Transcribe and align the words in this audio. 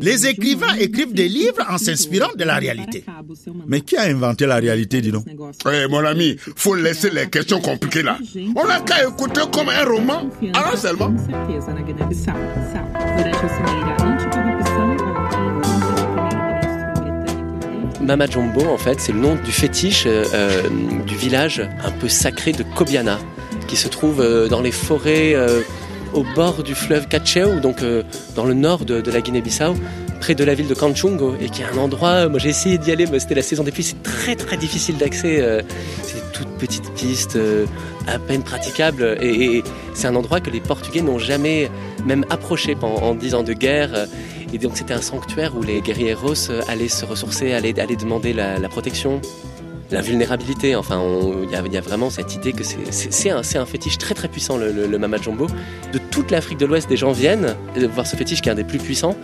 Les 0.00 0.26
écrivains 0.26 0.74
écrivent 0.78 1.12
des 1.12 1.28
livres 1.28 1.64
en 1.68 1.78
s'inspirant 1.78 2.32
de 2.36 2.44
la 2.44 2.56
réalité. 2.56 3.04
Mais 3.66 3.80
qui 3.80 3.96
a 3.96 4.02
inventé 4.02 4.46
la 4.46 4.56
réalité, 4.56 5.00
dis 5.00 5.10
donc? 5.10 5.26
Eh, 5.72 5.88
mon 5.88 6.04
ami, 6.04 6.36
faut 6.56 6.74
laisser 6.74 7.10
les 7.10 7.28
questions 7.28 7.60
compliquées 7.60 8.02
là. 8.02 8.18
On 8.56 8.66
n'a 8.66 8.80
qu'à 8.80 9.06
écouter 9.06 9.42
comme 9.52 9.68
un 9.68 9.84
roman, 9.84 10.30
alors 10.54 10.76
seulement. 10.76 11.12
Mama 18.02 18.26
Jumbo, 18.26 18.62
en 18.68 18.78
fait, 18.78 19.00
c'est 19.00 19.12
le 19.12 19.20
nom 19.20 19.36
du 19.36 19.52
fétiche 19.52 20.04
euh, 20.06 20.24
euh, 20.34 20.68
du 21.06 21.14
village 21.14 21.60
un 21.84 21.90
peu 21.92 22.08
sacré 22.08 22.50
de 22.50 22.64
Kobiana, 22.64 23.20
qui 23.68 23.76
se 23.76 23.86
trouve 23.86 24.20
euh, 24.20 24.48
dans 24.48 24.60
les 24.60 24.72
forêts 24.72 25.36
au 26.14 26.24
bord 26.34 26.62
du 26.62 26.74
fleuve 26.74 27.08
Cacheu, 27.08 27.60
donc 27.60 27.78
dans 28.34 28.44
le 28.44 28.54
nord 28.54 28.84
de, 28.84 29.10
la 29.10 29.20
Guinée-Bissau, 29.20 29.74
près 30.20 30.34
de 30.34 30.44
la 30.44 30.54
ville 30.54 30.68
de 30.68 30.74
Kanchungo, 30.74 31.34
et 31.40 31.48
qui 31.48 31.62
est 31.62 31.66
un 31.66 31.78
endroit, 31.78 32.28
moi 32.28 32.38
j'ai 32.38 32.50
essayé 32.50 32.78
d'y 32.78 32.92
aller, 32.92 33.06
mais 33.06 33.18
c'était 33.18 33.34
la 33.34 33.42
saison 33.42 33.64
des 33.64 33.72
pluies, 33.72 33.84
c'est 33.84 34.02
très 34.02 34.36
très 34.36 34.56
difficile 34.56 34.96
d'accès, 34.96 35.62
c'est 36.02 36.14
des 36.14 36.22
toutes 36.32 36.50
petites 36.58 36.92
pistes, 36.94 37.38
à 38.06 38.18
peine 38.18 38.42
praticables, 38.42 39.16
et, 39.20 39.62
c'est 39.94 40.06
un 40.06 40.16
endroit 40.16 40.40
que 40.40 40.50
les 40.50 40.60
Portugais 40.60 41.02
n'ont 41.02 41.18
jamais 41.18 41.70
même 42.04 42.24
approché 42.30 42.74
pendant 42.74 43.14
dix 43.14 43.34
ans 43.34 43.42
de 43.42 43.52
guerre. 43.52 44.06
Et 44.52 44.58
donc 44.58 44.76
c'était 44.76 44.94
un 44.94 45.00
sanctuaire 45.00 45.56
où 45.56 45.62
les 45.62 45.80
guerrieros 45.80 46.50
euh, 46.50 46.60
allaient 46.68 46.88
se 46.88 47.04
ressourcer, 47.04 47.52
allaient, 47.52 47.72
demander 47.72 48.32
la, 48.32 48.68
protection, 48.68 49.20
la 49.92 50.00
vulnérabilité. 50.00 50.76
Enfin, 50.76 51.00
il 51.42 51.50
y, 51.50 51.76
a 51.76 51.80
vraiment 51.80 52.10
cette 52.10 52.34
idée 52.34 52.52
que 52.52 52.64
c'est 52.64 53.30
un, 53.30 53.38
un, 53.38 53.66
fétiche 53.66 53.98
très 53.98 54.14
très 54.14 54.28
puissant, 54.28 54.56
le, 54.56 54.72
le, 54.72 54.98
Mama 54.98 55.18
Jumbo. 55.18 55.46
De 55.92 55.98
toute 55.98 56.30
l'Afrique 56.30 56.58
de 56.58 56.66
l'Ouest, 56.66 56.88
des 56.88 56.96
gens 56.96 57.12
viennent 57.12 57.54
voir 57.94 58.06
ce 58.06 58.16
fétiche 58.16 58.40
qui 58.42 58.48
est 58.48 58.52
un 58.52 58.56
des 58.56 58.64
plus 58.64 58.78
puissants. 58.78 59.16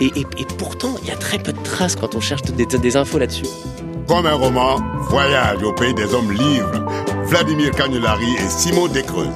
Et, 0.00 0.10
pourtant, 0.58 0.96
il 1.02 1.08
y 1.08 1.10
a 1.10 1.16
très 1.16 1.38
peu 1.38 1.52
de 1.52 1.62
traces 1.62 1.96
quand 1.96 2.14
on 2.14 2.20
cherche 2.20 2.42
des, 2.42 2.66
des 2.66 2.96
infos 2.96 3.18
là-dessus. 3.18 3.46
Comme 4.06 4.26
un 4.26 4.34
roman, 4.34 4.76
Voyage 5.08 5.62
au 5.62 5.72
pays 5.72 5.94
des 5.94 6.12
hommes 6.14 6.32
libres, 6.32 6.84
Vladimir 7.24 7.70
Cagnolari 7.72 8.34
et 8.34 8.48
Simon 8.48 8.88
Descreuses. 8.88 9.34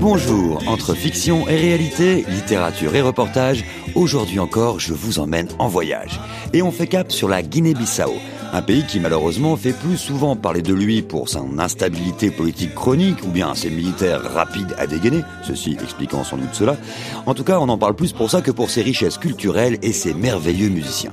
Bonjour, 0.00 0.62
entre 0.66 0.94
fiction 0.94 1.46
et 1.46 1.56
réalité, 1.56 2.24
littérature 2.26 2.94
et 2.94 3.02
reportage, 3.02 3.66
aujourd'hui 3.94 4.38
encore 4.38 4.80
je 4.80 4.94
vous 4.94 5.18
emmène 5.18 5.48
en 5.58 5.68
voyage. 5.68 6.18
Et 6.54 6.62
on 6.62 6.72
fait 6.72 6.86
cap 6.86 7.12
sur 7.12 7.28
la 7.28 7.42
Guinée-Bissau, 7.42 8.14
un 8.54 8.62
pays 8.62 8.86
qui 8.86 8.98
malheureusement 8.98 9.58
fait 9.58 9.74
plus 9.74 9.98
souvent 9.98 10.36
parler 10.36 10.62
de 10.62 10.72
lui 10.72 11.02
pour 11.02 11.28
son 11.28 11.58
instabilité 11.58 12.30
politique 12.30 12.74
chronique 12.74 13.22
ou 13.24 13.28
bien 13.28 13.54
ses 13.54 13.68
militaires 13.68 14.22
rapides 14.22 14.74
à 14.78 14.86
dégainer, 14.86 15.20
ceci 15.42 15.76
expliquant 15.82 16.24
sans 16.24 16.38
doute 16.38 16.54
cela. 16.54 16.78
En 17.26 17.34
tout 17.34 17.44
cas, 17.44 17.58
on 17.58 17.68
en 17.68 17.76
parle 17.76 17.94
plus 17.94 18.14
pour 18.14 18.30
ça 18.30 18.40
que 18.40 18.50
pour 18.50 18.70
ses 18.70 18.80
richesses 18.80 19.18
culturelles 19.18 19.76
et 19.82 19.92
ses 19.92 20.14
merveilleux 20.14 20.70
musiciens. 20.70 21.12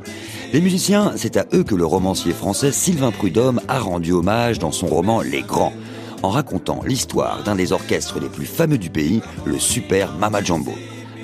Les 0.53 0.61
musiciens, 0.61 1.11
c'est 1.17 1.35
à 1.35 1.45
eux 1.53 1.65
que 1.65 1.75
le 1.75 1.85
romancier 1.85 2.31
français 2.31 2.71
Sylvain 2.71 3.11
Prudhomme 3.11 3.59
a 3.67 3.79
rendu 3.79 4.13
hommage 4.13 4.59
dans 4.59 4.71
son 4.71 4.87
roman 4.87 5.19
Les 5.19 5.41
Grands 5.41 5.73
en 6.23 6.29
racontant 6.29 6.81
l'histoire 6.83 7.43
d'un 7.43 7.55
des 7.55 7.71
orchestres 7.71 8.19
les 8.19 8.29
plus 8.29 8.45
fameux 8.45 8.77
du 8.77 8.89
pays, 8.89 9.21
le 9.45 9.59
Super 9.59 10.13
Mama 10.13 10.41
Jumbo. 10.41 10.73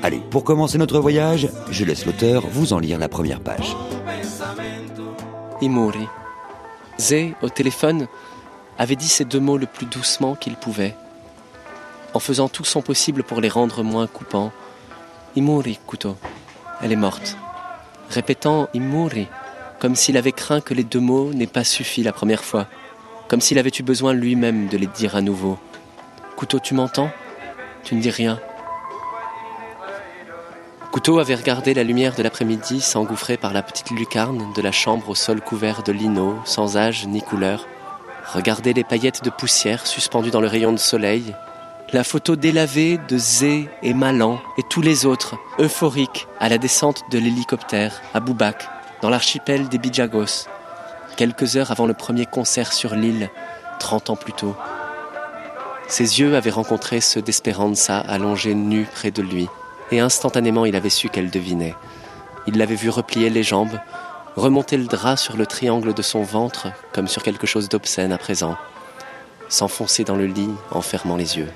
Allez, 0.02 0.20
pour 0.20 0.44
commencer 0.44 0.78
notre 0.78 1.00
voyage, 1.00 1.50
je 1.70 1.86
laisse 1.86 2.06
l'auteur 2.06 2.44
vous 2.48 2.74
en 2.74 2.80
lire 2.80 3.00
la 3.00 3.10
première 3.10 3.40
page. 3.40 3.76
Imori. 5.62 6.08
Zé, 7.00 7.36
au 7.42 7.50
téléphone, 7.50 8.08
avait 8.78 8.96
dit 8.96 9.08
ces 9.08 9.26
deux 9.26 9.40
mots 9.40 9.58
le 9.58 9.66
plus 9.66 9.86
doucement 9.86 10.36
qu'il 10.36 10.56
pouvait, 10.56 10.96
en 12.14 12.20
faisant 12.20 12.50
tout 12.50 12.66
son 12.66 12.82
possible 12.82 13.24
pour 13.24 13.42
les 13.42 13.50
rendre 13.50 13.84
moins 13.84 14.08
coupants. 14.08 14.52
Imori, 15.36 15.80
Kuto. 15.88 16.18
Elle 16.82 16.92
est 16.92 16.98
morte. 16.98 17.38
Répétant 18.10 18.68
Imori, 18.74 19.28
comme 19.80 19.96
s'il 19.96 20.18
avait 20.18 20.32
craint 20.32 20.62
que 20.62 20.74
les 20.74 20.84
deux 20.84 21.00
mots 21.00 21.34
n'aient 21.34 21.48
pas 21.48 21.64
suffi 21.64 22.04
la 22.04 22.14
première 22.14 22.44
fois 22.44 22.68
comme 23.34 23.42
s'il 23.42 23.58
avait 23.58 23.72
eu 23.80 23.82
besoin 23.82 24.14
lui-même 24.14 24.68
de 24.68 24.78
les 24.78 24.86
dire 24.86 25.16
à 25.16 25.22
nouveau. 25.22 25.58
Couteau, 26.36 26.60
tu 26.60 26.76
m'entends? 26.76 27.10
Tu 27.84 27.96
ne 27.96 28.00
dis 28.00 28.12
rien. 28.12 28.40
Couteau 30.92 31.18
avait 31.18 31.34
regardé 31.34 31.74
la 31.74 31.84
lumière 31.84 32.14
de 32.14 32.22
l'après-midi 32.22 32.80
s'engouffrer 32.80 33.38
par 33.38 33.52
la 33.52 33.64
petite 33.64 33.90
lucarne 33.90 34.54
de 34.54 34.62
la 34.62 34.72
chambre 34.72 35.10
au 35.10 35.16
sol 35.16 35.42
couvert 35.42 35.82
de 35.82 35.92
lino, 35.92 36.36
sans 36.46 36.78
âge 36.78 37.08
ni 37.08 37.24
couleur. 37.24 37.66
Regardé 38.32 38.72
les 38.72 38.84
paillettes 38.84 39.24
de 39.24 39.32
poussière 39.32 39.88
suspendues 39.88 40.30
dans 40.30 40.40
le 40.40 40.48
rayon 40.48 40.72
de 40.72 40.78
soleil. 40.78 41.34
La 41.92 42.04
photo 42.04 42.36
délavée 42.36 43.00
de 43.10 43.18
Zé 43.18 43.68
et 43.82 43.96
Malan 43.96 44.40
et 44.60 44.64
tous 44.70 44.82
les 44.82 45.08
autres, 45.08 45.40
euphoriques, 45.58 46.28
à 46.40 46.50
la 46.50 46.60
descente 46.60 47.02
de 47.10 47.18
l'hélicoptère 47.18 48.00
à 48.14 48.20
Boubac, 48.20 48.70
dans 49.02 49.10
l'archipel 49.10 49.70
des 49.70 49.80
Bijagos, 49.80 50.46
quelques 51.16 51.56
heures 51.58 51.72
avant 51.72 51.86
le 51.86 51.94
premier 51.94 52.26
concert 52.26 52.74
sur 52.74 52.96
l'île, 52.96 53.30
30 53.80 54.12
ans 54.12 54.16
plus 54.16 54.34
tôt. 54.34 54.56
Ses 55.88 56.20
yeux 56.20 56.36
avaient 56.36 56.50
rencontré 56.50 57.02
ceux 57.02 57.22
d'Esperanza 57.22 58.00
allongés 58.00 58.56
nus 58.56 58.88
près 58.92 59.12
de 59.12 59.22
lui, 59.22 59.48
et 59.92 60.00
instantanément 60.00 60.66
il 60.66 60.76
avait 60.76 60.90
su 60.90 61.10
qu'elle 61.10 61.30
devinait. 61.30 61.76
Il 62.48 62.58
l'avait 62.58 62.76
vu 62.76 62.90
replier 62.90 63.30
les 63.30 63.44
jambes, 63.44 63.80
remonter 64.36 64.78
le 64.78 64.86
drap 64.86 65.18
sur 65.18 65.38
le 65.38 65.46
triangle 65.46 65.94
de 65.94 66.02
son 66.02 66.24
ventre 66.24 66.68
comme 66.94 67.08
sur 67.08 67.24
quelque 67.24 67.48
chose 67.48 67.70
d'obscène 67.70 68.12
à 68.12 68.18
présent, 68.18 68.56
s'enfoncer 69.50 70.04
dans 70.04 70.16
le 70.16 70.26
lit 70.26 70.50
en 70.72 70.82
fermant 70.82 71.16
les 71.16 71.38
yeux. 71.38 71.50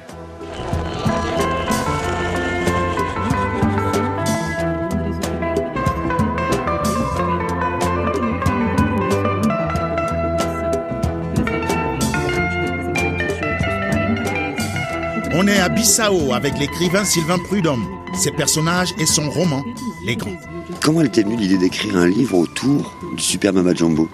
On 15.47 15.49
est 15.49 15.59
à 15.59 15.69
Bissau 15.69 16.33
avec 16.33 16.59
l'écrivain 16.59 17.05
Sylvain 17.05 17.39
Prudhomme, 17.39 17.87
ses 18.13 18.31
personnages 18.31 18.89
et 18.99 19.05
son 19.05 19.29
roman, 19.29 19.63
Les 20.05 20.17
Grands. 20.17 20.35
Comment 20.81 20.99
elle 20.99 21.09
t'est 21.09 21.23
venue 21.23 21.37
l'idée 21.37 21.57
d'écrire 21.57 21.95
un 21.95 22.05
livre 22.05 22.37
autour 22.37 22.99
du 23.15 23.23
Super 23.23 23.53
Mama 23.53 23.73
Jumbo 23.73 24.09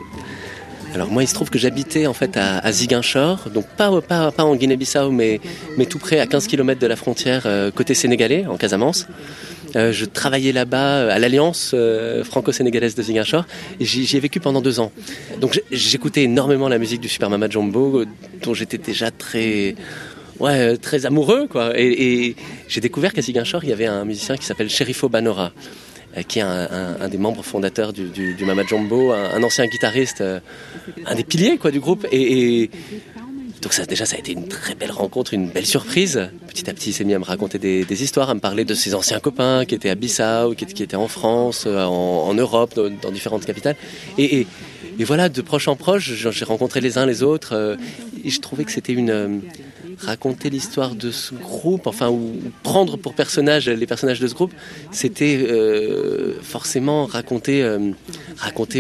alors 0.94 1.10
moi, 1.10 1.24
il 1.24 1.28
se 1.28 1.34
trouve 1.34 1.50
que 1.50 1.58
j'habitais 1.58 2.06
en 2.06 2.14
fait 2.14 2.38
à, 2.38 2.72
Ziguinchor, 2.72 3.50
donc 3.52 3.66
pas, 3.66 4.00
pas, 4.02 4.32
pas 4.32 4.44
en 4.44 4.56
Guinée-Bissau, 4.56 5.10
mais, 5.10 5.42
mais 5.76 5.88
tout 5.88 5.98
près, 5.98 6.20
à 6.20 6.28
15 6.28 6.46
km 6.46 6.80
de 6.80 6.86
la 6.86 6.96
frontière, 6.96 7.48
euh, 7.48 7.72
côté 7.72 7.96
sénégalais, 7.96 8.46
en 8.46 8.58
Casamance. 8.58 9.08
Euh, 9.76 9.92
je 9.92 10.06
travaillais 10.06 10.52
là-bas 10.52 10.98
euh, 10.98 11.10
à 11.10 11.18
l'Alliance 11.18 11.74
franco-sénégalaise 12.26 12.94
de 12.94 13.02
Ziguinchor 13.02 13.46
et 13.80 13.86
j'y 13.86 14.16
ai 14.16 14.20
vécu 14.20 14.40
pendant 14.40 14.62
deux 14.62 14.80
ans. 14.80 14.92
Donc 15.42 15.60
j'écoutais 15.72 16.22
énormément 16.26 16.70
la 16.70 16.78
musique 16.78 17.02
du 17.02 17.10
Super 17.10 17.32
Mama 17.32 17.50
Jumbo, 17.50 18.04
dont 18.44 18.54
j'étais 18.54 18.78
déjà 18.78 19.10
très 19.10 19.74
ouais, 20.40 20.60
euh, 20.60 20.78
très 20.78 21.06
amoureux, 21.06 21.48
quoi. 21.48 21.72
Et, 21.76 22.36
j'ai 22.68 22.82
découvert 22.82 23.14
qu'à 23.14 23.22
Ziguinchor, 23.22 23.64
il 23.64 23.70
y 23.70 23.74
avait 23.74 23.86
un 23.86 24.06
musicien 24.06 24.38
qui 24.38 24.46
s'appelle 24.46 24.70
Sherifo 24.70 25.10
Banora, 25.10 25.52
euh, 26.18 26.22
qui 26.24 26.40
est 26.40 26.44
un, 26.44 27.08
des 27.10 27.18
membres 27.18 27.44
fondateurs 27.44 27.94
du, 27.94 28.10
du, 28.10 28.46
Mama 28.46 28.64
Jumbo, 28.66 29.12
un, 29.12 29.42
ancien 29.44 29.66
guitariste, 29.66 30.22
euh, 30.22 30.40
un 31.06 31.16
des 31.16 31.24
piliers, 31.24 31.58
quoi, 31.58 31.72
du 31.72 31.80
groupe. 31.80 32.06
Et, 32.12 32.70
donc 33.62 33.72
ça, 33.72 33.86
déjà, 33.86 34.06
ça 34.06 34.18
a 34.18 34.20
été 34.20 34.34
une 34.34 34.50
très 34.50 34.76
belle 34.76 34.92
rencontre, 34.92 35.34
une 35.34 35.48
belle 35.48 35.66
surprise. 35.66 36.30
Petit 36.48 36.70
à 36.70 36.74
petit, 36.74 36.90
il 36.90 36.94
s'est 36.94 37.06
mis 37.06 37.14
à 37.14 37.20
me 37.20 37.24
raconter 37.24 37.60
des, 37.60 38.04
histoires, 38.04 38.30
à 38.30 38.34
me 38.34 38.42
parler 38.42 38.66
de 38.66 38.74
ses 38.74 38.94
anciens 38.94 39.20
copains 39.20 39.64
qui 39.64 39.74
étaient 39.74 39.90
à 39.90 39.96
Bissau, 39.96 40.54
qui, 40.54 40.66
qui 40.66 40.84
étaient 40.84 40.98
en 40.98 41.08
France, 41.08 41.66
en, 41.66 42.34
Europe, 42.34 42.78
dans, 43.02 43.12
différentes 43.12 43.46
capitales. 43.46 43.78
Et, 44.18 44.46
voilà, 45.00 45.30
de 45.30 45.42
proche 45.42 45.70
en 45.70 45.78
proche, 45.78 46.12
j'ai 46.14 46.46
rencontré 46.46 46.82
les 46.82 46.98
uns 46.98 47.06
les 47.06 47.24
autres. 47.24 47.78
et 48.26 48.30
je 48.30 48.42
trouvais 48.42 48.66
que 48.66 48.72
c'était 48.72 48.94
une 48.94 49.42
raconter 50.00 50.50
l'histoire 50.50 50.96
de 50.96 51.12
ce 51.12 51.34
groupe, 51.34 51.88
enfin, 51.88 52.10
ou 52.10 52.34
prendre 52.64 52.98
pour 52.98 53.14
personnage 53.14 53.70
les 53.70 53.88
personnages 53.88 54.20
de 54.20 54.28
ce 54.28 54.34
groupe, 54.34 54.54
c'était 54.92 55.46
euh, 55.50 56.34
forcément 56.42 57.06
raconter, 57.06 57.64
euh, 57.64 57.92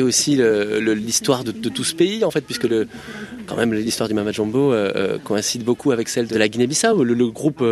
aussi 0.01 0.39
l'histoire 0.81 1.44
de, 1.44 1.51
tout 1.51 1.83
ce 1.83 1.95
pays, 1.95 2.24
en 2.24 2.31
fait, 2.31 2.42
puisque 2.42 2.65
le, 2.65 2.88
quand 3.48 3.56
même 3.56 3.74
l'histoire 3.74 4.10
du 4.10 4.15
Mama 4.15 4.31
Jumbo 4.31 4.74
euh, 4.74 5.18
coïncide 5.24 5.63
beaucoup 5.63 5.92
avec 5.92 6.10
celle 6.10 6.27
de 6.27 6.38
la 6.38 6.48
Guinée-Bissau. 6.48 7.04
Le, 7.04 7.27
groupe 7.27 7.63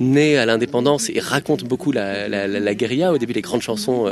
naît 0.00 0.36
à 0.36 0.46
l'indépendance 0.46 1.10
et 1.10 1.18
raconte 1.18 1.64
beaucoup 1.64 1.92
la, 1.92 2.28
la, 2.28 2.74
guérilla. 2.74 3.12
Au 3.12 3.18
début, 3.18 3.32
les 3.32 3.40
grandes 3.40 3.62
chansons 3.62 4.10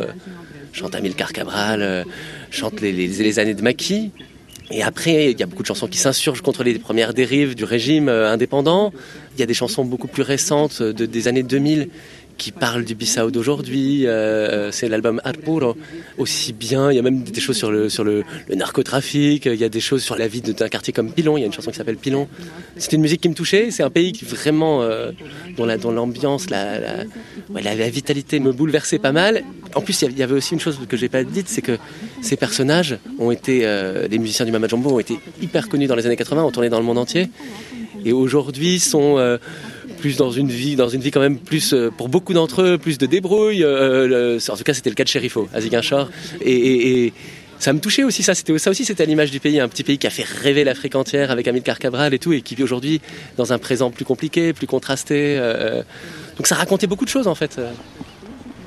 chante 0.72 0.94
Amilcar 0.94 1.32
Cabral, 1.32 2.04
chante 2.50 2.80
les, 2.80 2.92
les, 2.92 3.38
années 3.38 3.54
de 3.54 3.62
Maquis. 3.62 4.10
Et 4.70 4.82
après, 4.82 5.32
il 5.32 5.40
y 5.40 5.42
a 5.42 5.46
beaucoup 5.46 5.62
de 5.62 5.66
chansons 5.66 5.88
qui 5.88 5.98
s'insurgent 5.98 6.42
contre 6.42 6.62
les 6.62 6.78
premières 6.78 7.12
dérives 7.12 7.54
du 7.54 7.64
régime 7.64 8.08
euh, 8.08 8.30
indépendant. 8.30 8.92
Il 9.34 9.40
y 9.40 9.42
a 9.42 9.46
des 9.46 9.54
chansons 9.54 9.84
beaucoup 9.84 10.06
plus 10.06 10.22
récentes 10.22 10.80
de, 10.82 11.06
des 11.06 11.28
années 11.28 11.42
2000 11.42 11.88
qui 12.40 12.52
parle 12.52 12.84
du 12.84 12.94
Bissau 12.94 13.30
d'aujourd'hui. 13.30 14.06
Euh, 14.06 14.72
c'est 14.72 14.88
l'album 14.88 15.20
Arpuro, 15.24 15.76
aussi 16.16 16.54
bien. 16.54 16.90
Il 16.90 16.96
y 16.96 16.98
a 16.98 17.02
même 17.02 17.22
des 17.22 17.40
choses 17.40 17.58
sur 17.58 17.70
le 17.70 17.90
sur 17.90 18.02
le, 18.02 18.24
narcotrafic. 18.48 19.44
Il 19.44 19.60
y 19.60 19.64
a 19.64 19.68
des 19.68 19.80
choses 19.80 20.02
sur 20.02 20.16
la 20.16 20.26
vie 20.26 20.40
d'un 20.40 20.68
quartier 20.68 20.94
comme 20.94 21.12
Pilon. 21.12 21.36
Il 21.36 21.40
y 21.40 21.44
a 21.44 21.46
une 21.46 21.52
chanson 21.52 21.70
qui 21.70 21.76
s'appelle 21.76 21.98
Pilon. 21.98 22.28
C'est 22.78 22.94
une 22.94 23.02
musique 23.02 23.20
qui 23.20 23.28
me 23.28 23.34
touchait. 23.34 23.70
C'est 23.70 23.82
un 23.82 23.90
pays 23.90 24.12
qui 24.12 24.24
vraiment 24.24 24.82
euh, 24.82 25.12
dont 25.56 25.66
la 25.66 25.76
dont 25.76 25.92
l'ambiance, 25.92 26.48
la 26.48 27.04
la, 27.54 27.90
vitalité 27.90 28.40
me 28.40 28.52
bouleversait 28.52 28.98
pas 28.98 29.12
mal. 29.12 29.42
En 29.74 29.82
plus, 29.82 30.00
il 30.02 30.18
y 30.18 30.22
avait 30.22 30.34
aussi 30.34 30.54
une 30.54 30.60
chose 30.60 30.78
que 30.88 30.96
j'ai 30.96 31.10
pas 31.10 31.24
dite, 31.24 31.48
c'est 31.48 31.62
que 31.62 31.76
ces 32.22 32.36
personnages 32.36 32.98
ont 33.18 33.30
été, 33.30 33.62
euh, 33.64 34.08
les 34.08 34.18
musiciens 34.18 34.46
du 34.46 34.52
Mama 34.52 34.66
Jumbo 34.66 34.90
ont 34.90 34.98
été 34.98 35.18
hyper 35.42 35.68
connus 35.68 35.86
dans 35.86 35.94
les 35.94 36.06
années 36.06 36.16
80, 36.16 36.42
ont 36.42 36.50
tourné 36.50 36.70
dans 36.70 36.78
le 36.78 36.86
monde 36.86 36.98
entier, 36.98 37.28
et 38.04 38.12
aujourd'hui 38.12 38.80
sont 38.80 39.18
euh, 39.18 39.38
plus 40.00 40.16
dans 40.16 40.30
une 40.30 40.48
vie, 40.48 40.76
dans 40.76 40.88
une 40.88 41.00
vie 41.00 41.10
quand 41.10 41.20
même 41.20 41.38
plus, 41.38 41.72
euh, 41.72 41.90
pour 41.96 42.08
beaucoup 42.08 42.32
d'entre 42.32 42.62
eux, 42.62 42.78
plus 42.78 42.98
de 42.98 43.06
débrouille. 43.06 43.62
Euh, 43.62 44.38
en 44.48 44.56
tout 44.56 44.64
cas, 44.64 44.74
c'était 44.74 44.90
le 44.90 44.96
cas 44.96 45.04
de 45.04 45.08
Sherifo, 45.08 45.48
à 45.54 45.60
Ziguinchor. 45.60 46.08
Et, 46.44 47.12
ça 47.58 47.74
me 47.74 47.78
touchait 47.78 48.04
aussi, 48.04 48.22
ça. 48.22 48.34
C'était 48.34 48.56
ça 48.58 48.70
aussi, 48.70 48.86
c'était 48.86 49.02
à 49.02 49.06
l'image 49.06 49.30
du 49.30 49.38
pays, 49.38 49.60
un 49.60 49.68
petit 49.68 49.84
pays 49.84 49.98
qui 49.98 50.06
a 50.06 50.10
fait 50.10 50.24
rêver 50.24 50.64
l'Afrique 50.64 50.94
entière 50.94 51.30
avec 51.30 51.46
Amilcar 51.46 51.78
Cabral 51.78 52.14
et 52.14 52.18
tout, 52.18 52.32
et 52.32 52.40
qui 52.40 52.54
vit 52.54 52.62
aujourd'hui 52.62 53.02
dans 53.36 53.52
un 53.52 53.58
présent 53.58 53.90
plus 53.90 54.06
compliqué, 54.06 54.54
plus 54.54 54.66
contrasté. 54.66 55.38
donc 56.38 56.46
ça 56.46 56.54
racontait 56.54 56.86
beaucoup 56.86 57.04
de 57.04 57.10
choses 57.10 57.28
en 57.28 57.34
fait. 57.34 57.60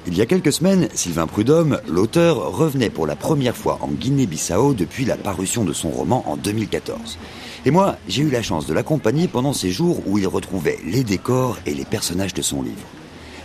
Il 0.06 0.16
y 0.16 0.22
a 0.22 0.28
quelques 0.28 0.52
semaines, 0.54 0.90
Sylvain 0.94 1.26
Prudhomme, 1.26 1.80
l'auteur, 1.88 2.56
revenait 2.56 2.92
pour 2.92 3.08
la 3.08 3.16
première 3.16 3.56
fois 3.56 3.80
en 3.82 3.88
Guinée-Bissau 3.88 4.76
depuis 4.76 5.06
la 5.06 5.16
parution 5.16 5.64
de 5.64 5.74
son 5.74 5.90
roman 5.90 6.24
en 6.28 6.38
2014. 6.38 7.18
Et 7.66 7.72
moi, 7.72 7.96
j'ai 8.08 8.24
eu 8.24 8.30
la 8.30 8.42
chance 8.42 8.66
de 8.66 8.74
l'accompagner 8.74 9.28
pendant 9.28 9.54
ces 9.54 9.72
jours 9.72 10.02
où 10.06 10.18
il 10.18 10.28
retrouvait 10.28 10.80
les 10.86 11.04
décors 11.04 11.58
et 11.66 11.74
les 11.74 11.86
personnages 11.86 12.34
de 12.34 12.42
son 12.42 12.62
livre. 12.62 12.88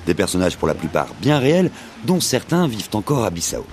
Des 0.06 0.14
personnages 0.14 0.56
pour 0.56 0.66
la 0.66 0.74
plupart 0.74 1.08
bien 1.20 1.38
réels, 1.38 1.70
dont 2.04 2.20
certains 2.20 2.66
vivent 2.66 2.88
encore 2.94 3.24
à 3.24 3.30
Bissau. 3.30 3.64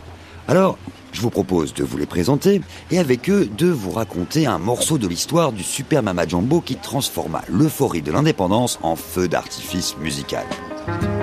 Alors, 0.47 0.77
je 1.13 1.21
vous 1.21 1.31
propose 1.31 1.74
de 1.74 1.83
vous 1.83 1.97
les 1.97 2.06
présenter 2.06 2.62
et 2.92 3.00
avec 3.00 3.30
eux 3.30 3.50
de 3.57 3.68
vous 3.68 3.92
raconter 3.92 4.45
un 4.45 4.59
morceau 4.59 4.97
de 4.97 5.07
l'histoire 5.07 5.51
du 5.51 5.63
Super 5.63 6.03
Mama 6.03 6.27
Jumbo 6.27 6.62
qui 6.62 6.75
transforma 6.75 7.41
l'euphorie 7.48 8.01
de 8.01 8.12
l'indépendance 8.12 8.77
en 8.83 8.95
feu 8.95 9.27
d'artifice 9.27 9.98
musical. 9.98 10.45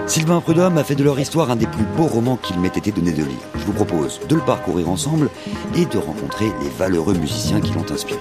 Sylvain 0.06 0.40
Prudhomme 0.40 0.78
a 0.78 0.84
fait 0.84 0.94
de 0.94 1.04
leur 1.04 1.18
histoire 1.18 1.50
un 1.50 1.56
des 1.56 1.66
plus 1.66 1.84
beaux 1.96 2.06
romans 2.06 2.36
qu'il 2.36 2.58
m'ait 2.60 2.68
été 2.68 2.90
donné 2.90 3.12
de 3.12 3.24
lire. 3.24 3.38
Je 3.56 3.64
vous 3.64 3.72
propose 3.72 4.20
de 4.28 4.34
le 4.34 4.42
parcourir 4.42 4.88
ensemble 4.88 5.30
et 5.74 5.86
de 5.86 5.98
rencontrer 5.98 6.52
les 6.62 6.68
valeureux 6.68 7.14
musiciens 7.14 7.60
qui 7.60 7.72
l'ont 7.72 7.90
inspiré. 7.90 8.20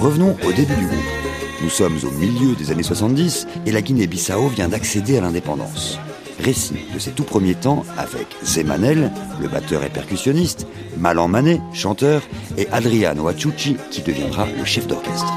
Revenons 0.00 0.36
au 0.44 0.52
début 0.52 0.74
du 0.74 0.86
groupe. 0.86 0.98
Nous 1.62 1.70
sommes 1.70 1.98
au 2.04 2.10
milieu 2.10 2.56
des 2.56 2.72
années 2.72 2.82
70 2.82 3.46
et 3.66 3.70
la 3.70 3.82
Guinée-Bissau 3.82 4.48
vient 4.48 4.68
d'accéder 4.68 5.18
à 5.18 5.20
l'indépendance. 5.20 6.00
Récit 6.42 6.74
de 6.92 6.98
ses 6.98 7.12
tout 7.12 7.22
premiers 7.22 7.54
temps 7.54 7.84
avec 7.96 8.26
Zemanel, 8.44 9.12
le 9.40 9.46
batteur 9.46 9.84
et 9.84 9.88
percussionniste, 9.88 10.66
Malan 10.98 11.28
Mané, 11.28 11.60
chanteur, 11.72 12.20
et 12.58 12.66
Adriano 12.72 13.28
Achucci 13.28 13.76
qui 13.92 14.02
deviendra 14.02 14.46
le 14.46 14.64
chef 14.64 14.88
d'orchestre. 14.88 15.32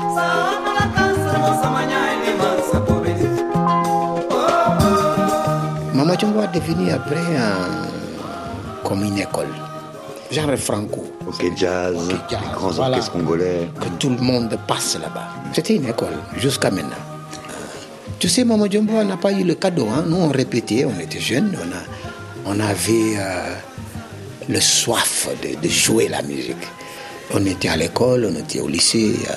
Mama 5.93 6.17
Jumbo 6.17 6.39
a 6.39 6.47
défini 6.47 6.89
après 6.89 7.23
comme 8.83 9.03
une 9.03 9.19
école, 9.19 9.53
genre 10.31 10.55
franco. 10.57 11.05
Ok, 11.27 11.51
jazz, 11.55 11.95
okay, 11.95 12.35
grands 12.53 12.79
orchestres 12.79 13.11
congolais. 13.11 13.69
Que 13.79 13.89
tout 13.99 14.09
le 14.09 14.17
monde 14.17 14.57
passe 14.67 14.97
là-bas. 14.99 15.27
C'était 15.53 15.75
une 15.75 15.85
école 15.85 16.17
jusqu'à 16.37 16.71
maintenant. 16.71 17.14
Tu 18.19 18.29
sais, 18.29 18.43
Maman 18.43 18.69
Jumbo 18.69 19.03
n'a 19.03 19.17
pas 19.17 19.31
eu 19.31 19.43
le 19.43 19.55
cadeau. 19.55 19.87
Hein. 19.89 20.05
Nous, 20.07 20.15
on 20.15 20.29
répétait, 20.29 20.85
on 20.85 20.99
était 20.99 21.19
jeunes, 21.19 21.55
on, 21.55 22.49
a, 22.49 22.55
on 22.55 22.59
avait 22.59 23.17
euh, 23.17 23.53
le 24.47 24.59
soif 24.61 25.27
de, 25.41 25.69
jouer 25.69 26.07
la 26.07 26.21
musique. 26.21 26.55
On 27.33 27.45
était 27.45 27.69
à 27.69 27.75
l'école, 27.75 28.31
on 28.31 28.39
était 28.39 28.61
au 28.61 28.67
lycée. 28.67 29.15
Euh, 29.29 29.33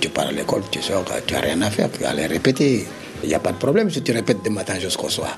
tu 0.00 0.08
pars 0.08 0.28
à 0.28 0.32
l'école, 0.32 0.62
tu 0.70 0.80
sors, 0.82 1.04
tu 1.26 1.34
n'as 1.34 1.40
rien 1.40 1.60
à 1.62 1.70
faire, 1.70 1.90
tu 1.90 2.02
vas 2.02 2.10
aller 2.10 2.26
répéter. 2.26 2.86
Il 3.22 3.28
n'y 3.28 3.34
a 3.34 3.40
pas 3.40 3.52
de 3.52 3.56
problème 3.58 3.90
si 3.90 4.02
tu 4.02 4.12
répètes 4.12 4.44
de 4.44 4.50
matin 4.50 4.78
jusqu'au 4.78 5.08
soir. 5.08 5.36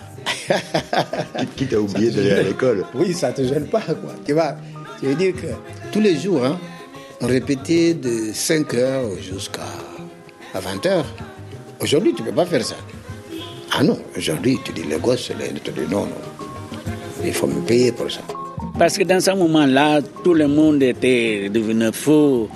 Qui 1.56 1.66
t'a 1.66 1.80
oublié 1.80 2.10
d'aller 2.10 2.32
à 2.32 2.42
l'école? 2.42 2.84
Oui, 2.94 3.14
ça 3.14 3.30
ne 3.30 3.34
te 3.34 3.44
gêne 3.44 3.66
pas. 3.66 3.80
Quoi. 3.80 4.14
Tu 4.26 4.32
vois, 4.32 4.56
tu 5.00 5.06
veux 5.06 5.14
dire 5.14 5.34
que 5.34 5.46
tous 5.92 6.00
les 6.00 6.18
jours, 6.18 6.44
hein, 6.44 6.58
on 7.20 7.26
répétait 7.26 7.94
de 7.94 8.32
5 8.32 8.74
heures 8.74 9.10
jusqu'à 9.20 9.62
20 10.54 10.86
heures. 10.86 11.06
Aujourd'hui, 11.80 12.12
tu 12.14 12.22
ne 12.22 12.28
peux 12.28 12.34
pas 12.34 12.46
faire 12.46 12.64
ça. 12.64 12.76
Ah 13.72 13.82
non, 13.82 13.98
aujourd'hui, 14.16 14.58
tu 14.64 14.72
dis 14.72 14.82
les 14.82 14.98
gosses, 14.98 15.30
ils 15.30 15.60
te 15.60 15.70
disent 15.70 15.88
non, 15.90 16.06
non. 16.06 16.16
Il 17.24 17.32
faut 17.32 17.46
me 17.46 17.60
payer 17.66 17.92
pour 17.92 18.10
ça. 18.10 18.20
Parce 18.78 18.96
que 18.96 19.04
dans 19.04 19.20
ce 19.20 19.30
moment-là, 19.32 20.00
tout 20.22 20.34
le 20.34 20.48
monde 20.48 20.82
était 20.82 21.48
devenu 21.48 21.92
fou. 21.92 22.48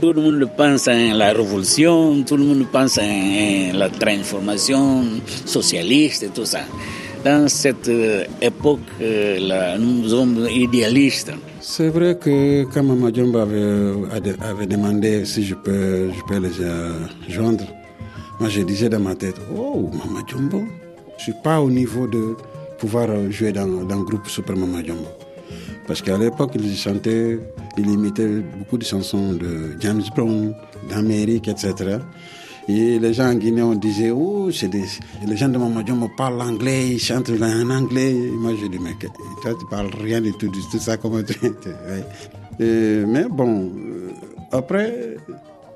Tout 0.00 0.12
le 0.12 0.20
monde 0.20 0.48
pense 0.56 0.88
à 0.88 0.94
la 0.94 1.32
révolution, 1.32 2.22
tout 2.24 2.36
le 2.36 2.44
monde 2.44 2.66
pense 2.72 2.98
à 2.98 3.02
la 3.72 3.88
transformation 3.88 5.04
socialiste 5.44 6.24
et 6.24 6.28
tout 6.28 6.44
ça. 6.44 6.62
Dans 7.24 7.46
cette 7.46 7.88
euh, 7.88 8.24
époque-là, 8.40 9.78
nous 9.78 10.08
sommes 10.08 10.48
idéalistes. 10.50 11.30
C'est 11.60 11.88
vrai 11.88 12.18
que 12.18 12.64
quand 12.64 12.82
Maman 12.82 13.14
Djomba 13.14 13.42
avait, 13.42 14.34
avait, 14.40 14.66
demandé 14.66 15.24
si 15.24 15.44
je 15.44 15.54
peux, 15.54 16.10
je 16.10 16.20
peux 16.26 16.40
les 16.40 16.60
euh, 16.60 16.94
joindre, 17.28 17.64
moi, 18.42 18.48
je 18.48 18.62
disais 18.62 18.88
dans 18.88 18.98
ma 18.98 19.14
tête, 19.14 19.36
oh, 19.56 19.88
Mama 19.92 20.18
Jumbo, 20.26 20.64
je 21.16 21.22
suis 21.22 21.32
pas 21.44 21.60
au 21.60 21.70
niveau 21.70 22.08
de 22.08 22.34
pouvoir 22.76 23.06
jouer 23.30 23.52
dans, 23.52 23.68
dans 23.84 23.98
le 23.98 24.02
groupe 24.02 24.26
Super 24.26 24.56
Mama 24.56 24.82
Jumbo. 24.84 25.06
Parce 25.86 26.02
qu'à 26.02 26.18
l'époque, 26.18 26.50
ils 26.56 26.76
chantaient, 26.76 27.38
ils 27.78 27.88
imitaient 27.88 28.42
beaucoup 28.58 28.78
de 28.78 28.84
chansons 28.84 29.34
de 29.34 29.76
James 29.78 30.02
Brown, 30.16 30.52
d'Amérique, 30.90 31.46
etc. 31.46 31.98
Et 32.66 32.98
les 32.98 33.14
gens 33.14 33.30
en 33.30 33.34
Guinée, 33.34 33.62
on 33.62 33.76
disait, 33.76 34.10
oh, 34.10 34.50
c'est 34.50 34.66
des, 34.66 34.86
les 35.24 35.36
gens 35.36 35.48
de 35.48 35.58
Mama 35.58 35.84
Jumbo 35.86 36.10
parlent 36.16 36.42
anglais, 36.42 36.88
ils 36.94 36.98
chantent 36.98 37.30
en 37.30 37.70
anglais. 37.70 38.12
moi, 38.40 38.54
je 38.60 38.66
dis, 38.66 38.80
mais 38.80 38.96
toi, 39.40 39.52
tu 39.56 39.66
parles 39.70 39.90
rien 40.02 40.20
de 40.20 40.32
tout, 40.32 40.48
de 40.48 40.58
tout 40.68 40.80
ça, 40.80 40.96
comment 40.96 41.22
tu. 41.22 41.38
mais 42.58 43.24
bon, 43.30 43.70
euh, 43.70 44.10
après, 44.50 45.16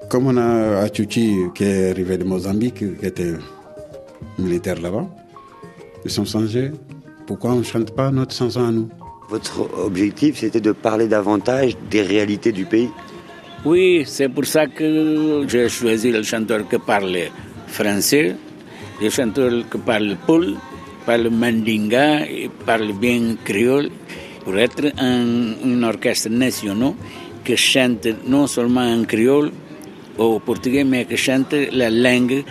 comme 0.09 0.27
on 0.29 0.37
a 0.37 0.83
Achuchi 0.83 1.37
qui 1.55 1.65
est 1.65 1.91
arrivé 1.91 2.19
de 2.19 2.25
Mozambique, 2.25 2.75
qui 2.75 3.07
était 3.07 3.35
militaire 4.39 4.81
là-bas, 4.81 5.07
ils 6.05 6.11
sont 6.11 6.25
changés. 6.25 6.71
Pourquoi 7.27 7.53
on 7.53 7.57
ne 7.57 7.65
chante 7.65 7.95
pas 7.95 8.11
notre 8.11 8.35
chanson 8.35 8.65
à 8.67 8.71
nous? 8.71 8.89
Votre 9.29 9.69
objectif, 9.85 10.39
c'était 10.39 10.61
de 10.61 10.73
parler 10.73 11.09
davantage 11.09 11.77
des 11.91 12.03
réalités 12.03 12.53
du 12.53 12.65
pays? 12.65 12.89
Oui, 13.65 14.05
c'est 14.07 14.29
pour 14.29 14.45
ça 14.45 14.67
que 14.69 15.45
j'ai 15.49 15.69
choisi 15.69 16.13
le 16.13 16.23
chanteur 16.23 16.69
qui 16.69 16.79
parle 16.79 17.17
français, 17.67 18.37
le 19.03 19.11
chanteur 19.11 19.51
qui 19.69 19.79
parle 19.79 20.17
poule, 20.27 20.55
parle 21.05 21.31
mandinga 21.31 22.27
et 22.27 22.49
parle 22.65 22.93
bien 22.93 23.35
créole, 23.45 23.91
pour 24.45 24.57
être 24.57 24.93
un, 24.99 25.55
un 25.65 25.83
orchestre 25.83 26.29
national 26.29 26.93
qui 27.45 27.57
chante 27.57 28.07
non 28.29 28.47
seulement 28.47 28.83
en 28.83 29.05
créole, 29.05 29.51
au 30.19 30.39
portugais, 30.39 30.85
mais 30.85 31.05
que 31.05 31.17
chante 31.17 31.55
la 31.73 31.91
langue 31.91 32.45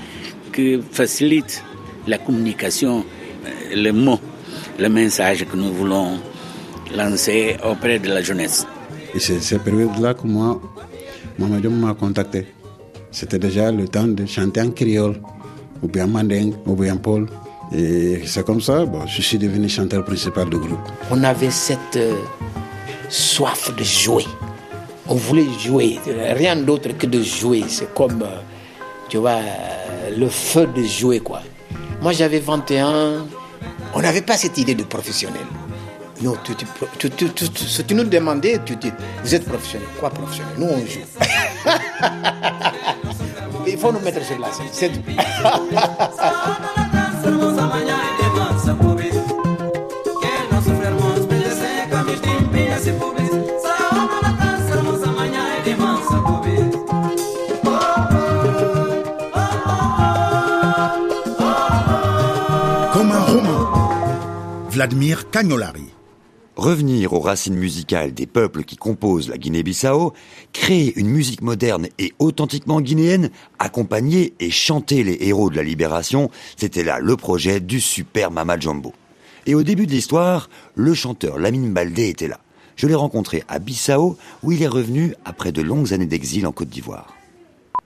qui 0.53 0.79
facilite 0.91 1.63
la 2.07 2.17
communication, 2.17 3.03
euh, 3.45 3.75
les 3.75 3.91
mots, 3.91 4.19
le 4.79 4.89
message 4.89 5.45
que 5.45 5.57
nous 5.57 5.73
voulons 5.73 6.19
lancer 6.95 7.57
auprès 7.63 7.99
de 7.99 8.07
la 8.09 8.21
jeunesse. 8.21 8.65
Et 9.13 9.19
c'est 9.19 9.39
cette 9.41 9.63
période-là 9.63 10.13
que 10.13 10.27
moi, 10.27 10.61
Mamadou 11.39 11.69
m'a 11.69 11.93
contacté. 11.93 12.45
C'était 13.11 13.39
déjà 13.39 13.71
le 13.71 13.87
temps 13.87 14.07
de 14.07 14.25
chanter 14.25 14.61
en 14.61 14.71
créole, 14.71 15.19
ou 15.81 15.87
bien 15.87 16.07
manding, 16.07 16.53
ou 16.65 16.75
bien 16.75 16.97
paul. 16.97 17.27
Et 17.75 18.21
c'est 18.25 18.45
comme 18.45 18.61
ça, 18.61 18.85
bon, 18.85 19.05
je 19.07 19.21
suis 19.21 19.37
devenu 19.37 19.67
chanteur 19.67 20.03
principal 20.05 20.49
du 20.49 20.57
groupe. 20.57 20.79
On 21.09 21.23
avait 21.23 21.49
cette 21.49 21.95
euh, 21.97 22.13
soif 23.09 23.73
de 23.75 23.83
jouer 23.83 24.25
on 25.07 25.15
voulait 25.15 25.47
jouer, 25.59 25.99
rien 26.05 26.55
d'autre 26.55 26.89
que 26.97 27.05
de 27.05 27.21
jouer. 27.21 27.63
C'est 27.67 27.93
comme, 27.93 28.23
euh, 28.23 28.41
tu 29.09 29.17
vois, 29.17 29.39
le 30.15 30.27
feu 30.29 30.67
de 30.67 30.83
jouer, 30.83 31.19
quoi. 31.19 31.41
Moi, 32.01 32.11
j'avais 32.11 32.39
21, 32.39 33.25
on 33.93 34.01
n'avait 34.01 34.21
pas 34.21 34.37
cette 34.37 34.57
idée 34.57 34.75
de 34.75 34.83
professionnel. 34.83 35.45
Non, 36.21 36.35
tu, 36.43 36.55
tu, 36.55 37.93
nous 37.93 38.03
demandais, 38.05 38.59
tu 38.65 38.75
dis, 38.77 38.91
vous 39.23 39.35
êtes 39.35 39.45
professionnel. 39.45 39.87
Quoi 39.99 40.09
professionnel? 40.09 40.53
Nous, 40.57 40.67
on 40.67 40.79
joue. 40.79 41.01
Il 43.67 43.77
faut 43.77 43.91
nous 43.91 43.99
mettre 43.99 44.23
sur 44.23 44.39
la 44.39 44.51
scène, 44.51 44.67
c'est 44.71 44.91
Vladimir 64.75 65.29
Cagnolari. 65.29 65.85
Revenir 66.57 67.13
aux 67.13 67.21
racines 67.21 67.55
musicales 67.55 68.13
des 68.13 68.25
peuples 68.25 68.65
qui 68.65 68.75
composent 68.75 69.29
la 69.29 69.37
Guinée-Bissau, 69.37 70.11
créer 70.51 70.91
une 70.99 71.07
musique 71.07 71.41
moderne 71.41 71.87
et 71.97 72.11
authentiquement 72.19 72.81
guinéenne, 72.81 73.29
accompagner 73.57 74.33
et 74.41 74.51
chanter 74.51 75.05
les 75.05 75.17
héros 75.21 75.49
de 75.49 75.55
la 75.55 75.63
libération, 75.63 76.29
c'était 76.57 76.83
là 76.83 76.99
le 76.99 77.15
projet 77.15 77.61
du 77.61 77.79
super 77.79 78.31
Mama 78.31 78.59
Jumbo. 78.59 78.91
Et 79.45 79.55
au 79.55 79.63
début 79.63 79.87
de 79.87 79.91
l'histoire, 79.91 80.49
le 80.75 80.93
chanteur 80.93 81.39
Lamine 81.39 81.71
Baldé 81.71 82.09
était 82.09 82.27
là. 82.27 82.41
Je 82.75 82.87
l'ai 82.87 82.95
rencontré 82.95 83.45
à 83.47 83.59
Bissau, 83.59 84.17
où 84.43 84.51
il 84.51 84.61
est 84.61 84.67
revenu 84.67 85.15
après 85.23 85.53
de 85.53 85.61
longues 85.61 85.93
années 85.93 86.05
d'exil 86.05 86.45
en 86.45 86.51
Côte 86.51 86.67
d'Ivoire. 86.67 87.15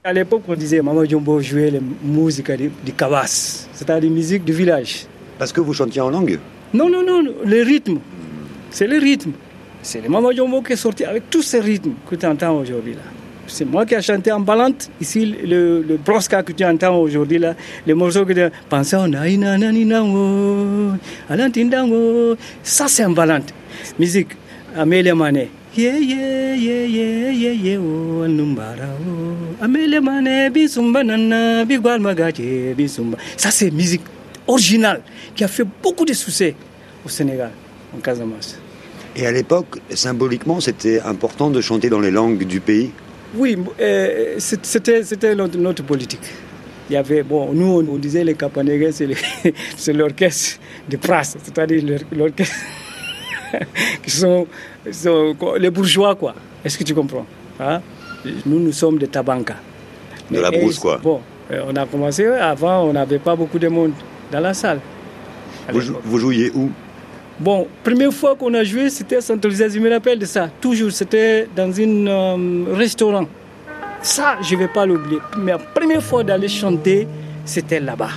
À 0.03 0.11
l'époque, 0.11 0.41
on 0.47 0.55
disait 0.55 0.81
Mama 0.81 1.05
Jumbo 1.05 1.39
jouait 1.39 1.69
la 1.69 1.81
musique 2.01 2.51
du, 2.51 2.93
Kawas, 2.93 3.67
c'est-à-dire 3.73 4.09
musique 4.09 4.43
du 4.43 4.53
village. 4.53 5.05
Parce 5.37 5.53
que 5.53 5.61
vous 5.61 5.75
chantiez 5.75 6.01
en 6.01 6.09
langue? 6.09 6.39
Non, 6.73 6.89
non, 6.89 7.03
non, 7.03 7.23
le 7.45 7.63
rythme. 7.63 7.99
C'est 8.69 8.87
le 8.87 8.97
rythme. 8.97 9.31
C'est 9.81 10.01
le 10.01 10.09
Mama 10.09 10.29
Jumbo 10.35 10.61
qui 10.61 10.73
est 10.73 10.75
sorti 10.75 11.05
avec 11.05 11.29
tous 11.29 11.41
ces 11.41 11.59
rythmes 11.59 11.93
que 12.07 12.15
tu 12.15 12.25
entends 12.25 12.57
aujourd'hui 12.57 12.93
là. 12.93 13.01
C'est 13.47 13.65
moi 13.65 13.85
qui 13.85 13.95
ai 13.95 14.01
chanté 14.01 14.31
en 14.31 14.39
balante. 14.39 14.91
Ici, 15.01 15.25
le, 15.25 15.81
le 15.81 15.97
broska 15.97 16.43
que 16.43 16.51
tu 16.51 16.63
entends 16.63 16.95
aujourd'hui 16.97 17.39
là, 17.39 17.55
les 17.87 17.93
morceaux 17.95 18.25
que 18.25 18.33
tu 18.33 18.41
Pensez 18.69 18.97
Ça, 22.63 22.87
c'est 22.87 23.05
en 23.05 23.09
balante. 23.11 23.53
Musique, 23.97 24.29
Amélie 24.77 25.13
Mané. 25.13 25.49
Yeah, 25.77 25.97
yeah, 25.97 26.55
yeah, 26.55 26.85
yeah, 26.85 27.31
yeah, 27.31 27.53
yeah, 27.53 27.77
oh, 27.79 28.27
numbara, 28.27 28.89
oh. 29.07 29.63
Amélie 29.63 29.99
Mané, 29.99 30.49
bisumba 30.49 31.03
nana, 31.03 31.63
bigual 31.63 31.99
magache, 32.01 32.73
bisumba. 32.75 33.17
Ça, 33.37 33.49
c'est 33.51 33.71
musique 33.71 34.01
originale 34.49 35.01
qui 35.35 35.43
a 35.43 35.47
fait 35.47 35.65
beaucoup 35.81 36.05
de 36.05 36.13
succès 36.13 36.55
au 37.05 37.09
Sénégal, 37.09 37.51
en 37.95 37.99
Casamance. 37.99 38.57
Et 39.15 39.25
à 39.25 39.31
l'époque, 39.31 39.79
symboliquement, 39.93 40.59
c'était 40.59 40.99
important 41.01 41.49
de 41.49 41.61
chanter 41.61 41.89
dans 41.89 41.99
les 41.99 42.11
langues 42.11 42.43
du 42.45 42.59
pays? 42.59 42.91
Oui, 43.35 43.57
euh, 43.79 44.35
c'était, 44.39 45.03
c'était 45.03 45.35
notre, 45.35 45.57
notre, 45.57 45.83
politique. 45.83 46.27
Il 46.89 46.93
y 46.93 46.97
avait, 46.97 47.21
bon, 47.21 47.53
nous, 47.53 47.85
on 47.87 47.97
disait 47.97 48.23
les 48.23 48.33
Capanégais, 48.33 48.91
c'est, 48.91 49.07
c'est 49.77 49.93
l'orchestre 49.93 50.59
de 50.89 50.97
Pras, 50.97 51.23
c'est-à-dire 51.23 51.99
l'orchestre 52.11 52.55
qui 54.03 54.09
sont, 54.09 54.47
sont, 54.91 55.35
les 55.59 55.69
bourgeois, 55.69 56.15
quoi. 56.15 56.33
Est-ce 56.65 56.77
que 56.77 56.83
tu 56.83 56.95
comprends 56.95 57.25
hein? 57.59 57.81
Nous, 58.45 58.59
nous 58.59 58.71
sommes 58.71 58.97
des 58.97 59.07
Tabanka. 59.07 59.55
De 60.29 60.39
la 60.39 60.51
brousse, 60.51 60.79
quoi. 60.79 60.97
Bon, 60.97 61.21
on 61.51 61.75
a 61.75 61.85
commencé, 61.85 62.25
avant, 62.25 62.83
on 62.83 62.93
n'avait 62.93 63.19
pas 63.19 63.35
beaucoup 63.35 63.59
de 63.59 63.67
monde 63.67 63.93
dans 64.31 64.39
la 64.39 64.53
salle. 64.53 64.79
Vous, 65.71 65.81
vous, 66.03 66.19
jouiez 66.19 66.51
où? 66.53 66.69
Bon, 67.39 67.67
première 67.83 68.13
fois 68.13 68.35
qu'on 68.35 68.53
a 68.53 68.63
joué, 68.63 68.89
c'était 68.89 69.21
centralisé, 69.21 69.69
je 69.69 69.79
me 69.79 69.89
rappelle 69.89 70.19
de 70.19 70.25
ça. 70.25 70.49
Toujours, 70.59 70.91
c'était 70.91 71.47
dans 71.55 71.69
un 71.69 72.07
euh, 72.07 72.65
restaurant. 72.73 73.27
Ça, 74.01 74.37
je 74.41 74.55
ne 74.55 74.59
vais 74.61 74.67
pas 74.67 74.85
l'oublier. 74.85 75.19
Mais 75.37 75.51
la 75.51 75.57
première 75.57 76.03
fois 76.03 76.23
d'aller 76.23 76.47
chanter, 76.47 77.07
c'était 77.45 77.79
là-bas. 77.79 78.11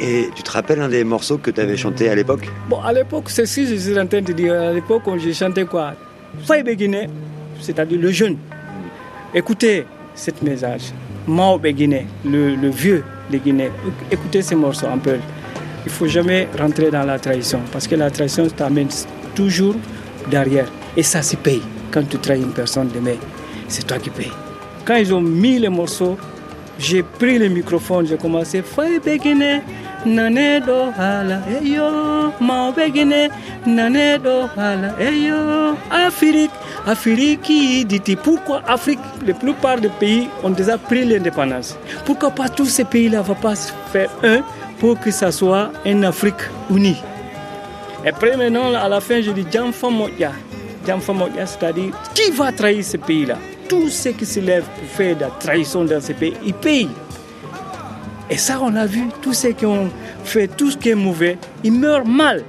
Et 0.00 0.28
tu 0.34 0.42
te 0.42 0.50
rappelles 0.50 0.80
un 0.80 0.88
des 0.88 1.04
morceaux 1.04 1.38
que 1.38 1.50
tu 1.50 1.60
avais 1.60 1.76
chanté 1.76 2.08
à 2.08 2.14
l'époque? 2.14 2.48
Bon, 2.68 2.80
à 2.80 2.92
l'époque, 2.92 3.24
c'est 3.28 3.46
ce 3.46 3.60
que 3.60 3.66
je 3.66 3.74
suis 3.76 3.98
en 3.98 4.06
train 4.06 4.20
de 4.20 4.32
dire. 4.32 4.54
À 4.54 4.72
l'époque, 4.72 5.02
j'ai 5.18 5.32
chanté 5.32 5.64
quoi? 5.64 5.94
Faye 6.44 6.64
Béguiné, 6.64 7.08
c'est-à-dire 7.60 8.00
le 8.00 8.10
jeune. 8.10 8.36
Écoutez 9.32 9.86
cette 10.14 10.42
message. 10.42 10.92
Mao 11.26 11.58
Béguiné, 11.58 12.06
le, 12.24 12.54
le 12.56 12.68
vieux 12.70 13.04
de 13.30 13.38
Guinée. 13.38 13.70
Écoutez 14.10 14.42
ces 14.42 14.54
morceaux 14.54 14.86
un 14.86 14.98
peu. 14.98 15.16
Il 15.84 15.92
faut 15.92 16.06
jamais 16.06 16.48
rentrer 16.58 16.90
dans 16.90 17.04
la 17.04 17.18
trahison 17.18 17.60
parce 17.72 17.86
que 17.86 17.94
la 17.94 18.10
trahison 18.10 18.48
t'amène 18.48 18.88
toujours 19.34 19.74
derrière. 20.30 20.66
Et 20.96 21.02
ça 21.02 21.22
se 21.22 21.36
paye. 21.36 21.62
Quand 21.90 22.08
tu 22.08 22.18
trahis 22.18 22.42
une 22.42 22.52
personne 22.52 22.88
demain, 22.94 23.16
c'est 23.68 23.86
toi 23.86 23.98
qui 23.98 24.10
payes. 24.10 24.32
Quand 24.84 24.96
ils 24.96 25.12
ont 25.14 25.20
mis 25.20 25.58
les 25.58 25.68
morceaux, 25.68 26.16
j'ai 26.78 27.02
pris 27.02 27.38
le 27.38 27.48
microphone, 27.48 28.06
j'ai 28.06 28.16
commencé 28.16 28.62
Faye 28.62 28.98
Béguiné, 28.98 29.62
Nane 30.04 30.60
do 30.60 30.90
hala, 30.98 31.40
eyo, 31.62 32.32
Mao 32.40 32.72
Béguiné, 32.72 33.28
Nane 33.64 34.18
do 34.18 34.48
hala, 34.56 34.94
eyo, 35.00 35.76
Afrique, 35.90 36.50
Afrique 36.84 37.86
dit 37.86 38.16
pourquoi 38.16 38.60
Afrique, 38.66 38.98
la 39.26 39.34
plupart 39.34 39.80
des 39.80 39.88
pays 39.88 40.28
ont 40.42 40.50
déjà 40.50 40.76
pris 40.76 41.04
l'indépendance? 41.04 41.78
Pourquoi 42.04 42.30
pas 42.30 42.48
tous 42.48 42.66
ces 42.66 42.84
pays-là 42.84 43.18
ne 43.18 43.22
vont 43.22 43.34
pas 43.34 43.54
se 43.54 43.72
faire 43.92 44.10
un 44.22 44.40
pour 44.78 44.98
que 44.98 45.10
ça 45.10 45.30
soit 45.32 45.70
une 45.84 46.04
Afrique 46.04 46.42
unie 46.70 47.00
Et 48.04 48.08
après 48.08 48.36
maintenant, 48.36 48.74
à 48.74 48.88
la 48.88 49.00
fin, 49.00 49.20
je 49.20 49.30
dis 49.30 49.46
Jamfa 49.50 49.88
Moya. 49.88 50.32
C'est-à-dire 50.86 51.92
qui 52.14 52.30
va 52.32 52.52
trahir 52.52 52.84
ces 52.84 52.98
pays-là? 52.98 53.38
Tous 53.68 53.88
ceux 53.88 54.12
qui 54.12 54.26
se 54.26 54.40
lèvent 54.40 54.68
pour 54.78 54.88
faire 54.88 55.16
de 55.16 55.22
la 55.22 55.30
trahison 55.30 55.84
dans 55.84 56.00
ces 56.00 56.12
pays, 56.12 56.34
ils 56.44 56.52
payent. 56.52 56.90
Et 58.28 58.36
ça, 58.36 58.58
on 58.60 58.74
a 58.76 58.84
vu, 58.84 59.08
tous 59.22 59.32
ceux 59.32 59.52
qui 59.52 59.64
ont 59.64 59.88
fait 60.24 60.48
tout 60.48 60.70
ce 60.70 60.76
qui 60.76 60.90
est 60.90 60.94
mauvais, 60.94 61.38
ils 61.62 61.72
meurent 61.72 62.06
mal. 62.06 62.42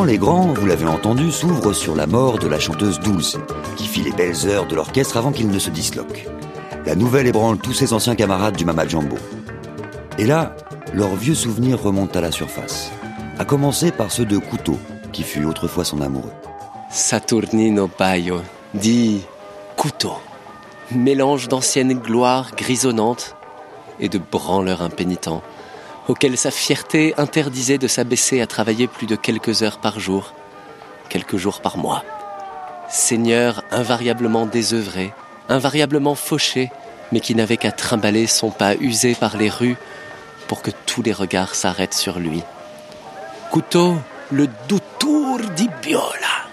Le 0.00 0.04
roman 0.04 0.12
Les 0.12 0.18
Grands, 0.18 0.54
vous 0.54 0.66
l'avez 0.66 0.86
entendu, 0.86 1.30
s'ouvre 1.30 1.74
sur 1.74 1.94
la 1.94 2.06
mort 2.06 2.38
de 2.38 2.48
la 2.48 2.58
chanteuse 2.58 3.00
Dulce, 3.00 3.36
qui 3.76 3.84
fit 3.86 4.00
les 4.00 4.12
belles 4.12 4.48
heures 4.48 4.66
de 4.66 4.74
l'orchestre 4.74 5.18
avant 5.18 5.30
qu'il 5.30 5.50
ne 5.50 5.58
se 5.58 5.68
disloque. 5.68 6.26
La 6.86 6.94
nouvelle 6.94 7.26
ébranle 7.26 7.58
tous 7.58 7.74
ses 7.74 7.92
anciens 7.92 8.14
camarades 8.14 8.56
du 8.56 8.64
Mama 8.64 8.88
Jumbo. 8.88 9.18
Et 10.16 10.24
là, 10.24 10.56
leurs 10.94 11.16
vieux 11.16 11.34
souvenirs 11.34 11.82
remontent 11.82 12.18
à 12.18 12.22
la 12.22 12.32
surface. 12.32 12.90
À 13.38 13.44
commencer 13.44 13.92
par 13.92 14.10
ceux 14.10 14.24
de 14.24 14.38
Couteau, 14.38 14.78
qui 15.12 15.22
fut 15.22 15.44
autrefois 15.44 15.84
son 15.84 16.00
amoureux. 16.00 16.32
Saturnino 16.90 17.90
Baio, 17.98 18.40
dit 18.72 19.20
Couteau, 19.76 20.14
mélange 20.92 21.48
d'anciennes 21.48 21.98
gloires 21.98 22.52
grisonnantes 22.56 23.36
et 23.98 24.08
de 24.08 24.18
branleurs 24.18 24.80
impénitents 24.80 25.42
auquel 26.10 26.36
sa 26.36 26.50
fierté 26.50 27.14
interdisait 27.18 27.78
de 27.78 27.86
s'abaisser 27.86 28.40
à 28.40 28.48
travailler 28.48 28.88
plus 28.88 29.06
de 29.06 29.14
quelques 29.14 29.62
heures 29.62 29.78
par 29.78 30.00
jour, 30.00 30.34
quelques 31.08 31.36
jours 31.36 31.60
par 31.60 31.78
mois. 31.78 32.02
Seigneur 32.88 33.62
invariablement 33.70 34.44
désœuvré, 34.44 35.14
invariablement 35.48 36.16
fauché, 36.16 36.72
mais 37.12 37.20
qui 37.20 37.36
n'avait 37.36 37.56
qu'à 37.56 37.70
trimballer 37.70 38.26
son 38.26 38.50
pas 38.50 38.74
usé 38.74 39.14
par 39.14 39.36
les 39.36 39.48
rues 39.48 39.76
pour 40.48 40.62
que 40.62 40.72
tous 40.84 41.00
les 41.00 41.12
regards 41.12 41.54
s'arrêtent 41.54 41.94
sur 41.94 42.18
lui. 42.18 42.42
Couteau, 43.52 43.94
le 44.32 44.48
doutour 44.68 45.38
di 45.54 45.68
Biola, 45.80 46.48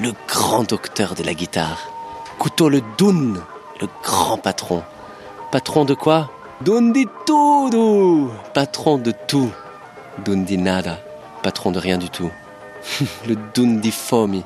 le 0.00 0.14
grand 0.26 0.62
docteur 0.62 1.14
de 1.14 1.22
la 1.22 1.34
guitare. 1.34 1.90
Couteau 2.38 2.70
le 2.70 2.80
Dun, 2.96 3.34
le 3.82 3.88
grand 4.02 4.38
patron. 4.38 4.82
Patron 5.52 5.84
de 5.84 5.92
quoi? 5.92 6.30
Dundi 6.60 7.06
todo 7.26 8.30
Patron 8.54 8.98
de 8.98 9.10
tout. 9.10 9.50
Dundi 10.24 10.56
nada. 10.56 11.00
Patron 11.42 11.72
de 11.72 11.80
rien 11.80 11.98
du 11.98 12.08
tout. 12.08 12.30
le 13.26 13.36
Dundi 13.54 13.90
fomi. 13.90 14.44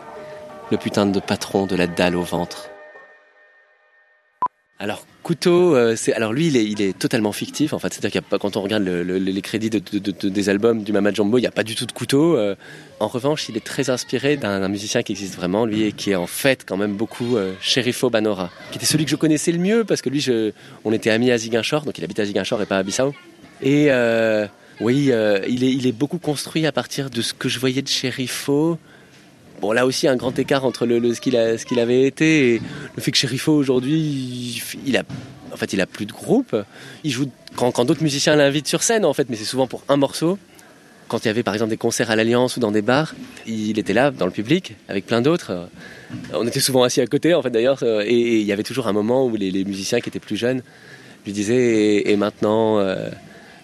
Le 0.71 0.79
putain 0.79 1.05
de 1.07 1.21
patron 1.21 1.67
de 1.67 1.77
la 1.77 1.87
dalle 1.87 2.17
au 2.17 2.23
ventre. 2.23 2.71
Alors 4.79 5.00
Couteau, 5.28 5.76
euh, 5.76 5.94
c'est 5.94 6.14
alors 6.14 6.32
lui 6.32 6.47
il 6.47 6.80
est, 6.80 6.99
totalement 6.99 7.32
fictif 7.32 7.75
en 7.75 7.78
fait. 7.78 7.92
C'est-à-dire 7.92 8.12
qu'il 8.12 8.20
y 8.23 8.25
a 8.25 8.30
pas 8.30 8.38
quand 8.38 8.56
on 8.56 8.62
regarde 8.62 8.82
le, 8.82 9.02
le, 9.02 9.18
les 9.18 9.42
crédits 9.42 9.68
de, 9.68 9.78
de, 9.78 10.11
de, 10.11 10.28
des 10.30 10.49
albums 10.49 10.82
du 10.82 10.90
Mama 10.90 11.12
Jumbo, 11.12 11.37
il 11.37 11.42
n'y 11.42 11.47
a 11.47 11.50
pas 11.50 11.64
du 11.64 11.75
tout 11.75 11.85
de 11.85 11.92
Couteau. 11.92 12.38
Euh, 12.38 12.54
en 12.99 13.08
revanche, 13.08 13.47
il 13.50 13.56
est 13.58 13.64
très 13.64 13.90
inspiré 13.90 14.38
d'un 14.38 14.66
musicien 14.68 15.02
qui 15.02 15.12
existe 15.12 15.37
vraiment, 15.37 15.66
lui, 15.66 15.82
et 15.82 15.92
qui 15.92 16.12
est 16.12 16.14
en 16.14 16.26
fait 16.26 16.64
quand 16.66 16.78
même 16.78 16.94
beaucoup 16.94 17.37
euh, 17.37 17.52
Sherifo 17.61 18.08
Banora, 18.08 18.50
qui 18.70 18.78
était 18.78 18.87
celui 18.87 19.04
que 19.04 19.11
je 19.11 19.16
connaissais 19.16 19.52
le 19.52 19.58
mieux 19.58 19.85
parce 19.85 20.00
que 20.00 20.08
lui, 20.08 20.26
on 20.87 20.94
était 20.94 21.11
amis 21.11 21.30
à 21.30 21.37
Ziguinchor, 21.37 21.85
donc 21.85 21.99
il 21.99 22.04
habitait 22.04 22.23
à 22.23 22.25
Ziguinchor 22.25 22.62
et 22.62 22.66
pas 22.66 22.78
à 22.78 22.82
Bissau. 22.82 23.14
Et 23.61 23.88
euh, 23.90 24.47
oui, 24.80 25.11
il, 25.47 25.62
est, 25.62 25.73
il 25.75 25.87
est 25.87 25.92
beaucoup 25.92 26.16
construit 26.16 26.64
à 26.64 26.73
partir 26.73 27.11
de 27.11 27.20
ce 27.20 27.35
que 27.35 27.50
je 27.50 27.58
voyais 27.58 27.82
de 27.82 27.88
Sherifo. 27.88 28.78
Bon, 29.61 29.73
là 29.73 29.87
aussi, 29.87 30.07
un 30.07 30.17
grand 30.17 30.38
écart 30.38 30.65
entre 30.65 30.87
le, 30.87 30.99
le 30.99 31.15
ce 31.15 31.21
qu'il 31.21 31.37
avait 31.37 32.05
été 32.05 32.55
et 32.55 32.62
le 32.95 33.03
fait 33.03 33.11
que 33.11 33.17
Sherifo 33.17 33.53
aujourd'hui, 33.53 33.99
il, 33.99 34.62
il 34.87 34.97
a, 34.97 35.03
en 35.53 35.57
fait, 35.57 35.73
il 35.73 35.81
a 35.81 35.87
plus 35.87 36.07
de 36.07 36.12
groupe. 36.12 36.57
Il 37.03 37.11
joue 37.11 37.27
quand, 37.57 37.73
quand 37.73 37.85
d'autres 37.85 38.03
musiciens 38.03 38.37
l'invitent 38.37 38.69
sur 38.69 38.83
scène, 38.83 39.05
en 39.05 39.12
fait, 39.12 39.29
mais 39.29 39.37
c'est 39.37 39.45
souvent 39.45 39.67
pour 39.67 39.83
un 39.88 39.97
morceau. 39.97 40.38
quand 41.09 41.25
il 41.25 41.27
y 41.27 41.31
avait 41.31 41.43
par 41.43 41.55
exemple 41.55 41.71
des 41.71 41.77
concerts 41.77 42.11
à 42.11 42.17
l'Alliance 42.17 42.57
ou 42.57 42.61
dans 42.61 42.71
des 42.71 42.83
bars, 42.83 43.15
il 43.47 43.79
était 43.79 43.95
là 43.95 44.12
dans 44.12 44.27
le 44.27 44.31
public 44.33 44.77
avec 44.88 45.07
plein 45.07 45.21
d'autres. 45.23 45.69
On 46.33 46.47
était 46.47 46.61
souvent 46.61 46.85
assis 46.85 47.00
à 47.00 47.07
côté 47.07 47.35
en 47.35 47.43
fait 47.43 47.50
d'ailleurs 47.50 47.83
et 47.83 48.41
il 48.41 48.47
y 48.47 48.53
avait 48.53 48.62
toujours 48.62 48.87
un 48.87 48.93
moment 48.93 49.27
où 49.27 49.35
les, 49.35 49.65
musiciens 49.65 50.00
qui 50.00 50.09
étaient 50.09 50.21
plus 50.21 50.37
jeunes 50.37 50.62
lui 51.25 51.33
disaient 51.33 52.09
et, 52.09 52.17
maintenant 52.17 52.79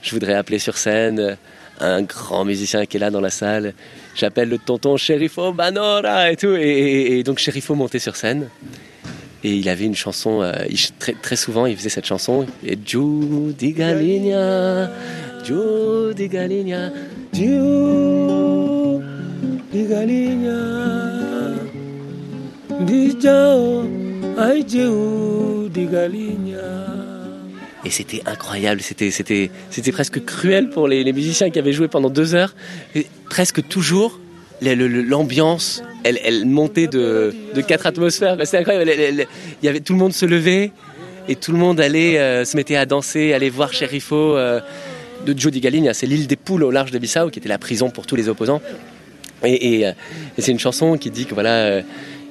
je 0.02 0.10
voudrais 0.10 0.34
appeler 0.34 0.58
sur 0.58 0.76
scène 0.76 1.36
un 1.80 2.02
grand 2.02 2.44
musicien 2.44 2.86
qui 2.86 2.96
est 2.96 3.00
là 3.00 3.10
dans 3.10 3.20
la 3.20 3.30
salle. 3.30 3.74
J'appelle 4.14 4.48
le 4.48 4.58
tonton 4.58 4.96
Sherifo 4.96 5.52
Banora 5.52 6.30
et 6.30 6.36
tout. 6.36 6.54
Et, 6.56 7.22
donc 7.24 7.38
Sherifo 7.38 7.74
montait 7.74 7.98
sur 7.98 8.16
scène. 8.16 8.48
Et 9.42 9.56
il 9.56 9.68
avait 9.68 9.84
une 9.84 9.94
chanson, 9.94 10.40
euh, 10.40 10.52
très, 10.98 11.12
très, 11.12 11.36
souvent 11.36 11.66
il 11.66 11.76
faisait 11.76 11.90
cette 11.90 12.06
chanson. 12.06 12.46
Et 12.64 12.78
Judy 12.82 13.72
Galigna, 13.72 14.90
Judy 15.44 16.28
Galigna, 16.28 16.90
Judy 17.32 17.52
Galigna, 19.72 20.60
Dijao, 22.86 23.84
Judy 24.66 25.86
Galigna. 25.86 27.03
Et 27.84 27.90
c'était 27.90 28.22
incroyable, 28.24 28.80
c'était, 28.80 29.10
c'était, 29.10 29.50
c'était 29.70 29.92
presque 29.92 30.24
cruel 30.24 30.70
pour 30.70 30.88
les, 30.88 31.12
musiciens 31.12 31.50
qui 31.50 31.58
avaient 31.58 31.72
joué 31.72 31.88
pendant 31.88 32.08
deux 32.08 32.34
heures. 32.34 32.54
presque 33.28 33.66
toujours, 33.68 34.20
l'ambiance, 34.62 35.82
elle, 36.02 36.46
montait 36.46 36.86
de, 36.86 37.34
quatre 37.66 37.86
atmosphères. 37.86 38.36
C'était 38.44 38.58
incroyable. 38.58 38.90
Il 39.62 39.66
y 39.66 39.68
avait, 39.68 39.80
tout 39.80 39.92
le 39.92 39.98
monde 39.98 40.14
se 40.14 40.24
levait 40.24 40.72
et 41.28 41.36
tout 41.36 41.52
le 41.52 41.58
monde 41.58 41.80
allait, 41.80 42.18
euh, 42.18 42.44
se 42.44 42.56
mettait 42.56 42.76
à 42.76 42.86
danser, 42.86 43.32
aller 43.32 43.50
voir 43.50 43.72
Sherifo 43.72 44.36
euh, 44.36 44.60
de 45.26 45.38
Jody 45.38 45.60
Galine. 45.60 45.90
C'est 45.94 46.06
l'île 46.06 46.26
des 46.26 46.36
poules 46.36 46.64
au 46.64 46.70
large 46.70 46.90
de 46.90 46.98
Bissau, 46.98 47.30
qui 47.30 47.38
était 47.38 47.48
la 47.48 47.58
prison 47.58 47.90
pour 47.90 48.06
tous 48.06 48.16
les 48.16 48.28
opposants. 48.28 48.60
Et, 49.42 49.86
euh, 49.86 49.92
et 50.38 50.42
c'est 50.42 50.52
une 50.52 50.58
chanson 50.58 50.96
qui 50.96 51.10
dit 51.10 51.26
que 51.26 51.34
voilà 51.34 51.82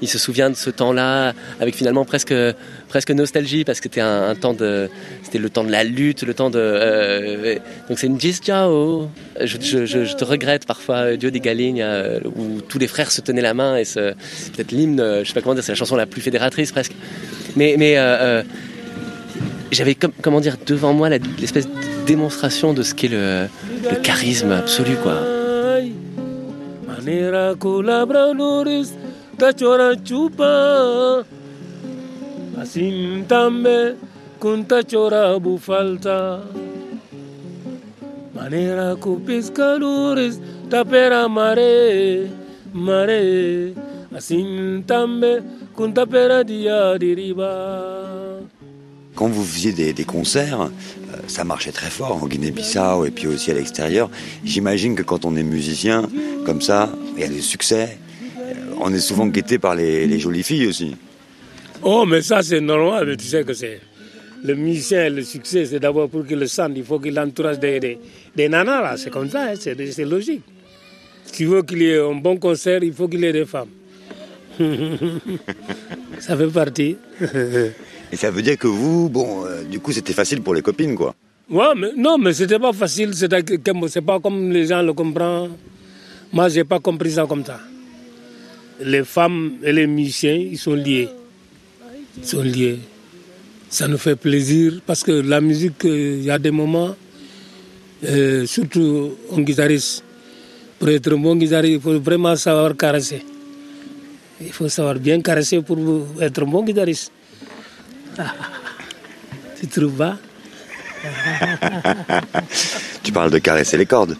il 0.03 0.07
se 0.09 0.19
souvient 0.19 0.49
de 0.49 0.55
ce 0.55 0.69
temps-là 0.69 1.33
avec 1.61 1.75
finalement 1.75 2.03
presque 2.03 2.33
presque 2.89 3.11
nostalgie 3.11 3.63
parce 3.63 3.79
que 3.79 3.85
c'était 3.85 4.01
un, 4.01 4.35
temps 4.35 4.53
de 4.53 4.89
c'était 5.23 5.39
le 5.39 5.49
temps 5.49 5.63
de 5.63 5.71
la 5.71 5.85
lutte, 5.85 6.23
le 6.23 6.33
temps 6.33 6.49
de 6.49 6.59
euh, 6.59 7.55
donc 7.87 7.97
c'est 7.97 8.07
une 8.07 8.19
Jis 8.19 8.39
Jiao. 8.43 9.09
Je, 9.39 10.13
te 10.13 10.25
regrette 10.25 10.65
parfois 10.65 11.15
Dieu 11.15 11.31
des 11.31 11.39
Galignes 11.39 11.81
euh, 11.81 12.19
où 12.35 12.59
tous 12.61 12.79
les 12.79 12.87
frères 12.87 13.11
se 13.11 13.21
tenaient 13.21 13.41
la 13.41 13.53
main 13.53 13.77
et 13.77 13.85
c'est 13.85 14.13
peut-être 14.53 14.71
l'hymne, 14.71 15.21
je 15.23 15.27
sais 15.27 15.33
pas 15.33 15.41
comment 15.41 15.55
dire, 15.55 15.63
c'est 15.63 15.71
la 15.71 15.77
chanson 15.77 15.95
la 15.95 16.05
plus 16.05 16.21
fédératrice 16.21 16.71
presque. 16.73 16.93
Mais 17.55 17.75
mais 17.77 17.97
euh, 17.97 18.43
j'avais 19.71 19.95
comment 19.95 20.41
dire 20.41 20.57
devant 20.65 20.93
moi 20.93 21.09
l'espèce 21.09 21.67
de 21.67 22.05
démonstration 22.05 22.73
de 22.73 22.83
ce 22.83 22.93
qu'est 22.93 23.07
le, 23.07 23.47
le 23.89 23.95
charisme 24.01 24.51
absolu 24.51 24.95
quoi. 25.01 25.21
Chupa 29.51 31.25
asintambe 32.61 33.97
kun 34.39 34.63
tachora 34.65 35.39
bufalta. 35.39 36.41
Manera 38.35 38.95
tapera 40.69 41.27
mare 41.27 42.29
mare 42.73 43.73
asintambe 44.15 45.43
kun 45.75 45.93
tapera 45.93 46.43
dia 46.43 46.97
diriba 46.97 47.51
Quand 49.15 49.27
vous 49.27 49.43
faisiez 49.43 49.73
des, 49.73 49.93
des 49.93 50.05
concerts, 50.05 50.61
euh, 50.61 51.17
ça 51.27 51.43
marchait 51.43 51.71
très 51.71 51.91
fort 51.91 52.23
en 52.23 52.27
Guinée-Bissau 52.27 53.05
et 53.05 53.11
puis 53.11 53.27
aussi 53.27 53.51
à 53.51 53.53
l'extérieur. 53.53 54.09
J'imagine 54.43 54.95
que 54.95 55.03
quand 55.03 55.23
on 55.25 55.35
est 55.35 55.43
musicien, 55.43 56.09
comme 56.47 56.61
ça, 56.61 56.89
il 57.15 57.21
y 57.21 57.23
a 57.23 57.27
des 57.27 57.41
succès, 57.41 57.99
on 58.83 58.93
est 58.93 58.99
souvent 58.99 59.27
guetté 59.27 59.59
par 59.59 59.75
les, 59.75 60.19
jolies 60.19 60.43
filles 60.43 60.67
aussi. 60.67 60.95
Oh, 61.81 62.05
mais 62.05 62.21
ça 62.21 62.43
c'est 62.43 62.59
normal, 62.59 63.07
mais 63.07 63.17
tu 63.17 63.25
sais 63.25 63.43
que 63.43 63.53
c'est. 63.53 63.79
Le 64.43 64.55
musicien, 64.55 65.09
le 65.09 65.23
succès, 65.23 65.65
c'est 65.65 65.79
d'abord 65.79 66.09
pour 66.09 66.25
qu'il 66.25 66.37
le 66.37 66.47
sente, 66.47 66.73
il 66.75 66.83
faut 66.83 66.99
qu'il 66.99 67.17
entoure 67.17 67.55
des, 67.57 67.97
des, 68.35 68.49
nanas, 68.49 68.81
là, 68.81 68.97
c'est 68.97 69.09
comme 69.09 69.29
ça, 69.29 69.51
hein, 69.51 69.53
c'est 69.55 70.05
logique. 70.05 70.41
Si 71.25 71.31
tu 71.31 71.45
veux 71.45 71.63
qu'il 71.63 71.81
y 71.81 71.91
ait 71.91 71.99
un 71.99 72.15
bon 72.15 72.35
concert, 72.35 72.83
il 72.83 72.91
faut 72.91 73.07
qu'il 73.07 73.21
y 73.21 73.25
ait 73.25 73.31
des 73.31 73.45
femmes. 73.45 73.69
ça 76.19 76.35
fait 76.35 76.47
partie. 76.47 76.97
Et 78.11 78.15
ça 78.17 78.31
veut 78.31 78.41
dire 78.41 78.57
que 78.57 78.67
vous, 78.67 79.09
bon, 79.09 79.45
euh, 79.45 79.63
du 79.63 79.79
coup, 79.79 79.93
c'était 79.93 80.13
facile 80.13 80.41
pour 80.41 80.53
les 80.53 80.61
copines, 80.61 80.95
quoi. 80.95 81.15
Ouais, 81.49 81.73
mais 81.77 81.91
non, 81.95 82.17
mais 82.17 82.33
c'était 82.33 82.59
pas 82.59 82.73
facile, 82.73 83.11
c'est 83.13 84.01
pas 84.01 84.19
comme 84.19 84.51
les 84.51 84.65
gens 84.65 84.81
le 84.81 84.91
comprennent. 84.91 85.51
Moi, 86.33 86.49
j'ai 86.49 86.65
pas 86.65 86.79
compris 86.79 87.11
ça 87.11 87.25
comme 87.25 87.45
ça 87.45 87.59
les 88.81 89.03
femmes 89.03 89.53
et 89.63 89.71
les 89.71 89.87
musiciens, 89.87 90.35
ils 90.35 90.57
sont 90.57 90.73
liés. 90.73 91.09
Ils 92.17 92.25
sont 92.25 92.41
liés. 92.41 92.79
Ça 93.69 93.87
nous 93.87 93.97
fait 93.97 94.15
plaisir 94.15 94.81
parce 94.85 95.03
que 95.03 95.11
la 95.11 95.41
musique, 95.41 95.85
euh, 95.85 96.17
il 96.19 96.25
y 96.25 96.31
a 96.31 96.37
des 96.37 96.51
moments, 96.51 96.95
euh, 98.05 98.45
surtout 98.45 99.15
un 99.35 99.41
guitariste, 99.41 100.03
pour 100.77 100.89
être 100.89 101.11
un 101.13 101.17
bon 101.17 101.35
guitariste, 101.35 101.75
il 101.75 101.81
faut 101.81 101.99
vraiment 101.99 102.35
savoir 102.35 102.75
caresser. 102.77 103.23
Il 104.41 104.51
faut 104.51 104.69
savoir 104.69 104.95
bien 104.95 105.21
caresser 105.21 105.61
pour 105.61 105.77
être 106.21 106.43
un 106.43 106.45
bon 106.45 106.63
guitariste. 106.63 107.11
tu 109.59 109.67
trouves 109.67 109.93
pas? 109.93 110.17
Tu 113.03 113.11
parles 113.11 113.31
de 113.31 113.39
caresser 113.39 113.75
les 113.77 113.85
cordes. 113.85 114.15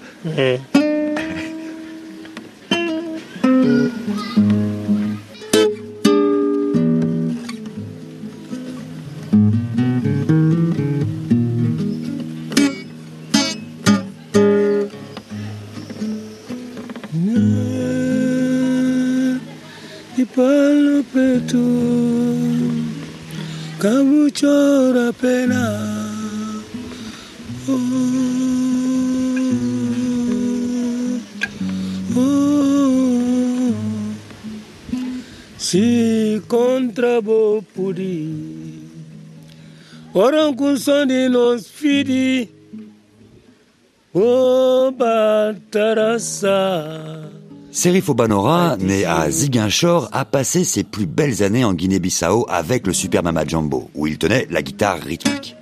Serif 47.72 48.08
Obanora, 48.08 48.78
né 48.78 49.04
à 49.04 49.30
Ziguinchor, 49.30 50.08
a 50.14 50.24
passé 50.24 50.64
ses 50.64 50.84
plus 50.84 51.08
belles 51.08 51.44
années 51.44 51.66
en 51.66 51.74
Guinée-Bissau 51.74 52.46
avec 52.48 52.88
le 52.88 52.94
Super 52.94 53.22
Mama 53.24 53.44
Jumbo, 53.46 53.90
où 53.96 54.08
il 54.08 54.18
tenait 54.18 54.48
la 54.50 54.62
guitare 54.62 55.00
rythmique. 55.00 55.58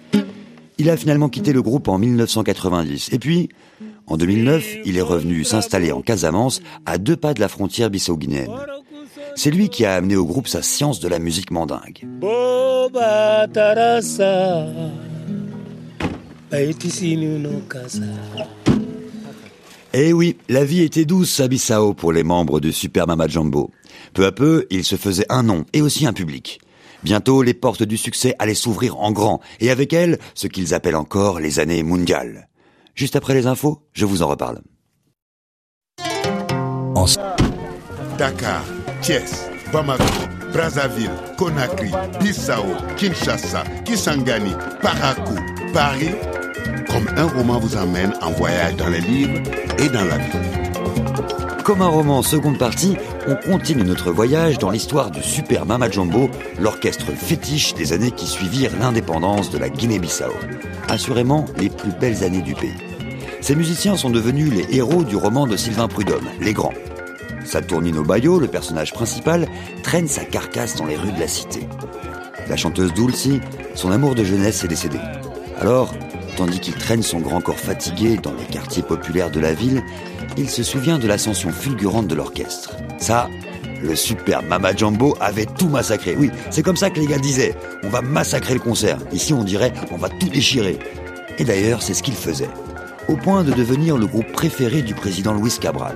Il 0.78 0.90
a 0.90 0.98
finalement 0.98 1.30
quitté 1.30 1.54
le 1.54 1.62
groupe 1.62 1.88
en 1.88 1.98
1990. 1.98 3.10
Et 3.14 3.20
puis, 3.20 3.50
en 4.06 4.18
2009, 4.18 4.78
il 4.86 4.98
est 4.98 5.02
revenu 5.02 5.44
s'installer 5.44 5.92
en 5.92 6.02
Casamance, 6.02 6.62
à 6.86 6.98
deux 6.98 7.16
pas 7.16 7.34
de 7.34 7.40
la 7.40 7.48
frontière 7.48 7.90
bissau-guinéenne. 7.90 8.52
C'est 9.36 9.52
lui 9.52 9.70
qui 9.70 9.86
a 9.86 9.96
amené 9.96 10.16
au 10.16 10.26
groupe 10.26 10.48
sa 10.48 10.62
science 10.62 11.00
de 11.00 11.08
la 11.08 11.18
musique 11.18 11.50
mandingue. 11.50 12.06
Eh 19.94 20.14
oui, 20.14 20.38
la 20.50 20.64
vie 20.64 20.82
était 20.82 21.06
douce 21.06 21.40
à 21.40 21.48
Bissau 21.48 21.94
pour 21.94 22.12
les 22.14 22.24
membres 22.24 22.60
du 22.60 22.72
Super 22.72 23.08
Mama 23.08 23.28
Jumbo. 23.28 23.72
Peu 24.14 24.26
à 24.26 24.32
peu, 24.32 24.66
il 24.70 24.84
se 24.84 24.96
faisait 24.96 25.26
un 25.30 25.44
nom 25.44 25.66
et 25.74 25.82
aussi 25.82 26.06
un 26.06 26.14
public. 26.14 26.62
Bientôt, 27.04 27.42
les 27.42 27.54
portes 27.54 27.84
du 27.84 27.98
succès 27.98 28.36
allaient 28.40 28.54
s'ouvrir 28.54 29.00
en 29.00 29.12
grand, 29.12 29.42
et 29.60 29.72
avec 29.72 29.92
elles, 29.92 30.20
ce 30.36 30.48
qu'ils 30.48 30.74
appellent 30.74 30.96
encore 30.96 31.40
les 31.40 31.60
années 31.60 31.84
mondiales. 31.84 32.48
Juste 32.96 33.16
après 33.16 33.34
les 33.34 33.48
infos, 33.48 33.82
je 33.94 34.06
vous 34.06 34.22
en 34.22 34.28
reparle. 34.28 34.62
Dakar, 38.18 38.64
Thiès, 39.02 39.50
Bamako, 39.74 40.04
Brazzaville, 40.52 41.12
Conakry, 41.38 41.92
Bissau, 42.20 42.66
Kinshasa, 42.98 43.64
Kisangani, 43.86 44.54
Parakou, 44.82 45.36
Paris, 45.74 46.16
comme 46.90 47.08
un 47.18 47.28
roman 47.28 47.60
vous 47.60 47.78
amène 47.78 48.14
en 48.22 48.32
voyage 48.32 48.76
dans 48.76 48.90
les 48.90 49.02
livres 49.02 49.40
et 49.80 49.88
dans 49.90 50.04
la 50.04 50.18
vie. 50.18 50.62
Comme 51.64 51.82
un 51.82 51.88
roman 51.88 52.22
seconde 52.22 52.58
partie, 52.58 52.98
on 53.28 53.36
continue 53.36 53.84
notre 53.84 54.12
voyage 54.12 54.58
dans 54.58 54.72
l'histoire 54.72 55.12
du 55.12 55.22
Super 55.22 55.66
Mama 55.66 55.90
Jumbo, 55.90 56.30
l'orchestre 56.60 57.12
fétiche 57.12 57.74
des 57.76 57.94
années 57.94 58.12
qui 58.12 58.26
suivirent 58.26 58.72
l'indépendance 58.80 59.52
de 59.52 59.58
la 59.58 59.70
Guinée-Bissau. 59.70 60.34
Assurément 60.90 61.46
les 61.58 61.70
plus 61.70 61.92
belles 61.92 62.24
années 62.24 62.42
du 62.42 62.56
pays. 62.56 62.74
Ces 63.42 63.56
musiciens 63.56 63.96
sont 63.96 64.10
devenus 64.10 64.52
les 64.52 64.76
héros 64.76 65.04
du 65.04 65.16
roman 65.16 65.48
de 65.48 65.56
Sylvain 65.56 65.88
Prudhomme, 65.88 66.28
Les 66.40 66.54
Grands. 66.54 66.74
Saturnino 67.52 68.04
Bayo, 68.04 68.40
le 68.40 68.48
personnage 68.48 68.94
principal, 68.94 69.46
traîne 69.84 70.08
sa 70.08 70.24
carcasse 70.24 70.78
dans 70.78 70.86
les 70.86 70.96
rues 70.96 71.12
de 71.12 71.20
la 71.20 71.28
cité. 71.28 71.68
La 72.48 72.56
chanteuse 72.56 72.94
Dulcie, 72.94 73.42
son 73.76 73.92
amour 73.92 74.16
de 74.16 74.24
jeunesse 74.24 74.64
est 74.64 74.70
décédé. 74.70 74.98
Alors, 75.60 75.94
tandis 76.38 76.62
qu'il 76.62 76.76
traîne 76.76 77.04
son 77.04 77.20
grand 77.20 77.42
corps 77.42 77.60
fatigué 77.60 78.18
dans 78.24 78.34
les 78.34 78.46
quartiers 78.46 78.84
populaires 78.84 79.32
de 79.32 79.42
la 79.42 79.54
ville, 79.54 79.84
il 80.38 80.50
se 80.50 80.64
souvient 80.64 80.98
de 80.98 81.10
l'ascension 81.10 81.52
fulgurante 81.52 82.08
de 82.08 82.16
l'orchestre. 82.16 82.78
Ça, 83.00 83.28
le 83.84 83.98
super 83.98 84.44
Mama 84.44 84.74
Jumbo 84.74 85.18
avait 85.20 85.46
tout 85.46 85.68
massacré. 85.68 86.16
Oui, 86.18 86.32
c'est 86.52 86.64
comme 86.64 86.78
ça 86.78 86.90
que 86.90 87.02
les 87.02 87.08
gars 87.08 87.20
disaient. 87.20 87.56
On 87.84 87.90
va 87.90 88.02
massacrer 88.02 88.54
le 88.54 88.62
concert. 88.62 88.98
Ici, 89.12 89.34
on 89.34 89.44
dirait, 89.44 89.74
on 89.92 89.98
va 89.98 90.08
tout 90.08 90.30
déchirer. 90.30 90.80
Et 91.38 91.44
d'ailleurs, 91.44 91.82
c'est 91.82 91.96
ce 91.96 92.02
qu'il 92.02 92.16
faisait. 92.16 92.50
Au 93.10 93.18
point 93.18 93.44
de 93.44 93.52
devenir 93.52 93.98
le 93.98 94.08
groupe 94.08 94.32
préféré 94.32 94.84
du 94.84 94.94
président 94.94 95.34
Luis 95.34 95.58
Cabral. 95.60 95.96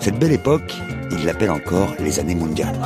Cette 0.00 0.18
belle 0.18 0.32
époque, 0.32 0.74
il 1.10 1.26
l'appelle 1.26 1.50
encore 1.50 1.94
les 2.00 2.18
années 2.18 2.34
mondiales. 2.34 2.80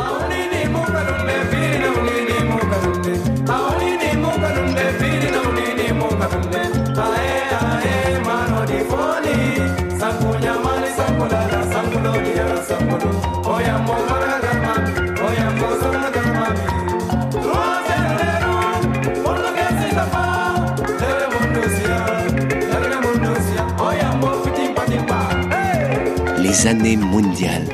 Les 26.55 26.69
années 26.69 26.97
mondiales. 26.97 27.67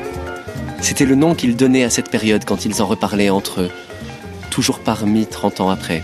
C'était 0.81 1.05
le 1.05 1.13
nom 1.13 1.35
qu'ils 1.35 1.55
donnaient 1.55 1.83
à 1.83 1.91
cette 1.91 2.09
période 2.09 2.45
quand 2.45 2.65
ils 2.65 2.81
en 2.81 2.87
reparlaient 2.87 3.29
entre 3.29 3.61
eux, 3.61 3.69
toujours 4.49 4.79
parmi 4.79 5.27
30 5.27 5.61
ans 5.61 5.69
après. 5.69 6.01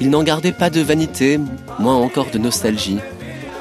Ils 0.00 0.08
n'en 0.08 0.22
gardaient 0.22 0.52
pas 0.52 0.70
de 0.70 0.80
vanité, 0.80 1.38
moins 1.78 1.96
encore 1.96 2.30
de 2.30 2.38
nostalgie, 2.38 2.98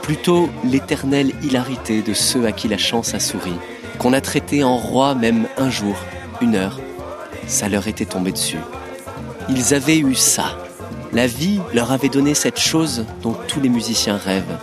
plutôt 0.02 0.50
l'éternelle 0.63 1.34
hilarité 1.44 2.02
de 2.02 2.13
ceux 2.13 2.46
à 2.46 2.54
qui 2.54 2.70
la 2.70 2.78
chance 2.78 3.13
a 3.13 3.20
souri, 3.20 3.52
qu'on 4.00 4.13
a 4.13 4.22
traité 4.22 4.63
en 4.63 4.78
roi 4.78 5.13
même 5.13 5.46
un 5.58 5.70
jour, 5.70 5.98
une 6.39 6.56
heure. 6.56 6.80
Ça 7.48 7.67
leur 7.67 7.89
était 7.89 8.06
tombé 8.06 8.32
dessus. 8.32 8.60
Ils 9.50 9.74
avaient 9.74 10.00
eu 10.00 10.15
ça. 10.15 10.58
La 11.12 11.28
vie 11.28 11.60
leur 11.74 11.91
avait 11.91 12.08
donné 12.08 12.34
cette 12.34 12.62
chose 12.62 13.06
dont 13.24 13.36
tous 13.50 13.60
les 13.60 13.67
musiciens 13.67 14.15
rêvent. 14.15 14.58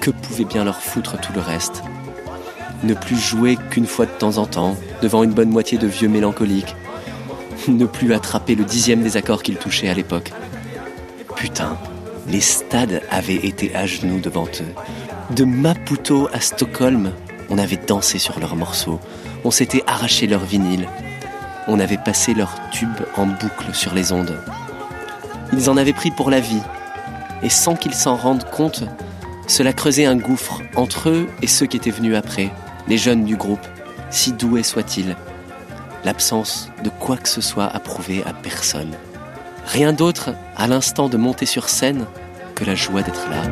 Que 0.00 0.10
pouvait 0.10 0.44
bien 0.44 0.64
leur 0.64 0.80
foutre 0.80 1.20
tout 1.20 1.32
le 1.32 1.40
reste? 1.40 1.84
Ne 2.84 2.92
plus 2.92 3.16
jouer 3.16 3.56
qu'une 3.70 3.86
fois 3.86 4.04
de 4.04 4.10
temps 4.10 4.36
en 4.36 4.44
temps, 4.44 4.76
devant 5.00 5.24
une 5.24 5.32
bonne 5.32 5.48
moitié 5.48 5.78
de 5.78 5.86
vieux 5.86 6.08
mélancoliques. 6.08 6.76
Ne 7.66 7.86
plus 7.86 8.12
attraper 8.12 8.54
le 8.54 8.64
dixième 8.64 9.02
des 9.02 9.16
accords 9.16 9.42
qu'ils 9.42 9.56
touchaient 9.56 9.88
à 9.88 9.94
l'époque. 9.94 10.32
Putain, 11.34 11.78
les 12.28 12.42
stades 12.42 13.00
avaient 13.10 13.36
été 13.46 13.74
à 13.74 13.86
genoux 13.86 14.20
devant 14.20 14.44
eux. 14.44 15.34
De 15.34 15.44
Maputo 15.44 16.28
à 16.34 16.40
Stockholm, 16.40 17.12
on 17.48 17.56
avait 17.56 17.78
dansé 17.78 18.18
sur 18.18 18.38
leurs 18.38 18.54
morceaux, 18.54 19.00
on 19.44 19.50
s'était 19.50 19.82
arraché 19.86 20.26
leurs 20.26 20.44
vinyles, 20.44 20.86
on 21.68 21.80
avait 21.80 21.96
passé 21.96 22.34
leurs 22.34 22.54
tubes 22.70 23.06
en 23.16 23.24
boucle 23.24 23.72
sur 23.72 23.94
les 23.94 24.12
ondes. 24.12 24.38
Ils 25.54 25.70
en 25.70 25.78
avaient 25.78 25.94
pris 25.94 26.10
pour 26.10 26.30
la 26.30 26.40
vie, 26.40 26.62
et 27.42 27.48
sans 27.48 27.76
qu'ils 27.76 27.94
s'en 27.94 28.16
rendent 28.16 28.50
compte, 28.50 28.84
cela 29.46 29.72
creusait 29.72 30.04
un 30.04 30.16
gouffre 30.16 30.60
entre 30.76 31.08
eux 31.08 31.28
et 31.40 31.46
ceux 31.46 31.64
qui 31.64 31.78
étaient 31.78 31.90
venus 31.90 32.14
après, 32.14 32.50
les 32.88 32.98
jeunes 32.98 33.24
du 33.24 33.36
groupe, 33.36 33.64
si 34.10 34.32
doués 34.32 34.62
soient-ils. 34.62 35.16
L'absence 36.04 36.70
de 36.82 36.90
quoi 36.90 37.16
que 37.16 37.28
ce 37.28 37.40
soit 37.40 37.64
à 37.66 37.80
prouver 37.80 38.22
à 38.26 38.32
personne. 38.32 38.92
Rien 39.66 39.92
d'autre, 39.92 40.30
à 40.56 40.66
l'instant 40.66 41.08
de 41.08 41.16
monter 41.16 41.46
sur 41.46 41.68
scène, 41.68 42.04
que 42.54 42.64
la 42.64 42.74
joie 42.74 43.02
d'être 43.02 43.26
là. 43.30 43.42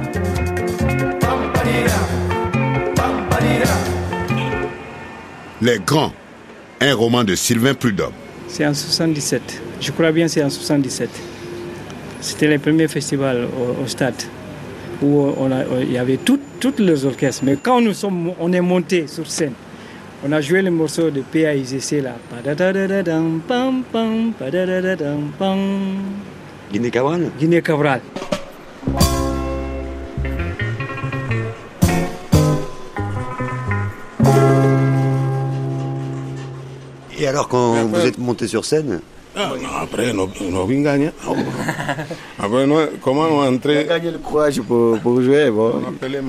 Les 5.60 5.78
Grands, 5.78 6.12
un 6.80 6.94
roman 6.94 7.24
de 7.24 7.34
Sylvain 7.34 7.74
Prudhomme. 7.74 8.12
C'est 8.48 8.66
en 8.66 8.74
77. 8.74 9.62
Je 9.80 9.92
crois 9.92 10.12
bien 10.12 10.28
c'est 10.28 10.42
en 10.42 10.50
77. 10.50 11.08
C'était 12.20 12.48
le 12.48 12.58
premier 12.58 12.88
festival 12.88 13.46
au, 13.46 13.82
au 13.82 13.86
stade 13.86 14.14
où 15.02 15.32
il 15.80 15.92
y 15.92 15.98
avait 15.98 16.16
tout- 16.16 16.38
toutes 16.62 16.78
les 16.78 17.04
orchestres. 17.04 17.42
Mais 17.44 17.56
quand 17.60 17.80
nous 17.80 17.92
sommes, 17.92 18.30
on 18.38 18.52
est 18.52 18.60
monté 18.60 19.08
sur 19.08 19.26
scène, 19.26 19.54
on 20.24 20.30
a 20.30 20.40
joué 20.40 20.62
le 20.62 20.70
morceau 20.70 21.10
de 21.10 21.20
PAIGC 21.20 22.00
là. 22.00 22.14
Guinée 26.72 26.90
Cabral 26.92 27.30
Guinée 27.36 27.62
Cabral. 27.62 28.00
Et 37.18 37.26
alors, 37.26 37.48
quand 37.48 37.86
vous 37.86 38.00
êtes 38.06 38.18
monté 38.18 38.46
sur 38.46 38.64
scène, 38.64 39.00
Ah, 39.34 39.54
no, 39.60 39.86
pre, 39.86 40.12
no, 40.12 40.30
no 40.40 40.66
vi 40.66 40.76
engaña. 40.76 41.12
No, 41.26 41.34
como 43.00 43.26
no 43.26 43.46
entré. 43.46 43.82
Engaña 43.82 44.10
el 44.10 44.20
cuacho 44.20 44.62
por 44.64 45.00
por 45.00 45.24
juego, 45.24 45.72
po. 45.72 45.80
No 45.80 45.92
pele 45.92 46.20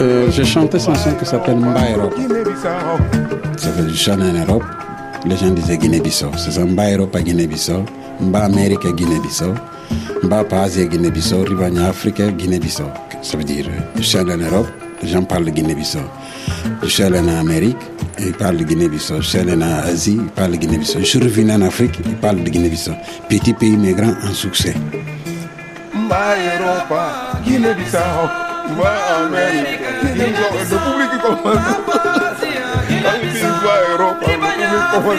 Euh, 0.00 0.30
J'ai 0.30 0.44
chanté 0.44 0.78
une 0.78 0.84
chanson 0.84 1.10
qui 1.18 1.26
s'appelle. 1.26 1.56
Guinée-Bissau. 1.56 2.68
Ça 3.58 3.70
veut 3.70 3.86
dire 3.86 3.96
chanter 3.96 4.22
en 4.22 4.32
Europe. 4.32 4.64
Les 5.26 5.36
gens 5.36 5.50
disaient 5.50 5.76
Guinée-Bissau. 5.76 6.30
C'est 6.36 6.52
ça, 6.52 6.64
Mbairo 6.64 7.06
pas 7.06 7.20
Guinée-Bissau. 7.20 7.84
Mba 8.20 8.44
Amérique 8.44 8.86
Guinée-Bissau. 8.94 9.52
Mba 10.22 10.44
Asie 10.52 10.86
Guinée-Bissau. 10.86 11.42
Ribagna 11.44 11.88
Afrique 11.88 12.22
Guinée-Bissau. 12.22 12.84
Ça 13.22 13.36
veut 13.36 13.44
dire, 13.44 13.66
je 14.00 14.16
allé 14.18 14.32
en 14.32 14.38
Europe, 14.38 14.66
les 15.02 15.08
gens 15.08 15.22
parlent 15.22 15.44
de 15.44 15.50
Guinée-Bissau. 15.50 15.98
Je 16.82 17.02
en 17.04 17.28
Amérique, 17.28 17.76
ils 18.18 18.32
parlent 18.32 18.56
de 18.56 18.64
Guinée-Bissau. 18.64 19.20
Je 19.20 19.36
allé 19.38 19.52
en 19.52 19.60
Asie, 19.60 20.18
ils 20.18 20.30
parlent 20.30 20.52
de 20.52 20.56
Guinée-Bissau. 20.56 21.00
Je 21.00 21.04
suis 21.04 21.18
revenu 21.20 21.52
en 21.52 21.60
Afrique, 21.60 21.98
ils 22.06 22.14
parlent 22.16 22.42
de 22.42 22.48
Guinée-Bissau. 22.48 22.92
Petit 23.28 23.52
pays, 23.52 23.76
mais 23.76 23.92
grand 23.92 24.14
en 24.26 24.32
succès. 24.32 24.74
Mba 25.94 26.34
Europa, 26.58 27.40
Guinée-Bissau, 27.44 27.98
va 28.78 28.90
a 28.94 29.26
América. 29.26 29.88
Y 30.14 30.16
la 30.18 30.48
República 30.50 31.16
como 31.22 31.50
Haití 33.10 33.42
va 33.66 33.74
a 33.74 33.92
Europa. 33.92 34.26
República 34.26 34.90
como 34.92 35.10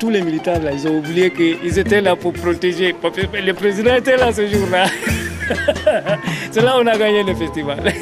tous 0.00 0.10
les 0.10 0.22
militaires 0.22 0.60
là, 0.62 0.72
ils 0.72 0.88
ont 0.88 0.98
oublié 0.98 1.30
qu'ils 1.30 1.78
étaient 1.78 2.00
là 2.00 2.16
pour 2.16 2.32
protéger. 2.32 2.96
Le 3.34 3.52
président 3.52 3.94
était 3.94 4.16
là 4.16 4.32
ce 4.32 4.46
jour-là. 4.46 4.86
C'est 6.50 6.62
là 6.62 6.78
où 6.78 6.82
on 6.82 6.86
a 6.86 6.96
gagné 6.96 7.22
le 7.22 7.34
festival. 7.34 7.78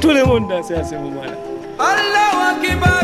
Tout 0.00 0.10
le 0.10 0.24
monde 0.24 0.48
dansait 0.48 0.76
à 0.76 0.84
ce 0.84 0.94
moment-là. 0.94 3.03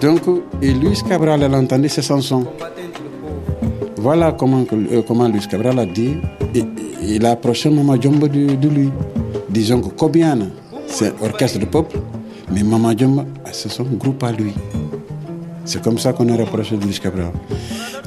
Donc, 0.00 0.20
et 0.60 0.72
Luis 0.72 1.02
Cabral, 1.08 1.42
elle 1.42 1.54
entendait 1.54 1.88
ces 1.88 2.02
chansons. 2.02 2.44
Voilà 3.96 4.32
comment, 4.32 4.64
euh, 4.72 5.02
comment 5.06 5.28
Luis 5.28 5.46
Cabral 5.48 5.78
a 5.78 5.86
dit. 5.86 6.16
Et, 6.54 6.64
il 7.02 7.24
a 7.24 7.30
approché 7.30 7.70
Mama 7.70 7.94
Jumbo 8.00 8.28
de, 8.28 8.54
de, 8.54 8.68
lui. 8.68 8.90
Disons 9.48 9.80
que 9.80 9.88
Kobiana, 9.88 10.46
c'est 10.86 11.14
orchestre 11.22 11.58
de 11.58 11.64
peuple, 11.64 11.98
mais 12.52 12.62
Mama 12.62 12.94
Jumbo, 12.96 13.24
c'est 13.52 13.70
son 13.70 13.84
groupe 13.84 14.22
à 14.24 14.32
lui. 14.32 14.52
C'est 15.64 15.82
comme 15.82 15.98
ça 15.98 16.12
qu'on 16.12 16.28
a 16.28 16.36
rapproché 16.36 16.76
de 16.76 16.84
Luis 16.84 17.00
Cabral. 17.02 17.32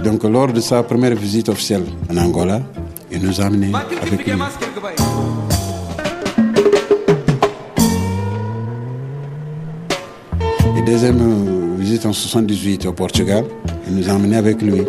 Donc, 0.04 0.24
lors 0.24 0.54
de 0.54 0.60
sa 0.62 0.84
première 0.84 1.16
visite 1.16 1.50
officielle 1.50 1.86
en 2.12 2.18
Angola, 2.18 2.62
il 3.12 3.24
nous 3.24 3.42
a 3.42 3.46
amenés 3.46 3.72
avec 4.02 4.26
lui. 4.26 4.34
Deuxième 10.88 11.76
visite 11.78 12.06
en 12.06 12.14
78 12.14 12.86
au 12.86 12.94
Portugal, 12.94 13.44
il 13.90 13.96
nous 13.98 14.10
a 14.10 14.14
amenés 14.14 14.38
avec 14.38 14.62
lui. 14.62 14.84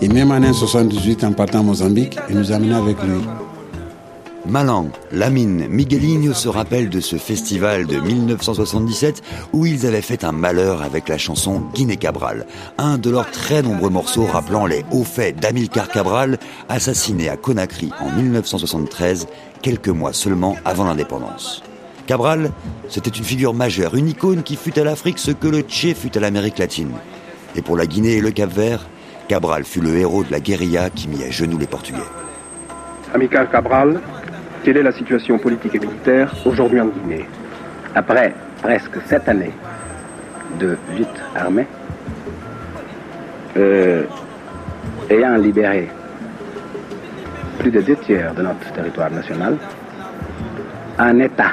Et 0.00 0.08
même 0.08 0.30
en 0.30 0.52
78, 0.52 1.24
en 1.24 1.32
partant 1.32 1.60
à 1.60 1.62
Mozambique, 1.62 2.16
il 2.30 2.36
nous 2.36 2.52
a 2.52 2.56
amenés 2.56 2.76
avec 2.76 2.96
lui. 3.02 3.20
Malang, 4.46 4.90
Lamine, 5.10 5.66
Miguelinho 5.68 6.32
se 6.32 6.48
rappellent 6.48 6.90
de 6.90 7.00
ce 7.00 7.16
festival 7.16 7.86
de 7.86 7.98
1977 7.98 9.22
où 9.52 9.66
ils 9.66 9.84
avaient 9.84 10.00
fait 10.00 10.22
un 10.22 10.32
malheur 10.32 10.80
avec 10.82 11.08
la 11.08 11.18
chanson 11.18 11.62
Guinée 11.74 11.96
Cabral, 11.96 12.46
un 12.78 12.96
de 12.98 13.10
leurs 13.10 13.30
très 13.30 13.62
nombreux 13.62 13.90
morceaux 13.90 14.26
rappelant 14.26 14.66
les 14.66 14.84
hauts 14.92 15.04
faits 15.04 15.40
d'Amilcar 15.40 15.88
Cabral, 15.88 16.38
assassiné 16.68 17.28
à 17.28 17.36
Conakry 17.36 17.90
en 18.00 18.10
1973, 18.10 19.26
quelques 19.60 19.88
mois 19.88 20.12
seulement 20.12 20.56
avant 20.64 20.84
l'indépendance. 20.84 21.62
Cabral, 22.12 22.50
c'était 22.90 23.08
une 23.08 23.24
figure 23.24 23.54
majeure, 23.54 23.94
une 23.94 24.06
icône 24.06 24.42
qui 24.42 24.56
fut 24.56 24.78
à 24.78 24.84
l'Afrique 24.84 25.18
ce 25.18 25.30
que 25.30 25.46
le 25.46 25.60
Tché 25.60 25.94
fut 25.94 26.14
à 26.14 26.20
l'Amérique 26.20 26.58
latine. 26.58 26.92
Et 27.56 27.62
pour 27.62 27.74
la 27.74 27.86
Guinée 27.86 28.18
et 28.18 28.20
le 28.20 28.30
Cap-Vert, 28.30 28.86
Cabral 29.28 29.64
fut 29.64 29.80
le 29.80 29.96
héros 29.96 30.22
de 30.22 30.30
la 30.30 30.38
guérilla 30.38 30.90
qui 30.90 31.08
mit 31.08 31.24
à 31.24 31.30
genoux 31.30 31.56
les 31.56 31.66
Portugais. 31.66 32.02
Amical 33.14 33.48
Cabral, 33.48 33.98
quelle 34.62 34.76
est 34.76 34.82
la 34.82 34.92
situation 34.92 35.38
politique 35.38 35.74
et 35.74 35.78
militaire 35.78 36.34
aujourd'hui 36.44 36.82
en 36.82 36.88
Guinée 36.88 37.26
Après 37.94 38.34
presque 38.60 38.98
sept 39.06 39.26
années 39.26 39.54
de 40.60 40.76
lutte 40.94 41.08
armée, 41.34 41.66
euh, 43.56 44.04
ayant 45.08 45.36
libéré 45.36 45.88
plus 47.58 47.70
de 47.70 47.80
deux 47.80 47.96
tiers 47.96 48.34
de 48.34 48.42
notre 48.42 48.70
territoire 48.74 49.10
national, 49.10 49.56
un 50.98 51.18
État 51.20 51.52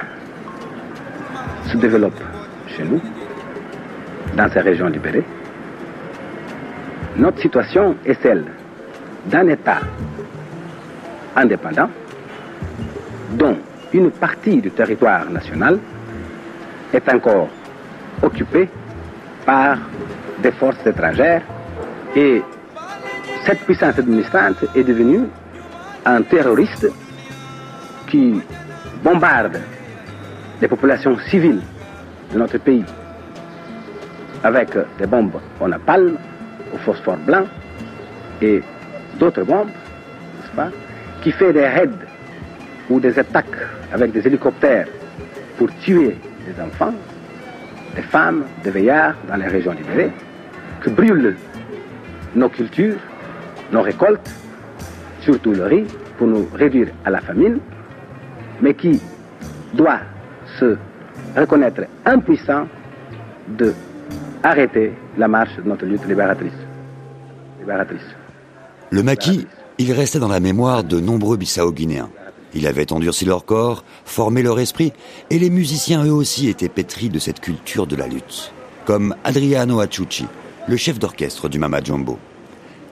se 1.69 1.77
développe 1.77 2.19
chez 2.67 2.83
nous, 2.83 2.99
dans 4.35 4.49
ces 4.49 4.61
régions 4.61 4.87
libérées. 4.87 5.23
Notre 7.15 7.39
situation 7.39 7.95
est 8.05 8.19
celle 8.21 8.45
d'un 9.25 9.47
État 9.47 9.79
indépendant 11.35 11.89
dont 13.31 13.57
une 13.93 14.09
partie 14.11 14.61
du 14.61 14.71
territoire 14.71 15.29
national 15.29 15.79
est 16.93 17.07
encore 17.13 17.49
occupée 18.23 18.67
par 19.45 19.77
des 20.41 20.51
forces 20.51 20.85
étrangères 20.87 21.43
et 22.15 22.41
cette 23.45 23.59
puissance 23.59 23.99
administrante 23.99 24.63
est 24.75 24.83
devenue 24.83 25.21
un 26.05 26.21
terroriste 26.23 26.87
qui 28.07 28.41
bombarde 29.03 29.59
les 30.61 30.67
populations 30.67 31.17
civiles 31.29 31.61
de 32.33 32.39
notre 32.39 32.57
pays. 32.57 32.85
Avec 34.43 34.69
des 34.97 35.05
bombes 35.05 35.39
au 35.59 35.67
napalm, 35.67 36.17
au 36.73 36.77
phosphore 36.77 37.17
blanc 37.17 37.45
et 38.41 38.61
d'autres 39.19 39.43
bombes, 39.43 39.67
n'est-ce 39.67 40.55
pas, 40.55 40.69
qui 41.21 41.31
fait 41.31 41.51
des 41.53 41.67
raids 41.67 41.89
ou 42.89 42.99
des 42.99 43.17
attaques 43.19 43.45
avec 43.91 44.11
des 44.11 44.25
hélicoptères 44.25 44.87
pour 45.57 45.69
tuer 45.79 46.15
des 46.45 46.61
enfants, 46.61 46.93
des 47.95 48.01
femmes, 48.01 48.45
des 48.63 48.71
veillards 48.71 49.15
dans 49.27 49.35
les 49.35 49.47
régions 49.47 49.73
libérées, 49.73 50.11
que 50.79 50.89
brûlent 50.89 51.35
nos 52.35 52.49
cultures, 52.49 52.97
nos 53.71 53.81
récoltes, 53.81 54.31
surtout 55.21 55.51
le 55.51 55.65
riz, 55.65 55.85
pour 56.17 56.27
nous 56.27 56.47
réduire 56.53 56.87
à 57.03 57.09
la 57.09 57.19
famine, 57.19 57.59
mais 58.61 58.73
qui 58.73 59.01
doit 59.73 59.99
se 60.59 60.77
reconnaître 61.35 61.81
impuissant 62.05 62.67
de 63.57 63.73
arrêter 64.43 64.93
la 65.17 65.27
marche 65.27 65.55
de 65.57 65.67
notre 65.67 65.85
lutte 65.85 66.05
libératrice. 66.07 66.53
libératrice. 67.59 68.01
Le 68.91 69.03
maquis, 69.03 69.47
il 69.77 69.91
restait 69.91 70.19
dans 70.19 70.27
la 70.27 70.39
mémoire 70.39 70.83
de 70.83 70.99
nombreux 70.99 71.37
Bissau-Guinéens. 71.37 72.09
Il 72.53 72.65
avait 72.65 72.91
endurci 72.91 73.25
leur 73.25 73.45
corps, 73.45 73.83
formé 74.05 74.41
leur 74.41 74.59
esprit, 74.59 74.93
et 75.29 75.37
les 75.37 75.49
musiciens 75.49 76.03
eux 76.05 76.13
aussi 76.13 76.49
étaient 76.49 76.69
pétris 76.69 77.09
de 77.09 77.19
cette 77.19 77.39
culture 77.39 77.85
de 77.85 77.95
la 77.95 78.07
lutte. 78.07 78.51
Comme 78.85 79.15
Adriano 79.23 79.79
Achucci, 79.79 80.25
le 80.67 80.77
chef 80.77 80.97
d'orchestre 80.97 81.47
du 81.47 81.59
Mama 81.59 81.81
Jumbo. 81.83 82.17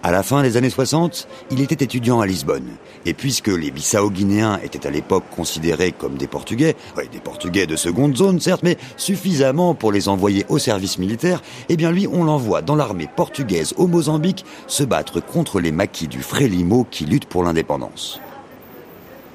À 0.04 0.12
la 0.12 0.22
fin 0.22 0.44
des 0.44 0.58
années 0.58 0.70
60, 0.70 1.28
il 1.50 1.60
était 1.60 1.84
étudiant 1.84 2.22
à 2.22 2.28
Lisbonne. 2.28 2.70
Et 3.06 3.14
puisque 3.14 3.48
les 3.48 3.72
Bissau-Guinéens 3.72 4.60
étaient 4.64 4.86
à 4.86 4.92
l'époque 4.92 5.24
considérés 5.36 5.92
comme 5.92 6.18
des 6.18 6.28
Portugais, 6.28 6.76
des 7.12 7.20
Portugais 7.20 7.66
de 7.66 7.76
seconde 7.76 8.16
zone 8.16 8.40
certes, 8.40 8.62
mais 8.64 8.78
suffisamment 8.96 9.74
pour 9.74 9.92
les 9.92 10.08
envoyer 10.08 10.46
au 10.50 10.60
service 10.60 11.00
militaire, 11.00 11.42
eh 11.70 11.78
bien 11.78 11.92
lui, 11.92 12.08
on 12.08 12.24
l'envoie 12.24 12.62
dans 12.62 12.76
l'armée 12.76 13.10
portugaise 13.14 13.74
au 13.78 13.88
Mozambique 13.88 14.46
se 14.68 14.84
battre 14.84 15.20
contre 15.20 15.60
les 15.60 15.72
maquis 15.72 16.08
du 16.08 16.22
Frélimo 16.22 16.86
qui 16.90 17.06
luttent 17.06 17.26
pour 17.26 17.44
l'indépendance. 17.44 18.20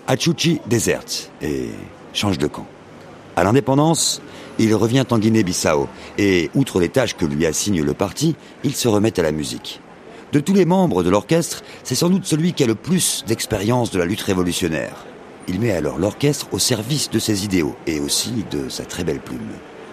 Achuchi 0.07 0.61
déserte 0.67 1.31
et 1.43 1.69
change 2.13 2.39
de 2.39 2.47
camp. 2.47 2.67
À 3.35 3.45
l'indépendance, 3.45 4.21
il 4.59 4.75
revient 4.75 5.05
en 5.11 5.19
Guinée-Bissau 5.19 5.89
et, 6.19 6.51
outre 6.55 6.81
les 6.81 6.89
tâches 6.89 7.17
que 7.17 7.25
lui 7.25 7.47
assigne 7.47 7.83
le 7.83 7.95
parti, 7.95 8.37
il 8.63 8.75
se 8.75 8.89
remet 8.89 9.19
à 9.19 9.23
la 9.23 9.33
musique. 9.33 9.81
De 10.33 10.41
tous 10.41 10.55
les 10.55 10.65
membres 10.65 11.03
de 11.03 11.11
l'orchestre, 11.11 11.63
c'est 11.85 11.95
sans 11.95 12.09
doute 12.09 12.25
celui 12.25 12.55
qui 12.55 12.65
a 12.65 12.67
le 12.67 12.75
plus 12.75 13.23
d'expérience 13.27 13.91
de 13.91 13.99
la 13.99 14.07
lutte 14.07 14.23
révolutionnaire. 14.23 15.05
Il 15.47 15.61
met 15.61 15.73
alors 15.73 15.99
l'orchestre 15.99 16.49
au 16.53 16.59
service 16.59 17.11
de 17.11 17.19
ses 17.19 17.45
idéaux 17.45 17.77
et 17.87 18.01
aussi 18.01 18.47
de 18.51 18.71
sa 18.71 18.87
très 18.87 19.05
belle 19.05 19.21
plume. 19.21 19.41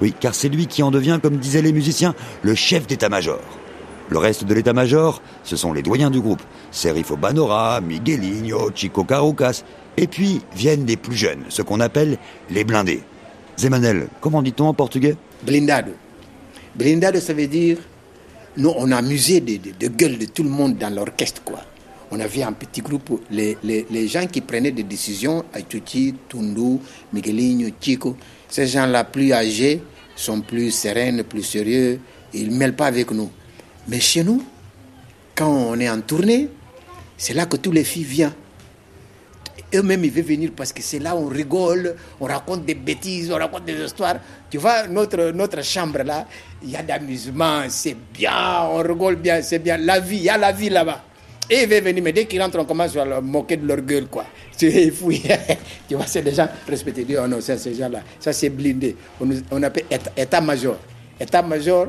Oui, 0.02 0.14
car 0.18 0.34
c'est 0.34 0.48
lui 0.48 0.68
qui 0.68 0.82
en 0.82 0.92
devient, 0.92 1.20
comme 1.22 1.36
disaient 1.36 1.62
les 1.62 1.74
musiciens, 1.74 2.16
le 2.42 2.56
chef 2.56 2.88
d'état-major. 2.88 3.42
Le 4.08 4.18
reste 4.18 4.46
de 4.46 4.54
l'état-major, 4.54 5.22
ce 5.44 5.58
sont 5.58 5.74
les 5.74 5.82
doyens 5.82 6.10
du 6.10 6.22
groupe, 6.22 6.42
Serifo 6.72 7.18
Banora, 7.18 7.82
Miguelinho, 7.82 8.72
Chico 8.74 9.04
Carucas, 9.04 9.64
et 9.98 10.08
puis 10.08 10.40
viennent 10.56 10.86
les 10.86 10.96
plus 10.96 11.18
jeunes, 11.18 11.44
ce 11.50 11.62
qu'on 11.64 11.82
appelle 11.82 12.18
les 12.50 12.64
blindés. 12.64 13.04
Zemanel, 13.58 14.08
comment 14.22 14.42
dit-on 14.42 14.68
en 14.68 14.74
portugais? 14.74 15.18
Blindado. 15.44 15.92
Blindado, 16.76 17.20
ça 17.20 17.34
veut 17.34 17.48
dire, 17.48 17.78
nous, 18.60 18.74
on 18.76 18.92
a 18.92 18.98
amusé 18.98 19.40
de, 19.40 19.58
de, 19.58 19.88
de 19.88 20.26
tout 20.26 20.44
le 20.44 20.50
monde 20.50 20.78
dans 20.78 20.94
l'orchestre, 20.94 21.42
quoi. 21.44 21.62
On 22.12 22.20
avait 22.20 22.44
un 22.44 22.54
petit 22.54 22.82
groupe, 22.82 23.22
les, 23.32 24.08
gens 24.08 24.26
qui 24.28 24.42
prenaient 24.42 24.72
des 24.72 24.84
décisions, 24.84 25.46
Aituti, 25.54 26.16
Tundu, 26.28 26.80
Miguelinho, 27.14 27.70
Chico, 27.80 28.18
ces 28.50 28.68
gens-là 28.68 29.04
plus 29.04 29.32
âgés 29.32 29.82
sont 30.16 30.42
plus 30.42 30.72
sereins, 30.72 31.24
plus 31.24 31.44
sérieux, 31.44 32.00
ils 32.34 32.50
ne 32.50 32.56
mêlent 32.56 32.76
pas 32.76 32.88
avec 32.88 33.12
nous. 33.12 33.30
Mais 33.88 34.00
chez 34.00 34.24
nous, 34.24 34.44
quand 35.36 35.48
on 35.48 35.80
est 35.80 35.90
en 35.90 36.02
tournée, 36.02 36.50
c'est 37.16 37.34
là 37.34 37.46
que 37.46 37.58
tous 37.58 37.72
les 37.72 37.84
filles 37.84 38.04
viennent. 38.04 38.34
Eux-mêmes, 39.74 40.04
ils 40.04 40.12
veulent 40.12 40.24
venir 40.24 40.52
parce 40.56 40.74
que 40.74 40.82
c'est 40.82 40.98
là 40.98 41.16
où 41.16 41.20
on 41.20 41.28
rigole, 41.28 41.96
on 42.20 42.26
raconte 42.26 42.66
des 42.66 42.74
bêtises, 42.74 43.32
on 43.32 43.38
raconte 43.38 43.66
des 43.66 43.86
histoires. 43.86 44.16
Tu 44.50 44.58
vois, 44.58 44.88
notre, 44.88 45.32
notre 45.32 45.64
chambre 45.64 46.02
là, 46.02 46.28
il 46.64 46.72
y 46.72 46.76
a 46.76 46.84
d'amusement, 46.84 47.62
c'est 47.70 47.96
bien, 48.14 48.64
on 48.72 48.78
rigole 48.78 49.16
bien, 49.16 49.42
c'est 49.42 49.60
bien. 49.60 49.78
La 49.78 50.00
vie, 50.00 50.18
il 50.18 50.24
y 50.24 50.30
a 50.30 50.38
la 50.38 50.52
vie 50.52 50.70
là-bas. 50.70 51.04
Et 51.50 51.64
ils 51.64 51.68
veulent 51.70 51.84
venir, 51.84 52.04
mais 52.04 52.14
dès 52.14 52.26
qu'ils 52.26 52.42
rentrent, 52.42 52.60
on 52.60 52.66
commence 52.66 52.96
à 52.96 53.06
leur 53.06 53.22
moquer 53.24 53.58
de 53.58 53.66
leur 53.66 53.82
gueule, 53.82 54.08
quoi. 54.08 54.26
Tu 54.60 54.70
tu 55.88 55.96
vois, 55.96 56.06
c'est 56.06 56.22
des 56.22 56.34
gens 56.34 56.48
respectés. 56.68 57.06
Oh 57.18 57.26
non, 57.28 57.38
c'est 57.40 57.58
ces 57.58 57.74
gens-là. 57.74 58.02
Ça, 58.20 58.34
c'est 58.34 58.50
blindé. 58.50 58.96
On, 59.52 59.64
appelle 59.64 59.86
état- 59.90 60.12
état-major. 60.18 60.78
État-major, 61.20 61.88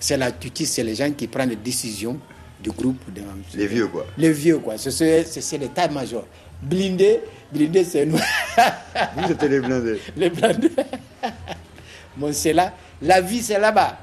c'est 0.00 0.16
la 0.16 0.30
c'est 0.64 0.82
les 0.82 0.94
gens 0.96 1.10
qui 1.12 1.28
prennent 1.28 1.50
les 1.50 1.56
décisions 1.56 2.18
du 2.60 2.70
groupe. 2.70 2.98
de- 3.14 3.22
Les 3.56 3.68
vieux, 3.68 3.86
quoi. 3.86 4.04
Les 4.18 4.32
vieux, 4.32 4.58
quoi. 4.58 4.76
C'est- 4.78 5.58
l'état-major. 5.58 6.26
Blindé, 6.60 7.20
blindé, 7.52 7.84
c'est 7.84 8.04
nous. 8.04 8.18
Vous 8.18 9.30
êtes 9.30 9.42
les 9.44 9.60
blindés. 9.60 10.00
les 10.16 10.30
blindés. 10.30 10.72
bon, 12.16 12.32
c'est 12.32 12.52
là. 12.52 12.74
La 13.00 13.20
vie, 13.20 13.42
c'est 13.42 13.60
là-bas. 13.60 13.96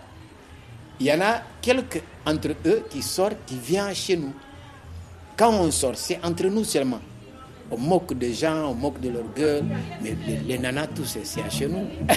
Il 1.00 1.06
y 1.08 1.12
en 1.14 1.22
a 1.22 1.42
quelques 1.62 2.02
entre 2.26 2.50
eux 2.66 2.84
qui 2.90 3.02
sortent, 3.02 3.38
qui 3.46 3.58
viennent 3.58 3.94
chez 3.94 4.16
nous. 4.18 4.34
Quand 5.38 5.52
on 5.54 5.70
sort, 5.72 5.94
c'est 5.96 6.20
entre 6.24 6.46
nous 6.46 6.64
seulement. 6.64 7.00
On 7.72 7.78
moque 7.78 8.14
des 8.18 8.34
gens, 8.34 8.70
on 8.70 8.74
moque 8.76 9.02
de 9.02 9.10
leur 9.10 9.24
gueule, 9.36 9.64
mais 10.02 10.16
les, 10.28 10.38
les 10.38 10.58
nanas, 10.60 10.88
tous, 10.88 11.04
c'est- 11.06 11.26
c'est 11.26 11.42
à 11.42 11.50
chez 11.50 11.68
nous. 11.68 11.86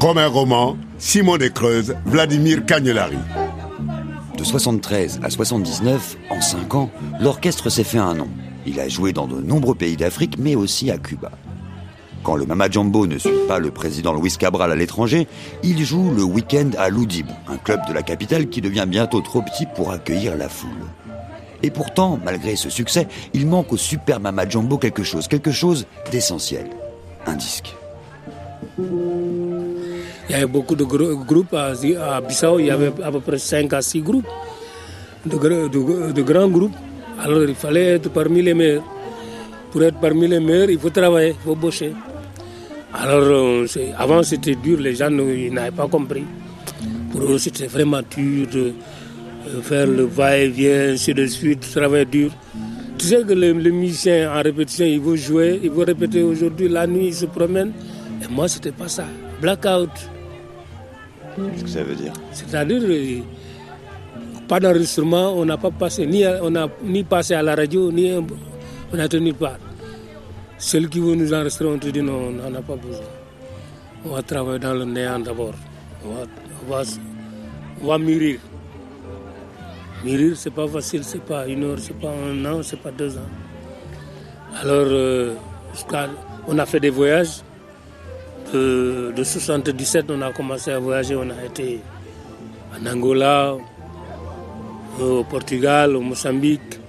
Comme 0.00 0.18
un 0.18 0.28
roman, 0.28 0.76
Simon 0.98 1.36
de 1.38 1.48
Creuse, 1.48 1.94
Vladimir 2.04 2.64
Cagnolari. 2.64 3.18
De 4.36 4.44
73 4.44 5.20
à 5.22 5.30
79, 5.30 6.16
en 6.30 6.40
5 6.40 6.74
ans, 6.74 6.90
l'orchestre 7.20 7.70
s'est 7.70 7.84
fait 7.84 7.98
un 7.98 8.14
nom. 8.14 8.28
Il 8.66 8.80
a 8.80 8.88
joué 8.88 9.12
dans 9.12 9.26
de 9.26 9.40
nombreux 9.40 9.74
pays 9.74 9.96
d'Afrique, 9.96 10.36
mais 10.38 10.54
aussi 10.56 10.90
à 10.90 10.98
Cuba. 10.98 11.30
Quand 12.22 12.34
le 12.34 12.44
Mama 12.46 12.68
Jumbo 12.68 13.06
ne 13.06 13.18
suit 13.18 13.30
pas 13.46 13.60
le 13.60 13.70
président 13.70 14.12
Luis 14.20 14.36
Cabral 14.36 14.72
à 14.72 14.74
l'étranger, 14.74 15.28
il 15.62 15.84
joue 15.84 16.10
le 16.10 16.24
week-end 16.24 16.70
à 16.76 16.88
Loudib, 16.88 17.26
un 17.48 17.56
club 17.56 17.80
de 17.88 17.92
la 17.92 18.02
capitale 18.02 18.48
qui 18.48 18.60
devient 18.60 18.86
bientôt 18.88 19.20
trop 19.20 19.42
petit 19.42 19.66
pour 19.76 19.92
accueillir 19.92 20.36
la 20.36 20.48
foule. 20.48 20.70
Et 21.62 21.70
pourtant, 21.70 22.18
malgré 22.24 22.56
ce 22.56 22.68
succès, 22.68 23.06
il 23.32 23.46
manque 23.46 23.72
au 23.72 23.76
Super 23.76 24.18
Mama 24.18 24.48
Jumbo 24.48 24.76
quelque 24.76 25.04
chose, 25.04 25.28
quelque 25.28 25.52
chose 25.52 25.86
d'essentiel. 26.10 26.66
Un 27.26 27.34
disque. 27.36 27.74
Il 28.78 30.32
y 30.32 30.34
avait 30.34 30.46
beaucoup 30.46 30.74
de 30.74 30.84
gro- 30.84 31.16
groupes 31.24 31.54
à, 31.54 31.72
Bissau, 32.20 32.58
il 32.58 32.66
y 32.66 32.70
avait 32.70 32.92
à 33.02 33.12
peu 33.12 33.20
près 33.20 33.38
5 33.38 33.72
à 33.72 33.80
6 33.82 34.00
groupes, 34.00 34.26
de, 35.24 35.36
gr- 35.36 35.70
de- 35.70 36.12
de 36.12 36.22
grands 36.22 36.48
groupes. 36.48 36.74
Alors 37.18 37.44
il 37.44 37.54
fallait 37.54 37.94
être 37.96 38.10
parmi 38.10 38.42
les 38.42 38.54
meilleurs. 38.54 38.84
Pour 39.70 39.82
être 39.82 39.98
parmi 40.00 40.28
les 40.28 40.40
meilleurs, 40.40 40.70
il 40.70 40.78
faut 40.78 40.90
travailler, 40.90 41.30
il 41.30 41.44
faut 41.44 41.54
bosser. 41.54 41.92
Alors 42.94 43.20
euh, 43.20 43.66
avant 43.98 44.22
c'était 44.22 44.54
dur, 44.54 44.78
les 44.80 44.94
gens 44.94 45.10
n'avaient 45.10 45.70
pas 45.70 45.88
compris. 45.88 46.24
Pour 47.12 47.22
eux 47.22 47.38
c'était 47.38 47.66
vraiment 47.66 48.00
dur 48.14 48.46
de 48.52 48.72
euh, 49.48 49.60
faire 49.62 49.86
le 49.86 50.04
va-et-vient, 50.04 50.92
ainsi 50.92 51.14
de 51.14 51.26
suite, 51.26 51.70
travailler 51.72 52.04
dur. 52.04 52.30
Tu 52.98 53.06
sais 53.06 53.22
que 53.22 53.32
le, 53.34 53.52
le 53.52 53.70
musicien 53.70 54.32
en 54.32 54.42
répétition, 54.42 54.86
il 54.86 55.00
veut 55.00 55.16
jouer, 55.16 55.60
il 55.62 55.70
veut 55.70 55.84
répéter 55.84 56.22
aujourd'hui, 56.22 56.68
la 56.68 56.86
nuit, 56.86 57.08
il 57.08 57.14
se 57.14 57.26
promène. 57.26 57.72
Et 58.22 58.32
moi, 58.32 58.48
c'était 58.48 58.72
pas 58.72 58.88
ça. 58.88 59.04
Blackout. 59.42 59.90
Qu'est-ce 61.36 61.64
que 61.64 61.68
ça 61.68 61.82
veut 61.82 61.94
dire? 61.94 62.14
C'est-à-dire, 62.32 62.80
euh, 62.82 63.20
pas 64.48 64.60
d'enregistrement, 64.60 65.32
on 65.34 65.44
n'a 65.44 65.56
pas 65.56 65.70
passé, 65.70 66.06
ni, 66.06 66.24
on 66.26 66.50
n'a 66.50 66.68
ni 66.82 67.02
passé 67.04 67.34
à 67.34 67.42
la 67.42 67.54
radio, 67.54 67.90
ni 67.90 68.12
on 68.12 68.96
n'a 68.96 69.08
tenu 69.08 69.32
part. 69.34 69.58
Celui 70.58 70.88
qui 70.88 71.00
veut 71.00 71.14
nous 71.14 71.34
enregistrer, 71.34 71.66
on 71.66 71.78
te 71.78 71.88
dit 71.88 72.00
non, 72.02 72.28
on 72.28 72.30
n'en 72.30 72.58
a 72.58 72.62
pas 72.62 72.76
besoin. 72.76 73.04
On 74.04 74.10
va 74.14 74.22
travailler 74.22 74.58
dans 74.58 74.74
le 74.74 74.84
néant 74.84 75.18
d'abord. 75.18 75.52
On 76.04 76.14
va, 76.70 76.82
on 77.82 77.86
va, 77.86 77.98
mûrir. 77.98 78.38
Mûrir, 80.04 80.36
c'est 80.36 80.50
pas 80.52 80.66
facile, 80.68 81.02
c'est 81.04 81.22
pas 81.22 81.46
une 81.46 81.64
heure, 81.64 81.78
c'est 81.78 81.98
pas 81.98 82.10
un 82.10 82.44
an, 82.46 82.62
c'est 82.62 82.80
pas 82.80 82.90
deux 82.90 83.16
ans. 83.18 83.30
Alors, 84.62 84.86
euh, 84.88 85.34
on 86.46 86.58
a 86.58 86.64
fait 86.66 86.80
des 86.80 86.90
voyages. 86.90 87.42
De, 88.54 89.12
de 89.14 89.24
77, 89.24 90.06
on 90.08 90.22
a 90.22 90.32
commencé 90.32 90.70
à 90.70 90.78
voyager. 90.78 91.16
On 91.16 91.28
a 91.28 91.44
été 91.44 91.80
en 92.72 92.86
Angola, 92.86 93.56
au 95.00 95.24
Portugal, 95.24 95.96
au 95.96 96.00
Mozambique, 96.00 96.80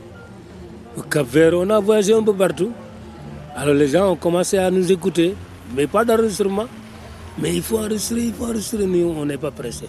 au 0.98 1.02
Cap-Vert. 1.02 1.54
On 1.56 1.70
a 1.70 1.80
voyagé 1.80 2.14
un 2.14 2.24
peu 2.24 2.34
partout. 2.34 2.72
Alors 3.56 3.74
les 3.74 3.88
gens 3.88 4.12
ont 4.12 4.16
commencé 4.16 4.58
à 4.58 4.70
nous 4.70 4.92
écouter, 4.92 5.34
mais 5.76 5.88
pas 5.88 6.06
d'enregistrement. 6.06 6.68
Mais 7.40 7.56
il 7.56 7.62
faut 7.62 7.78
enregistrer, 7.78 8.22
il 8.22 8.34
faut 8.34 8.46
enregistrer. 8.46 8.86
Nous, 8.86 9.14
on 9.18 9.26
n'est 9.26 9.38
pas 9.38 9.52
pressé. 9.52 9.86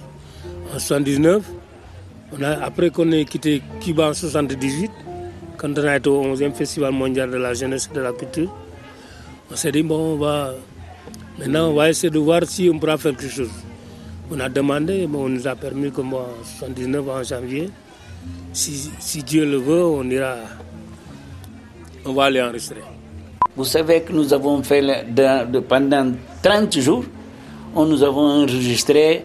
En 0.74 0.78
79, 0.78 1.42
on 2.32 2.42
a, 2.42 2.50
après 2.62 2.90
qu'on 2.90 3.10
ait 3.12 3.24
quitté 3.24 3.62
Cuba 3.80 4.10
en 4.10 4.14
78, 4.14 4.90
quand 5.56 5.78
on 5.78 5.84
a 5.84 5.96
été 5.96 6.08
au 6.10 6.22
11e 6.34 6.52
Festival 6.52 6.92
mondial 6.92 7.30
de 7.30 7.36
la 7.36 7.54
jeunesse 7.54 7.88
et 7.90 7.94
de 7.94 8.00
la 8.00 8.12
culture, 8.12 8.54
on 9.50 9.56
s'est 9.56 9.72
dit, 9.72 9.82
bon, 9.82 10.14
on 10.14 10.16
va, 10.16 10.52
maintenant, 11.38 11.70
on 11.70 11.74
va 11.74 11.88
essayer 11.88 12.10
de 12.10 12.18
voir 12.18 12.42
si 12.44 12.70
on 12.72 12.78
pourra 12.78 12.98
faire 12.98 13.16
quelque 13.16 13.32
chose. 13.32 13.50
On 14.30 14.38
a 14.40 14.48
demandé, 14.50 15.06
bon, 15.06 15.24
on 15.24 15.28
nous 15.30 15.48
a 15.48 15.54
permis 15.54 15.90
moi, 16.04 16.28
en 16.38 16.44
79, 16.44 17.08
en 17.08 17.22
janvier, 17.22 17.70
si, 18.52 18.90
si 18.98 19.22
Dieu 19.22 19.44
le 19.44 19.58
veut, 19.58 19.84
on 19.84 20.08
ira, 20.10 20.34
on 22.04 22.12
va 22.12 22.24
aller 22.24 22.42
enregistrer. 22.42 22.82
Vous 23.56 23.64
savez 23.64 24.02
que 24.02 24.12
nous 24.12 24.32
avons 24.32 24.62
fait 24.62 24.80
le- 24.80 25.04
de- 25.10 25.50
de- 25.52 25.60
pendant 25.60 26.12
30 26.42 26.78
jours, 26.80 27.04
on, 27.74 27.84
nous 27.86 28.02
avons 28.02 28.42
enregistré 28.42 29.24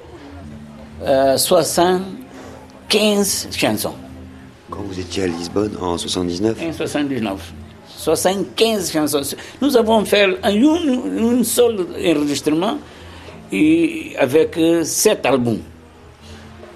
euh, 1.03 1.37
75 1.37 3.47
chansons. 3.55 3.93
Quand 4.69 4.81
vous 4.81 4.99
étiez 4.99 5.23
à 5.23 5.27
Lisbonne 5.27 5.75
en 5.79 5.97
79 5.97 6.57
En 6.67 6.73
79. 6.73 7.53
75 7.87 8.91
chansons. 8.91 9.21
Nous 9.61 9.77
avons 9.77 10.03
fait 10.05 10.23
un, 10.23 10.33
un, 10.43 11.39
un 11.39 11.43
seul 11.43 11.85
enregistrement 12.05 12.77
et 13.51 14.15
avec 14.17 14.59
7 14.83 15.25
albums. 15.25 15.59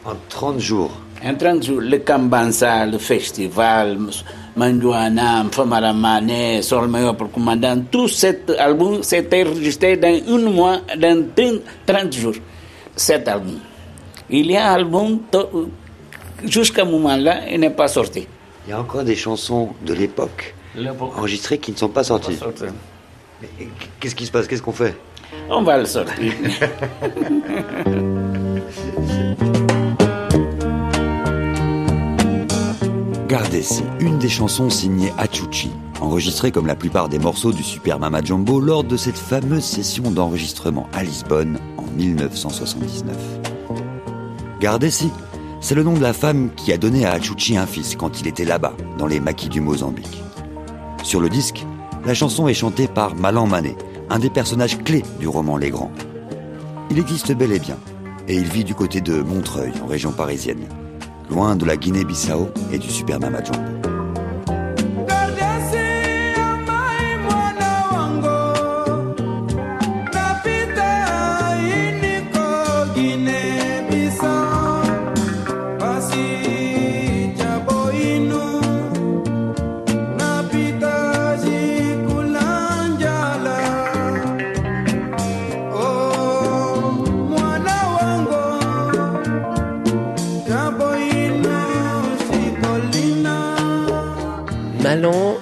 En 0.06 0.14
30 0.30 0.60
jours? 0.60 0.92
En 1.24 1.36
30 1.36 1.64
jours, 1.64 1.82
le 1.82 1.98
Kambansa, 1.98 2.86
le 2.86 2.98
festival, 3.00 3.98
Manjuana, 4.56 5.44
Mfamaramane, 5.44 6.62
Solmeyo 6.62 7.14
pour 7.14 7.32
commandant, 7.32 7.82
tout 7.92 8.08
cet 8.08 8.50
album 8.52 9.02
s'est 9.02 9.28
enregistré 9.34 9.98
dans 9.98 10.08
un 10.28 10.50
mois, 10.50 10.78
dans 10.98 11.26
30 11.36 11.62
30 11.86 12.14
jours. 12.14 12.36
Cet 12.96 13.28
album. 13.28 13.60
Il 14.30 14.52
y 14.52 14.58
a 14.58 14.72
un 14.72 14.76
album, 14.76 15.20
jusqu'à 16.44 16.84
ce 16.86 16.90
moment-là, 16.90 17.50
il 17.52 17.60
n'est 17.60 17.70
pas 17.72 17.88
sorti. 17.88 18.28
Il 18.66 18.72
y 18.72 18.74
a 18.74 18.80
encore 18.80 19.04
des 19.04 19.16
chansons 19.16 19.70
de 19.86 19.94
l'époque 19.94 20.54
enregistrées 21.00 21.58
qui 21.58 21.72
ne 21.72 21.78
sont 21.78 21.90
pas 21.90 22.04
sorties. 22.04 22.38
Qu'est-ce 24.00 24.16
qui 24.16 24.26
se 24.26 24.32
passe? 24.32 24.48
Qu'est-ce 24.48 24.62
qu'on 24.62 24.72
fait? 24.72 24.96
On 25.50 25.62
va 25.64 25.78
le 25.78 25.86
sortir. 25.86 26.34
Gardez-si, 33.28 33.84
une 34.00 34.20
des 34.20 34.30
chansons 34.30 34.70
signées 34.70 35.12
Achuchi, 35.18 35.70
enregistrée 36.00 36.54
comme 36.54 36.66
la 36.66 36.78
plupart 36.78 37.10
des 37.10 37.20
morceaux 37.20 37.52
du 37.52 37.62
Super 37.62 38.00
Mama 38.00 38.22
Jumbo 38.24 38.62
lors 38.62 38.86
de 38.86 38.96
cette 38.96 39.18
fameuse 39.18 39.66
session 39.66 40.12
d'enregistrement 40.12 40.88
à 40.94 41.04
Lisbonne 41.04 41.60
en 41.78 41.84
1979. 41.98 43.18
Gardez-si, 44.62 45.10
c'est 45.60 45.76
le 45.76 45.84
nom 45.84 45.92
de 45.92 46.02
la 46.02 46.14
femme 46.14 46.52
qui 46.56 46.72
a 46.72 46.78
donné 46.78 47.06
à 47.06 47.12
Achuchi 47.12 47.58
un 47.58 47.66
fils 47.66 47.98
quand 47.98 48.22
il 48.22 48.28
était 48.28 48.46
là-bas, 48.46 48.78
dans 48.98 49.08
les 49.08 49.20
maquis 49.20 49.50
du 49.50 49.60
Mozambique. 49.60 50.24
Sur 51.04 51.20
le 51.20 51.28
disque, 51.28 51.66
la 52.06 52.14
chanson 52.14 52.48
est 52.48 52.54
chantée 52.54 52.88
par 52.88 53.14
Malan 53.14 53.46
Mané, 53.46 53.76
un 54.10 54.20
des 54.20 54.30
personnages 54.30 54.78
clés 54.86 55.04
du 55.20 55.28
roman 55.28 55.58
Les 55.58 55.70
Grands. 55.70 55.92
Il 56.92 56.98
existe 56.98 57.34
bel 57.34 57.52
et 57.52 57.60
bien, 57.60 57.78
et 58.30 58.36
il 58.36 58.46
vit 58.46 58.64
du 58.64 58.74
côté 58.74 59.02
de 59.02 59.22
Montreuil, 59.22 59.74
en 59.84 59.88
région 59.88 60.14
parisienne, 60.14 60.66
loin 61.30 61.56
de 61.56 61.66
la 61.66 61.78
Guinée-Bissau 61.78 62.50
et 62.72 62.78
du 62.78 62.90
Super 62.90 63.20
Mama. 63.20 63.40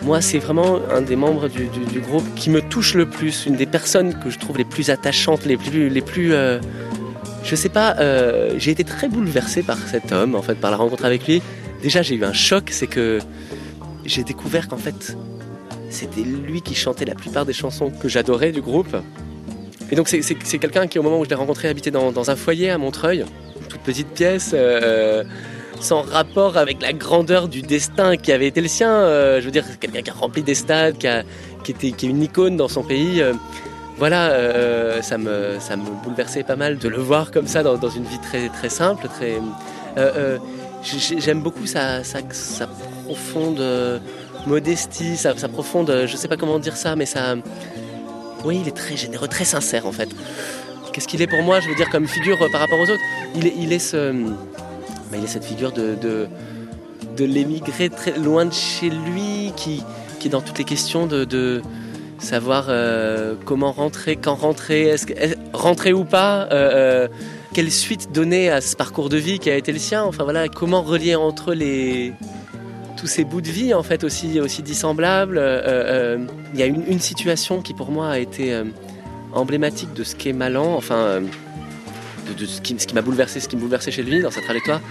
Moi, 0.06 0.22
c'est 0.22 0.38
vraiment 0.38 0.80
un 0.92 1.02
des 1.02 1.16
membres 1.16 1.48
du, 1.48 2.00
groupe 2.00 2.24
qui 2.36 2.52
me 2.52 2.62
touche 2.62 2.94
le 2.94 3.10
plus, 3.10 3.48
une 3.48 3.56
des 3.56 3.66
personnes 3.66 4.14
que 4.20 4.30
je 4.30 4.38
trouve 4.38 4.58
les 4.58 4.64
plus 4.64 4.92
attachantes, 4.92 5.46
les 5.46 5.58
plus, 5.58 5.90
les 5.90 6.02
plus, 6.02 6.32
euh, 6.34 6.60
je 7.44 7.56
sais 7.56 7.70
pas, 7.70 7.96
euh, 7.98 8.54
j'ai 8.58 8.70
été 8.70 8.84
très 8.84 9.10
bouleversé 9.10 9.64
par 9.64 9.80
cet 9.80 10.12
homme, 10.12 10.36
en 10.36 10.44
fait, 10.44 10.56
par 10.56 10.70
la 10.70 10.78
rencontre 10.78 11.06
avec 11.06 11.28
lui. 11.28 11.42
Déjà, 11.82 12.04
j'ai 12.04 12.14
eu 12.14 12.24
un 12.24 12.34
choc, 12.34 12.70
c'est 12.70 12.86
que 12.86 13.18
j'ai 14.06 14.24
découvert 14.24 14.68
qu'en 14.68 14.78
fait, 14.78 15.18
c'était 15.90 16.22
lui 16.22 16.62
qui 16.62 16.76
chantait 16.76 17.06
la 17.06 17.16
plupart 17.16 17.48
des 17.48 17.54
chansons 17.54 17.90
que 17.90 18.08
j'adorais 18.08 18.52
du 18.52 18.62
groupe. 18.62 18.96
Et 19.92 19.96
donc, 19.96 20.08
c'est 20.08 20.60
quelqu'un 20.60 20.86
qui, 20.86 21.00
au 21.00 21.04
moment 21.04 21.20
où 21.20 21.26
je 21.26 21.30
l'ai 21.30 21.36
rencontré, 21.36 21.68
habitait 21.68 21.92
dans, 21.92 22.30
un 22.30 22.36
foyer 22.36 22.70
à 22.70 22.78
Montreuil, 22.78 23.26
une 23.60 23.68
toute 23.68 23.82
petite 23.82 24.10
pièce. 24.10 24.52
Euh, 24.54 25.24
sans 25.80 26.02
rapport 26.02 26.58
avec 26.58 26.82
la 26.82 26.94
grandeur 26.94 27.48
du 27.48 27.62
destin 27.62 28.18
qui 28.18 28.32
avait 28.32 28.48
été 28.48 28.62
le 28.62 28.68
sien. 28.68 28.90
Euh, 28.92 29.40
je 29.40 29.46
veux 29.46 29.52
dire, 29.52 29.66
quelqu'un 29.80 30.02
qui 30.02 30.10
a 30.10 30.14
rempli 30.14 30.44
des 30.44 30.56
stades, 30.56 30.98
qui, 30.98 31.08
a, 31.08 31.24
qui, 31.64 31.72
était, 31.72 31.92
qui 31.92 32.08
est 32.08 32.10
une 32.10 32.24
icône 32.24 32.58
dans 32.58 32.68
son 32.68 32.84
pays. 32.84 33.22
Euh, 33.22 33.34
voilà, 33.98 34.32
euh, 34.32 35.02
ça, 35.02 35.18
me, 35.18 35.58
ça 35.60 35.78
me 35.78 35.84
bouleversait 36.04 36.44
pas 36.44 36.56
mal 36.56 36.78
de 36.78 36.90
le 36.90 36.98
voir 36.98 37.32
comme 37.32 37.48
ça 37.48 37.64
dans, 37.64 37.90
une 37.90 38.04
vie 38.04 38.20
très, 38.20 38.50
très 38.50 38.70
simple. 38.70 39.08
Très, 39.08 39.40
j'aime 40.84 41.42
beaucoup 41.42 41.66
sa, 41.66 42.04
sa, 42.04 42.20
profonde 43.06 43.64
modestie, 44.46 45.16
sa, 45.16 45.34
profonde, 45.48 46.06
je 46.08 46.18
sais 46.18 46.28
pas 46.28 46.36
comment 46.36 46.60
dire 46.60 46.76
ça, 46.76 46.96
mais 46.98 47.06
ça, 47.06 47.36
oui, 48.44 48.60
il 48.62 48.68
est 48.68 48.76
très 48.76 48.98
généreux, 48.98 49.30
très 49.30 49.46
sincère 49.46 49.88
en 49.88 49.94
fait. 49.94 50.10
Qu'est-ce 50.92 51.08
qu'il 51.08 51.22
est 51.22 51.28
pour 51.28 51.42
moi, 51.42 51.62
je 51.62 51.70
veux 51.70 51.76
dire, 51.76 51.90
comme 51.90 52.08
figure 52.08 52.38
par 52.52 52.62
rapport 52.62 52.80
aux 52.80 52.90
autres? 52.90 53.02
Il 53.36 53.48
est, 53.48 53.54
il 53.58 53.72
est 53.72 53.80
ce 53.80 54.14
il 55.14 55.24
est 55.24 55.28
cette 55.28 55.46
figure 55.46 55.72
de, 55.72 55.96
de, 55.96 57.26
l'émigré 57.26 57.90
très 57.90 58.18
loin 58.18 58.46
de 58.46 58.54
chez 58.54 58.90
lui, 58.90 59.54
qui, 59.56 59.84
qui 60.20 60.28
est 60.28 60.32
dans 60.32 60.42
toutes 60.42 60.58
les 60.58 60.64
questions 60.64 61.06
de, 61.06 61.62
savoir 62.20 62.68
euh, 62.70 63.36
comment 63.46 63.72
rentrer, 63.72 64.16
quand 64.16 64.36
rentrer, 64.36 64.84
est-ce, 64.84 65.06
rentrer 65.54 65.94
ou 65.94 66.06
pas, 66.06 66.44
euh, 66.44 66.48
euh, 66.52 67.08
quelle 67.54 67.72
suite 67.72 68.12
donner 68.12 68.50
à 68.50 68.62
ce 68.62 68.76
parcours 68.76 69.10
de 69.10 69.18
vie 69.18 69.38
qui 69.40 69.50
a 69.50 69.56
été 69.56 69.72
le 69.72 69.80
sien, 69.80 70.04
enfin 70.04 70.24
voilà, 70.24 70.48
comment 70.48 70.82
relier 70.82 71.16
entre 71.16 71.54
les 71.54 72.14
tous 72.98 73.08
ces 73.08 73.26
bouts 73.26 73.42
de 73.42 73.50
vie 73.50 73.74
en 73.74 73.84
fait 73.84 74.06
aussi 74.06 74.40
aussi 74.40 74.64
dissemblables. 74.64 75.38
Il 76.54 76.60
y 76.60 76.64
a 76.64 76.66
une, 76.66 77.00
situation 77.00 77.62
qui 77.62 77.74
pour 77.74 77.92
moi 77.92 78.10
a 78.10 78.20
été 78.20 78.58
emblématique 79.34 79.94
de 79.94 80.04
ce 80.04 80.16
qu'est 80.16 80.34
Malan, 80.34 80.74
enfin 80.76 81.22
de, 82.34 82.46
ce 82.46 82.62
qui, 82.62 82.94
m'a 82.94 83.02
bouleversé, 83.02 83.40
ce 83.40 83.48
qui 83.48 83.56
me 83.56 83.62
bouleversait 83.62 83.92
chez 83.92 84.04
lui 84.04 84.22
dans 84.22 84.32
sa 84.32 84.42
trajectoire. 84.42 84.82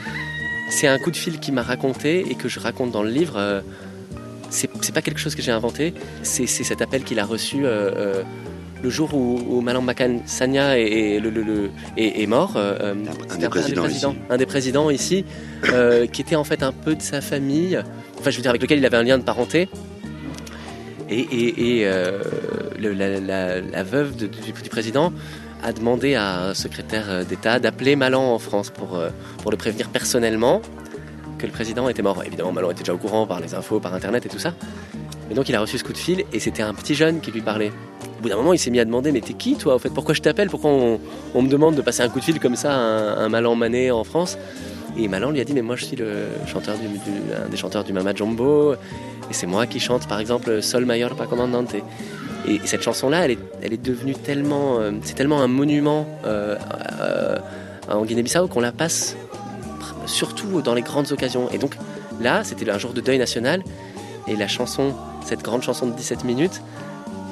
C'est 0.71 0.87
un 0.87 0.99
coup 0.99 1.11
de 1.11 1.17
fil 1.17 1.39
qu'il 1.41 1.55
m'a 1.55 1.63
raconté 1.63 2.31
et 2.31 2.35
que 2.35 2.49
je 2.49 2.59
raconte 2.59 2.91
dans 2.91 3.03
le 3.03 3.11
livre. 3.11 3.35
Euh, 3.37 3.61
c'est 4.51 4.95
pas 4.95 5.03
quelque 5.03 5.19
chose 5.19 5.35
que 5.35 5.43
j'ai 5.43 5.51
inventé, 5.51 5.95
c'est 6.23 6.47
cet 6.47 6.81
appel 6.81 7.03
qu'il 7.03 7.19
a 7.19 7.25
reçu 7.25 7.67
euh, 7.67 7.91
euh, 7.97 8.23
le 8.85 8.89
jour 8.89 9.13
où, 9.13 9.61
Malang 9.63 9.83
Makan 9.83 10.21
Sanya 10.27 10.79
est, 10.79 11.19
le, 11.19 11.71
est, 11.97 12.27
mort. 12.27 12.57
un, 12.57 12.95
des 13.37 13.49
présidents, 13.49 14.15
un, 14.31 14.37
des 14.37 14.47
présidents 14.47 14.91
ici, 14.91 15.25
qui 16.13 16.23
était 16.23 16.37
en 16.37 16.45
fait 16.45 16.63
un 16.63 16.71
peu 16.71 16.95
de 16.95 17.03
sa 17.03 17.21
famille, 17.21 17.83
enfin 18.21 18.31
je 18.31 18.37
veux 18.37 18.43
dire 18.43 18.51
avec 18.51 18.63
lequel 18.63 18.79
il 18.79 18.87
avait 18.87 18.97
un 18.97 19.03
lien 19.03 19.19
de 19.19 19.25
parenté. 19.25 19.69
Et, 21.11 21.85
la, 22.79 23.83
veuve 23.83 24.15
du, 24.15 24.29
du 24.29 24.71
président 24.71 25.13
a 25.65 25.73
demandé 25.73 26.15
à 26.15 26.49
un 26.49 26.55
secrétaire 26.55 27.07
euh, 27.09 27.25
d'État 27.25 27.59
d'appeler 27.59 27.97
Malan 27.97 28.35
en 28.35 28.39
France 28.39 28.71
pour, 28.71 28.97
euh, 28.97 29.09
pour 29.43 29.51
le 29.51 29.57
prévenir 29.57 29.89
personnellement 29.89 30.61
que 31.39 31.47
le 31.47 31.53
président 31.53 31.89
était 31.89 32.03
mort. 32.03 32.23
Évidemment, 32.25 32.53
Malan 32.53 32.71
était 32.71 32.81
déjà 32.81 32.95
au 32.95 32.99
courant 32.99 33.27
par 33.27 33.41
les 33.41 33.55
infos, 33.55 33.81
par 33.81 33.95
Internet 33.95 34.27
et 34.27 34.29
tout 34.29 34.39
ça. 34.39 34.55
Mais 35.29 35.35
donc 35.35 35.49
il 35.49 35.55
a 35.55 35.61
reçu 35.61 35.79
ce 35.79 35.85
coup 35.85 35.95
de 35.95 35.99
fil 35.99 36.25
et 36.33 36.39
c'était 36.39 36.63
un 36.63 36.75
petit 36.75 36.95
jeune 36.95 37.21
qui 37.21 37.33
lui 37.33 37.41
parlait. 37.41 37.73
Au 38.19 38.23
bout 38.23 38.29
d'un 38.29 38.37
moment, 38.37 38.53
il 38.53 38.59
s'est 38.59 38.71
mis 38.71 38.79
à 38.79 38.85
demander 38.85 39.11
Mais 39.11 39.21
t'es 39.21 39.33
qui 39.33 39.57
toi 39.57 39.75
En 39.75 39.79
fait, 39.79 39.89
pourquoi 39.89 40.15
je 40.15 40.21
t'appelle? 40.21 40.51
Pourquoi 40.51 40.71
on, 40.71 41.43
me 41.43 41.49
demande 41.49 41.75
de 41.75 41.83
passer 41.83 42.03
un 42.03 42.09
coup 42.11 42.21
de 42.21 42.25
fil 42.25 42.39
comme 42.39 42.57
ça 42.57 42.75
à 42.75 43.23
un, 43.25 43.29
Malan 43.31 43.55
Mané 43.55 43.91
en 43.91 44.05
France? 44.05 44.37
Et 44.99 45.09
Malan 45.09 45.31
lui 45.31 45.41
a 45.41 45.45
dit 45.45 45.55
Mais 45.55 45.63
moi 45.63 45.77
je 45.77 45.87
suis 45.87 45.97
le 45.97 46.27
chanteur 46.47 46.77
du, 46.77 46.87
un 46.87 47.49
des 47.49 47.57
chanteurs 47.57 47.85
du 47.85 47.93
Mama 47.93 48.15
Jumbo 48.15 48.75
et 48.75 49.33
c'est 49.33 49.47
moi 49.47 49.67
qui 49.67 49.81
chante 49.81 50.07
par 50.07 50.21
exemple 50.21 50.63
Sol 50.63 50.85
Mayor 50.85 51.17
Pa 51.17 51.27
Comandante. 51.27 51.75
Et 52.47 52.61
cette 52.65 52.83
chanson-là, 52.83 53.25
elle 53.25 53.33
est, 53.33 53.39
elle 53.63 53.73
est 53.73 53.83
devenue 53.83 54.15
tellement, 54.15 54.79
euh, 54.79 54.93
c'est 55.03 55.15
tellement 55.15 55.41
un 55.41 55.49
monument 55.49 56.07
euh, 56.27 56.57
euh, 57.01 57.39
en 57.89 58.05
Guinée-Bissau 58.05 58.49
qu'on 58.49 58.61
la 58.61 58.73
passe 58.73 59.17
surtout 60.07 60.61
dans 60.61 60.75
les 60.75 60.83
grandes 60.83 61.13
occasions. 61.13 61.51
Et 61.51 61.59
donc 61.59 61.77
là, 62.21 62.45
c'était 62.45 62.69
un 62.71 62.79
jour 62.79 62.93
de 62.93 63.01
deuil 63.01 63.19
national, 63.19 63.63
et 64.27 64.37
la 64.37 64.49
chanson, 64.49 64.95
cette 65.25 65.43
grande 65.43 65.63
chanson 65.63 65.87
de 65.87 65.93
17 65.93 66.25
minutes, 66.25 66.63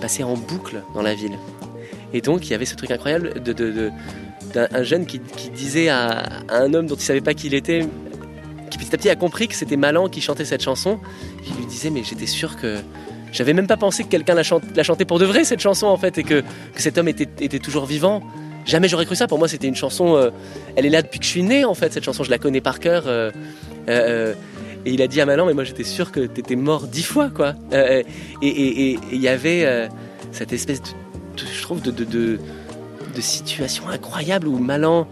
passait 0.00 0.22
en 0.22 0.34
boucle 0.34 0.82
dans 0.94 1.02
la 1.02 1.14
ville. 1.14 1.38
Et 2.12 2.20
donc 2.20 2.46
il 2.46 2.50
y 2.50 2.54
avait 2.54 2.64
ce 2.64 2.74
truc 2.74 2.90
incroyable 2.90 3.42
de, 3.42 3.90
d'un 4.52 4.82
jeune 4.82 5.06
qui, 5.06 5.20
disait 5.54 5.88
à, 5.88 6.24
un 6.48 6.74
homme 6.74 6.86
dont 6.86 6.94
il 6.94 7.02
savait 7.02 7.20
pas 7.20 7.34
qui 7.34 7.46
il 7.46 7.54
était, 7.54 7.86
qui 8.70 8.78
petit 8.78 8.94
à 8.94 8.98
petit 8.98 9.10
a 9.10 9.16
compris 9.16 9.48
que 9.48 9.54
c'était 9.54 9.76
Malan 9.76 10.08
qui 10.08 10.20
chantait 10.20 10.44
cette 10.44 10.62
chanson, 10.62 10.98
il 11.46 11.54
lui 11.56 11.66
disait 11.66 11.90
mais 11.90 12.02
j'étais 12.02 12.26
sûr 12.26 12.56
que 12.56 12.78
j'avais 13.33 13.55
même 13.55 13.66
pas 13.66 13.78
pensé 13.78 14.05
que 14.05 14.09
quelqu'un 14.09 14.35
la, 14.35 14.43
chantait 14.43 15.05
pour 15.07 15.18
de 15.18 15.24
vrai 15.24 15.45
cette 15.45 15.61
chanson 15.61 15.87
en 15.87 15.97
fait 15.97 16.18
et 16.18 16.22
que, 16.22 16.45
cet 16.76 16.99
homme 16.99 17.09
était, 17.09 17.59
toujours 17.59 17.87
vivant. 17.87 18.22
Jamais 18.64 18.87
j'aurais 18.87 19.07
cru 19.07 19.16
ça. 19.16 19.26
Pour 19.26 19.39
moi, 19.39 19.49
c'était 19.49 19.66
une 19.66 19.74
chanson. 19.74 20.14
Euh, 20.14 20.30
elle 20.76 20.87
est 20.87 20.91
là 20.91 21.03
depuis 21.03 21.18
que 21.18 21.24
je 21.24 21.30
suis 21.30 21.43
né 21.43 21.64
en 21.64 21.74
fait. 21.74 21.93
Cette 21.93 22.05
chanson, 22.05 22.22
je 22.22 22.30
la 22.30 22.39
connais 22.39 22.61
par 22.61 22.78
cœur. 22.78 23.05
Euh, 23.07 23.33
euh, 23.89 24.35
et 24.85 24.93
il 24.93 25.03
a 25.03 25.09
dit 25.09 25.20
à 25.20 25.26
Malan, 25.26 25.47
mais 25.47 25.55
moi 25.55 25.64
j'étais 25.64 25.85
sûr 25.85 26.12
que 26.12 26.20
t'étais 26.20 26.57
mort 26.57 26.87
dix 26.87 27.05
fois 27.05 27.30
quoi. 27.30 27.55
et 27.72 28.05
il 28.43 29.20
y 29.20 29.28
avait 29.28 29.89
cette 30.33 30.53
espèce 30.53 30.83
de, 30.83 30.89
je 31.37 31.62
trouve, 31.62 31.80
de, 31.80 32.39
situation 33.20 33.89
incroyable 33.89 34.49
où 34.49 34.59
Malan 34.59 35.07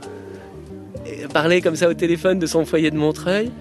parlait 1.33 1.61
comme 1.61 1.77
ça 1.77 1.89
au 1.89 1.95
téléphone 1.95 2.41
de 2.41 2.47
son 2.47 2.65
foyer 2.65 2.91
de 2.91 2.97
Montreuil. 2.97 3.53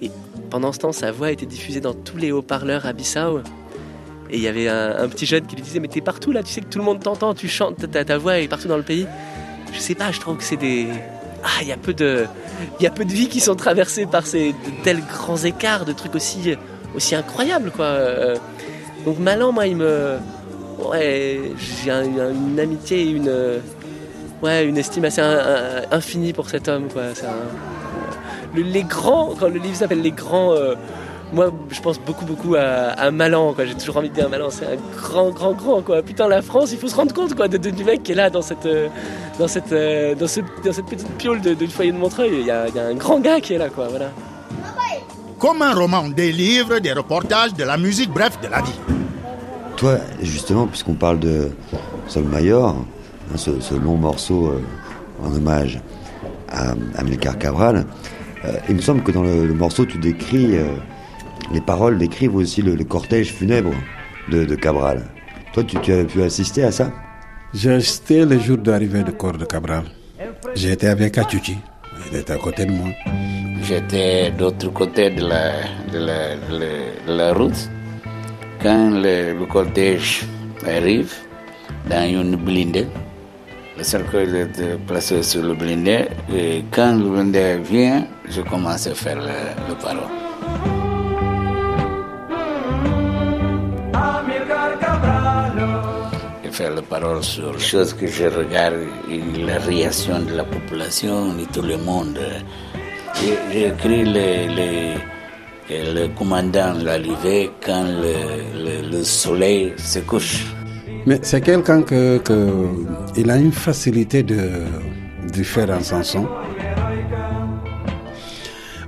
Et 0.00 0.10
pendant 0.50 0.72
ce 0.72 0.78
temps, 0.78 0.92
sa 0.92 1.10
voix 1.10 1.32
était 1.32 1.46
diffusée 1.46 1.80
dans 1.80 1.94
tous 1.94 2.16
les 2.16 2.30
haut-parleurs 2.30 2.86
à 2.86 2.92
Bissau. 2.92 3.40
Et 4.30 4.36
il 4.36 4.42
y 4.42 4.48
avait 4.48 4.68
un, 4.68 5.08
petit 5.08 5.26
jeune 5.26 5.46
qui 5.46 5.56
lui 5.56 5.62
disait 5.62 5.80
Mais 5.80 5.88
t'es 5.88 6.00
partout 6.00 6.32
là, 6.32 6.42
tu 6.42 6.52
sais 6.52 6.60
que 6.60 6.66
tout 6.66 6.78
le 6.78 6.84
monde 6.84 7.00
t'entend, 7.02 7.34
tu 7.34 7.48
chantes, 7.48 7.90
ta, 7.90 8.18
voix 8.18 8.38
est 8.38 8.48
partout 8.48 8.68
dans 8.68 8.76
le 8.76 8.82
pays. 8.82 9.06
Je 9.72 9.78
sais 9.78 9.94
pas, 9.94 10.10
je 10.12 10.20
trouve 10.20 10.36
que 10.36 10.44
c'est 10.44 10.56
des. 10.56 10.88
Ah, 11.44 11.62
il 11.62 11.68
y 11.68 11.72
a 11.72 11.76
peu 11.76 11.94
de. 11.94 12.26
Il 12.80 12.82
y 12.82 12.86
a 12.86 12.90
peu 12.90 13.04
de 13.04 13.12
vies 13.12 13.28
qui 13.28 13.40
sont 13.40 13.54
traversées 13.54 14.06
par 14.06 14.26
ces 14.26 14.54
tels 14.82 15.02
grands 15.04 15.36
écarts, 15.36 15.84
de 15.84 15.92
trucs 15.92 16.14
aussi, 16.14 16.56
aussi 16.94 17.14
incroyables, 17.14 17.70
quoi. 17.70 17.84
Euh, 17.86 18.36
donc 19.04 19.18
Malan, 19.18 19.52
moi, 19.52 19.66
il 19.66 19.76
me. 19.76 20.16
Ouais, 20.78 21.40
j'ai 21.84 21.90
une 21.90 22.58
amitié 22.58 23.02
et 23.02 23.10
une. 23.10 23.30
Ouais, 24.42 24.66
une 24.66 24.76
estime 24.76 25.04
assez 25.04 25.22
infinie 25.90 26.32
pour 26.32 26.50
cet 26.50 26.68
homme, 26.68 26.88
quoi. 26.92 27.04
les 28.54 28.82
grands, 28.82 29.34
quand 29.38 29.48
le 29.48 29.58
livre 29.58 29.76
s'appelle 29.76 30.02
Les 30.02 30.12
grands. 30.12 30.52
Euh, 30.52 30.74
moi, 31.32 31.50
je 31.70 31.80
pense 31.80 31.98
beaucoup, 31.98 32.24
beaucoup 32.24 32.54
à, 32.56 33.10
Malan. 33.10 33.54
J'ai 33.58 33.74
toujours 33.74 33.96
envie 33.96 34.10
de 34.10 34.14
dire 34.14 34.28
Malan, 34.28 34.48
c'est 34.50 34.66
un 34.66 34.76
grand, 34.96 35.30
grand, 35.30 35.52
grand. 35.52 35.82
Quoi. 35.82 36.02
Putain, 36.02 36.28
la 36.28 36.42
France, 36.42 36.70
il 36.72 36.78
faut 36.78 36.88
se 36.88 36.94
rendre 36.94 37.12
compte 37.12 37.34
quoi, 37.34 37.48
de, 37.48 37.58
du 37.58 37.84
mec 37.84 38.02
qui 38.02 38.12
est 38.12 38.16
là 38.16 38.30
dans 38.30 38.42
cette, 38.42 38.66
euh, 38.66 38.88
dans 39.38 39.48
cette, 39.48 39.72
euh, 39.72 40.14
dans, 40.14 40.28
ce, 40.28 40.40
dans 40.64 40.72
cette 40.72 40.86
petite 40.86 41.10
piole 41.18 41.40
de, 41.40 41.54
du 41.54 41.66
foyer 41.66 41.92
de 41.92 41.98
Montreuil. 41.98 42.30
Il 42.40 42.46
y, 42.46 42.50
a, 42.50 42.64
un 42.64 42.94
grand 42.94 43.18
gars 43.18 43.40
qui 43.40 43.54
est 43.54 43.58
là. 43.58 43.68
Quoi, 43.68 43.88
voilà. 43.88 44.10
Comme 45.38 45.62
un 45.62 45.74
roman, 45.74 46.08
des 46.08 46.32
livres, 46.32 46.78
des 46.78 46.92
reportages, 46.92 47.54
de 47.54 47.64
la 47.64 47.76
musique, 47.76 48.10
bref, 48.10 48.40
de 48.40 48.48
la 48.48 48.62
vie? 48.62 48.78
Toi, 49.76 49.98
justement, 50.22 50.66
puisqu'on 50.66 50.94
parle 50.94 51.18
de 51.18 51.50
Sol 52.06 52.24
Mayor, 52.24 52.68
hein, 52.68 53.36
ce, 53.36 53.74
long 53.74 53.96
morceau 53.96 54.46
euh, 54.46 54.62
en 55.22 55.34
hommage 55.34 55.78
à 56.48 56.72
Amilcar 56.96 57.36
Cabral, 57.36 57.84
il 58.68 58.76
me 58.76 58.80
semble 58.80 59.02
que 59.02 59.10
dans 59.10 59.24
le, 59.24 59.52
morceau, 59.52 59.84
tu 59.84 59.98
décris 59.98 60.54
les 61.52 61.60
paroles 61.60 61.98
décrivent 61.98 62.36
aussi 62.36 62.62
le, 62.62 62.76
cortège 62.84 63.32
funèbre 63.32 63.72
de, 64.30 64.54
Cabral. 64.54 65.04
Toi, 65.52 65.64
tu, 65.64 65.78
tu, 65.80 65.92
as 65.92 66.04
pu 66.04 66.22
assister 66.22 66.64
à 66.64 66.72
ça? 66.72 66.92
J'ai 67.54 67.72
assisté 67.72 68.24
le 68.24 68.38
jour 68.38 68.58
d'arrivée 68.58 69.02
du 69.02 69.12
corps 69.12 69.38
de 69.38 69.44
Cabral. 69.44 69.84
J'étais 70.54 70.88
avec 70.88 71.16
Achuchi. 71.18 71.56
Il 72.10 72.18
était 72.18 72.32
à 72.32 72.36
côté 72.36 72.66
de 72.66 72.72
moi. 72.72 72.88
J'étais 73.62 74.30
de 74.30 74.40
l'autre 74.40 74.68
côté 74.72 75.10
de 75.10 75.26
la, 75.26 75.52
de 75.92 77.12
la, 77.12 77.32
route. 77.32 77.70
Quand 78.62 78.90
le, 78.90 79.44
cortège 79.46 80.24
arrive 80.66 81.14
dans 81.88 82.04
une 82.08 82.36
blindée, 82.36 82.86
le 83.76 83.82
cercueil 83.82 84.36
est 84.36 84.78
placé 84.86 85.22
sur 85.22 85.42
le 85.42 85.54
blindé. 85.54 86.06
Et 86.34 86.64
quand 86.70 86.96
le 86.96 87.08
blindé 87.08 87.58
vient, 87.58 88.06
je 88.28 88.42
commence 88.42 88.86
à 88.86 88.94
faire 88.94 89.16
le, 89.16 89.68
le 89.68 89.74
parole. 89.74 90.75
Faire 96.56 96.74
la 96.74 96.80
parole 96.80 97.22
sur 97.22 97.52
les 97.52 97.58
choses 97.58 97.92
que 97.92 98.06
je 98.06 98.24
regarde, 98.24 98.76
et 99.10 99.20
la 99.42 99.58
réaction 99.58 100.20
de 100.20 100.34
la 100.34 100.44
population 100.44 101.36
et 101.38 101.44
tout 101.52 101.60
le 101.60 101.76
monde. 101.76 102.18
J'ai 103.52 103.66
écrit 103.68 104.04
Et 105.68 105.82
le 105.96 106.04
commandant 106.18 106.72
l'arrivée 106.86 107.50
quand 107.64 107.84
le, 107.84 108.90
le, 108.92 109.02
soleil 109.02 109.74
se 109.76 109.98
couche. 109.98 110.46
Mais 111.06 111.18
c'est 111.22 111.42
quelqu'un 111.42 111.82
que, 111.82 112.18
que, 112.18 112.38
il 113.16 113.28
a 113.30 113.36
une 113.36 113.52
facilité 113.52 114.22
de, 114.22 114.40
de 115.36 115.42
faire 115.42 115.70
un 115.78 115.82
chanson. 115.82 116.24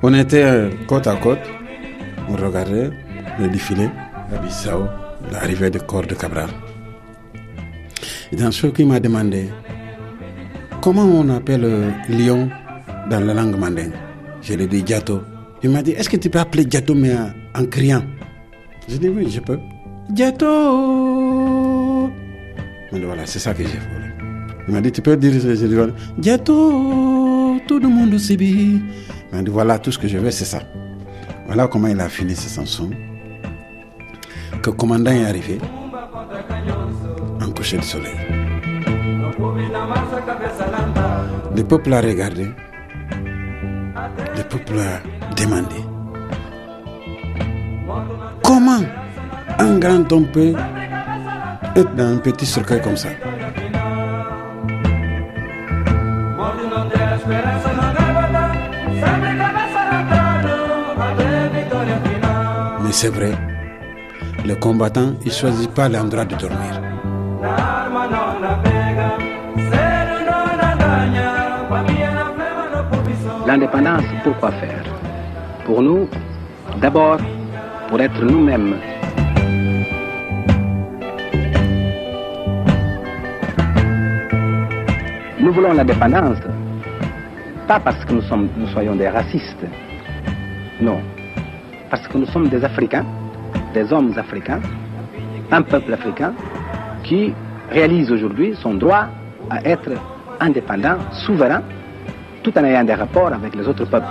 On 0.03 0.15
était 0.15 0.71
côte 0.87 1.07
à 1.09 1.17
côte, 1.17 1.45
on 2.31 2.37
regardait 2.47 2.91
le 3.41 3.49
défilé 3.49 3.91
à 4.35 4.39
Bissau, 4.43 4.85
l'arrivée 5.33 5.71
du 5.71 5.81
corps 5.81 6.07
de 6.07 6.15
Cabral. 6.15 6.49
Et 8.33 8.37
dans 8.37 8.51
ce 8.51 8.67
qui 8.69 8.85
m'a 8.85 9.01
demandé 9.01 9.49
comment 10.81 11.05
on 11.05 11.29
appelle 11.31 11.93
lion 12.09 12.49
dans 13.11 13.21
la 13.21 13.35
langue 13.35 13.59
mandingue. 13.59 13.93
Je 14.43 14.55
lui 14.55 14.65
ai 14.65 14.67
dit 14.67 14.83
Diato. 14.83 15.21
Il 15.63 15.71
m'a 15.71 15.83
dit 15.83 15.93
Est-ce 15.93 16.09
que 16.09 16.17
tu 16.17 16.31
peux 16.31 16.39
appeler 16.39 16.65
Diato 16.65 16.95
mais 16.95 17.15
en, 17.55 17.65
criant? 17.67 18.03
J'ai 18.89 18.99
dit 18.99 19.09
Oui, 19.09 19.31
je 19.31 19.41
peux. 19.41 19.59
Diato 20.11 20.47
Mais 22.93 23.01
voilà, 23.01 23.27
c'est 23.27 23.39
ça 23.39 23.55
que 23.55 23.63
j'ai 23.63 23.69
voulu. 23.69 24.15
Il 24.69 24.75
m'a 24.75 24.81
dit 24.81 24.93
Tu 24.93 25.03
peux 25.03 25.17
dire 25.17 25.33
je 25.33 25.91
Diato, 26.19 27.57
tout 27.67 27.79
le 27.79 27.89
monde 27.89 28.17
s'est 28.19 28.35
Il 28.35 28.81
m'a 29.33 29.43
dit 29.43 29.51
Voilà, 29.51 29.79
tout 29.79 29.91
ce 29.91 29.99
que 29.99 30.07
je 30.09 30.19
veux, 30.19 30.31
c'est 30.31 30.45
ça. 30.45 30.61
Voilà 31.47 31.67
comment 31.67 31.89
il 31.89 31.99
a 32.01 32.09
fini 32.09 32.35
sa 32.35 32.61
chanson. 32.61 32.91
Que 34.63 34.71
le 34.71 34.77
commandant 34.77 35.11
est 35.13 35.25
arrivé 35.25 35.59
coucher 37.59 37.83
soleil. 37.83 38.15
Le 41.57 41.63
peuple 41.65 41.93
a 41.93 42.01
regardé 42.01 42.47
le 44.37 44.43
peuple 44.45 44.79
a 44.79 45.35
demandé 45.35 45.81
comment 48.45 48.83
un 49.59 49.79
grand 49.81 50.13
homme 50.13 50.29
peut 50.29 50.55
être 51.75 51.95
dans 51.97 52.15
un 52.15 52.19
petit 52.19 52.47
cercueil 52.47 52.81
comme 52.81 52.97
ça? 52.97 53.09
Mais 62.85 62.93
c'est 62.93 63.09
vrai, 63.09 63.33
le 64.47 64.55
combattant, 64.55 65.15
il 65.23 65.29
ne 65.29 65.33
choisit 65.33 65.71
pas 65.73 65.89
l'endroit 65.89 66.25
de 66.25 66.37
dormir. 66.37 66.88
L'indépendance, 73.59 74.05
pourquoi 74.23 74.53
faire? 74.53 74.85
Pour 75.65 75.83
nous, 75.83 76.09
d'abord, 76.81 77.19
pour 77.89 78.01
être 78.01 78.23
nous-mêmes. 78.23 78.77
Nous 85.41 85.53
voulons 85.53 85.73
l'indépendance, 85.73 86.39
pas 87.67 87.81
parce 87.81 88.05
que 88.05 88.13
nous, 88.13 88.23
sommes, 88.23 88.49
nous 88.57 88.69
soyons 88.69 88.95
des 88.95 89.09
racistes, 89.09 89.67
non, 90.81 91.01
parce 91.91 92.07
que 92.07 92.17
nous 92.17 92.27
sommes 92.27 92.47
des 92.47 92.63
Africains, 92.65 93.07
des 93.75 93.93
hommes 93.93 94.17
africains, 94.17 94.61
un 95.51 95.63
peuple 95.63 95.95
africain 95.95 96.33
qui 97.03 97.35
réalise 97.73 98.13
aujourd'hui 98.13 98.55
son 98.63 98.75
droit 98.75 99.07
à 99.51 99.65
être 99.65 99.91
indépendant, 100.39 100.99
souverain, 101.27 101.63
tout 102.51 102.59
en 102.59 102.65
ayant 102.65 102.85
des 102.85 102.95
rapports 102.95 103.33
avec 103.33 103.55
les 103.55 103.67
autres 103.69 103.85
peuples. 103.85 104.07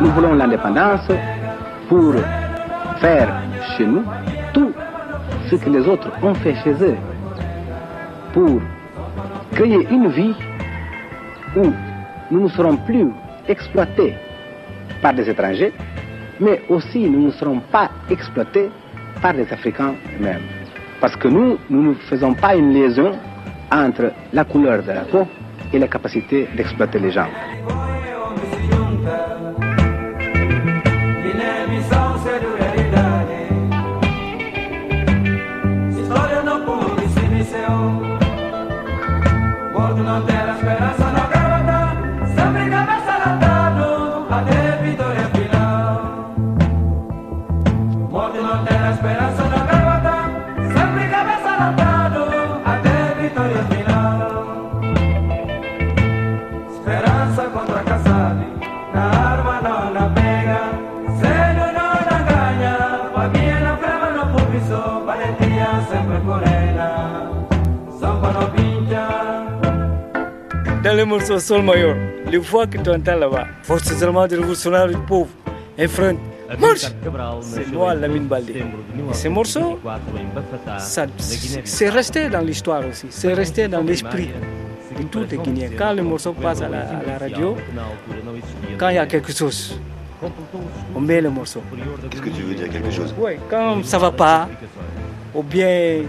Nous 0.00 0.10
voulons 0.10 0.34
l'indépendance 0.34 1.10
pour 1.88 2.14
faire 3.00 3.28
chez 3.76 3.86
nous 3.86 4.04
ce 5.50 5.56
que 5.56 5.70
les 5.70 5.86
autres 5.86 6.10
ont 6.22 6.34
fait 6.34 6.54
chez 6.62 6.72
eux 6.72 6.96
pour 8.32 8.60
créer 9.52 9.86
une 9.90 10.08
vie 10.08 10.34
où 11.56 11.72
nous 12.30 12.40
ne 12.40 12.48
serons 12.48 12.76
plus 12.76 13.06
exploités 13.48 14.14
par 15.02 15.14
des 15.14 15.28
étrangers, 15.28 15.72
mais 16.40 16.62
aussi 16.68 17.08
nous 17.08 17.26
ne 17.26 17.30
serons 17.30 17.60
pas 17.60 17.90
exploités 18.10 18.70
par 19.20 19.34
des 19.34 19.50
Africains 19.52 19.94
eux-mêmes. 20.18 20.42
Parce 21.00 21.16
que 21.16 21.28
nous, 21.28 21.58
nous 21.70 21.90
ne 21.90 21.94
faisons 21.94 22.34
pas 22.34 22.56
une 22.56 22.72
liaison 22.72 23.12
entre 23.70 24.12
la 24.32 24.44
couleur 24.44 24.82
de 24.82 24.92
la 24.92 25.02
peau 25.02 25.26
et 25.72 25.78
la 25.78 25.88
capacité 25.88 26.48
d'exploiter 26.56 26.98
les 26.98 27.10
gens. 27.10 27.28
Le 70.92 71.04
morceau 71.04 71.38
Sol 71.38 71.62
Mayor, 71.62 71.96
les 72.30 72.38
voix 72.38 72.66
que 72.66 72.78
tu 72.78 72.90
entends 72.90 73.16
là-bas, 73.16 73.46
force 73.62 73.84
seulement 73.84 74.26
de 74.26 74.36
révolutionnaire 74.36 74.88
pauvre, 75.06 75.28
un 75.78 75.88
front, 75.88 76.16
marche. 76.58 76.86
C'est 77.40 77.72
moi, 77.72 77.94
Lamine 77.94 78.26
Baldé. 78.26 78.62
Et 79.10 79.14
ce 79.14 79.28
morceau, 79.28 79.80
c'est 81.64 81.88
resté 81.88 82.28
dans 82.28 82.40
l'histoire 82.40 82.82
aussi, 82.88 83.06
c'est 83.10 83.32
resté 83.32 83.68
dans 83.68 83.80
l'esprit 83.80 84.30
de 84.98 85.02
tous 85.04 85.24
les 85.30 85.38
Guinéens. 85.38 85.70
Quand 85.76 85.92
le 85.92 86.02
morceau 86.02 86.32
passe 86.32 86.60
à 86.60 86.68
la, 86.68 86.80
à 86.82 87.02
la 87.06 87.18
radio, 87.18 87.56
quand 88.78 88.90
il 88.90 88.96
y 88.96 88.98
a 88.98 89.06
quelque 89.06 89.32
chose, 89.32 89.80
on 90.94 91.00
met 91.00 91.20
le 91.20 91.30
morceau. 91.30 91.62
Qu'est-ce 92.10 92.22
que 92.22 92.28
tu 92.28 92.42
veux 92.42 92.54
dire 92.54 92.68
quelque 92.68 92.90
chose? 92.90 93.14
Oui, 93.18 93.32
quand 93.50 93.84
ça 93.84 93.98
va 93.98 94.10
pas, 94.12 94.48
ou 95.34 95.42
bien 95.42 96.02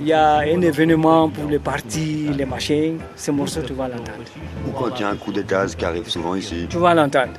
il 0.00 0.06
y 0.06 0.12
a 0.12 0.38
un 0.38 0.60
événement 0.60 1.28
pour 1.28 1.48
les 1.50 1.58
partis, 1.58 2.28
les 2.36 2.44
machins, 2.44 2.98
ce 3.16 3.30
morceau, 3.30 3.60
tu 3.62 3.72
vas 3.72 3.88
l'entendre. 3.88 4.10
Ou 4.66 4.70
quand 4.70 4.90
il 4.96 5.00
y 5.00 5.04
a 5.04 5.08
un 5.08 5.16
coup 5.16 5.32
d'état 5.32 5.66
qui 5.66 5.84
arrive 5.84 6.08
souvent 6.08 6.34
ici. 6.34 6.66
Tu 6.68 6.78
vas 6.78 6.94
l'entendre. 6.94 7.32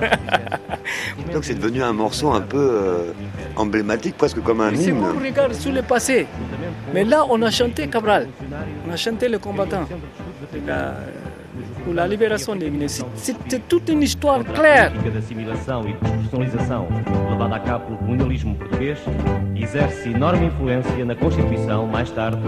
Donc 1.32 1.44
c'est 1.44 1.54
devenu 1.54 1.82
un 1.82 1.92
morceau 1.92 2.30
un 2.32 2.40
peu 2.40 2.58
euh, 2.58 3.12
emblématique, 3.56 4.16
presque 4.16 4.42
comme 4.42 4.60
un 4.60 4.72
hymne. 4.72 4.82
Si 4.82 4.92
on 4.92 5.24
regarde 5.24 5.54
sur 5.54 5.72
le 5.72 5.82
passé, 5.82 6.26
mais 6.92 7.04
là 7.04 7.24
on 7.30 7.40
a 7.42 7.50
chanté 7.50 7.86
Cabral, 7.88 8.28
on 8.88 8.92
a 8.92 8.96
chanté 8.96 9.28
le 9.28 9.38
combattant 9.38 9.86
pour 11.84 11.94
la 11.94 12.08
libération 12.08 12.56
des 12.56 12.70
Guinéens. 12.70 13.06
C'était 13.14 13.60
toute 13.68 13.88
une 13.88 14.02
histoire 14.02 14.42
claire. 14.44 14.92
assimilação 15.16 15.84
e 15.88 15.92
despersonalização 15.92 16.88
levada 17.30 17.56
a 17.56 17.60
cabo 17.60 17.84
pelo 17.84 17.98
colonialismo 17.98 18.54
português 18.56 18.98
exerce 19.54 20.08
enorme 20.10 20.46
influência 20.46 21.04
na 21.04 21.14
constituição, 21.14 21.86
mais 21.86 22.10
tarde, 22.10 22.42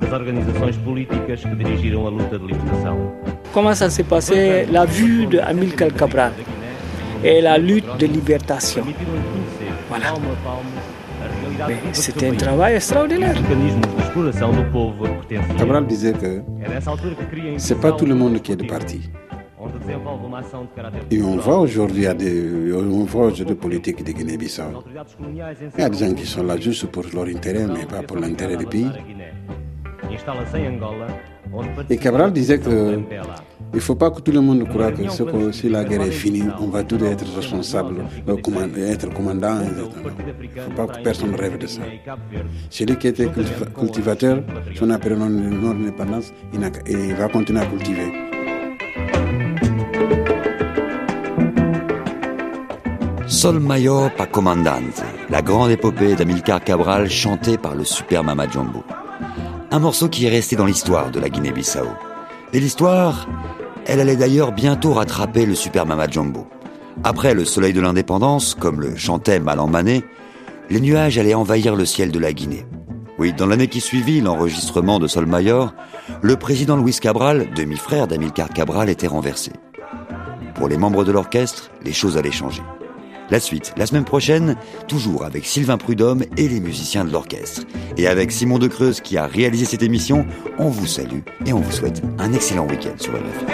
das 0.00 0.12
organisações 0.12 0.76
políticas 0.78 1.40
que 1.42 1.54
dirigiram 1.54 2.06
a 2.06 2.10
luta 2.10 2.38
de 2.38 2.46
libertação. 2.46 3.12
Comment 3.52 3.74
ça 3.74 3.90
s'est 3.90 4.04
passé 4.04 4.66
la 4.70 4.84
vue 4.84 5.26
de 5.26 5.38
Amilcar 5.40 5.92
Cabral 5.92 6.32
et 7.24 7.40
la 7.40 7.58
lutte 7.58 7.96
de 7.98 8.06
libération 8.06 8.84
Voilà. 9.88 10.14
C'était 11.92 12.28
un 12.28 12.34
travail 12.34 12.74
extraordinaire. 12.76 13.34
Cabral 15.58 15.86
disait 15.86 16.12
que 16.12 16.42
c'est 17.58 17.80
pas 17.80 17.92
tout 17.92 18.06
le 18.06 18.14
monde 18.14 18.40
qui 18.40 18.52
est 18.52 18.56
de 18.56 18.66
parti. 18.66 19.10
Et 21.10 21.22
on 21.22 21.36
voit 21.36 21.58
aujourd'hui, 21.58 22.06
on 22.06 23.04
voit 23.04 23.26
aujourd'hui 23.26 23.54
politique 23.54 24.04
de 24.04 24.12
instala-se 30.14 30.56
em 30.56 30.66
Angola, 30.66 31.06
onde 31.06 31.35
Et 31.90 31.96
Cabral 31.96 32.32
disait 32.32 32.58
que 32.58 33.00
il 33.74 33.80
faut 33.80 33.94
pas 33.96 34.10
que 34.10 34.20
tout 34.20 34.32
le 34.32 34.40
monde 34.40 34.66
croit 34.68 34.92
que, 34.92 35.52
si 35.52 35.68
la 35.68 35.84
guerre 35.84 36.02
est 36.02 36.10
finie, 36.10 36.44
on 36.60 36.68
va 36.68 36.82
tous 36.84 37.02
être 37.04 37.24
responsables, 37.34 37.96
euh, 38.28 38.92
être 38.92 39.12
commandant. 39.12 39.58
Il 39.62 40.60
faut 40.62 40.70
pas 40.70 40.86
que 40.86 41.02
personne 41.02 41.34
rêve 41.34 41.58
de 41.58 41.66
ça. 41.66 41.82
Celui 42.70 42.96
qui 42.96 43.08
était 43.08 43.26
cultiva- 43.26 43.70
cultivateur, 43.78 44.42
son 44.74 44.90
après 44.90 45.16
non- 45.16 45.28
qu'à- 46.70 46.80
il 46.88 47.14
va 47.14 47.28
continuer 47.28 47.60
à 47.60 47.66
cultiver. 47.66 48.12
Sol 53.26 53.58
Mayor 53.60 54.10
pa 54.16 54.26
Comandante, 54.26 55.02
la 55.28 55.42
grande 55.42 55.70
épopée 55.70 56.14
d'Amilcar 56.14 56.62
Cabral 56.62 57.08
chantée 57.10 57.58
par 57.58 57.74
le 57.74 57.84
super 57.84 58.22
Mama 58.22 58.46
Jumbo. 58.48 58.82
Un 59.70 59.80
morceau 59.80 60.08
qui 60.08 60.26
est 60.26 60.30
resté 60.30 60.54
dans 60.54 60.64
l'histoire 60.64 61.10
de 61.10 61.18
la 61.18 61.28
Guinée-Bissau. 61.28 61.86
Et 62.52 62.60
l'histoire, 62.60 63.28
elle 63.86 64.00
allait 64.00 64.16
d'ailleurs 64.16 64.52
bientôt 64.52 64.92
rattraper 64.92 65.44
le 65.44 65.54
super 65.54 65.86
Mama 65.86 66.08
Jumbo. 66.08 66.46
Après 67.02 67.34
le 67.34 67.44
soleil 67.44 67.72
de 67.72 67.80
l'indépendance, 67.80 68.54
comme 68.54 68.80
le 68.80 68.96
chantait 68.96 69.40
Malan 69.40 69.66
Mané, 69.66 70.04
les 70.70 70.80
nuages 70.80 71.18
allaient 71.18 71.34
envahir 71.34 71.74
le 71.74 71.84
ciel 71.84 72.12
de 72.12 72.18
la 72.18 72.32
Guinée. 72.32 72.64
Oui, 73.18 73.32
dans 73.32 73.46
l'année 73.46 73.68
qui 73.68 73.80
suivit 73.80 74.20
l'enregistrement 74.20 74.98
de 74.98 75.08
Sol 75.08 75.26
Mayor, 75.26 75.74
le 76.22 76.36
président 76.36 76.76
Luis 76.76 76.98
Cabral, 77.00 77.48
demi-frère 77.54 78.06
d'Amilcar 78.06 78.50
Cabral, 78.50 78.88
était 78.88 79.06
renversé. 79.06 79.52
Pour 80.54 80.68
les 80.68 80.78
membres 80.78 81.04
de 81.04 81.12
l'orchestre, 81.12 81.70
les 81.82 81.92
choses 81.92 82.16
allaient 82.16 82.30
changer. 82.30 82.62
La 83.30 83.40
suite, 83.40 83.72
la 83.76 83.86
semaine 83.86 84.04
prochaine, 84.04 84.56
toujours 84.86 85.24
avec 85.24 85.46
Sylvain 85.46 85.78
Prudhomme 85.78 86.22
et 86.36 86.48
les 86.48 86.60
musiciens 86.60 87.04
de 87.04 87.10
l'orchestre. 87.10 87.62
Et 87.96 88.06
avec 88.06 88.30
Simon 88.30 88.58
De 88.58 88.68
Creuse 88.68 89.00
qui 89.00 89.16
a 89.16 89.26
réalisé 89.26 89.64
cette 89.64 89.82
émission, 89.82 90.26
on 90.58 90.68
vous 90.68 90.86
salue 90.86 91.20
et 91.44 91.52
on 91.52 91.60
vous 91.60 91.72
souhaite 91.72 92.02
un 92.18 92.32
excellent 92.32 92.66
week-end 92.66 92.94
sur 92.98 93.14
RFI. 93.14 93.46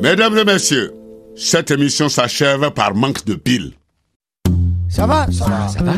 Mesdames 0.00 0.36
et 0.36 0.44
messieurs, 0.44 0.92
cette 1.36 1.70
émission 1.70 2.08
s'achève 2.08 2.70
par 2.70 2.94
manque 2.94 3.24
de 3.24 3.34
piles. 3.34 3.72
Ça 4.88 5.06
va 5.06 5.26
Ça 5.30 5.46
va 5.46 5.68
Ça 5.68 5.82
va? 5.82 5.92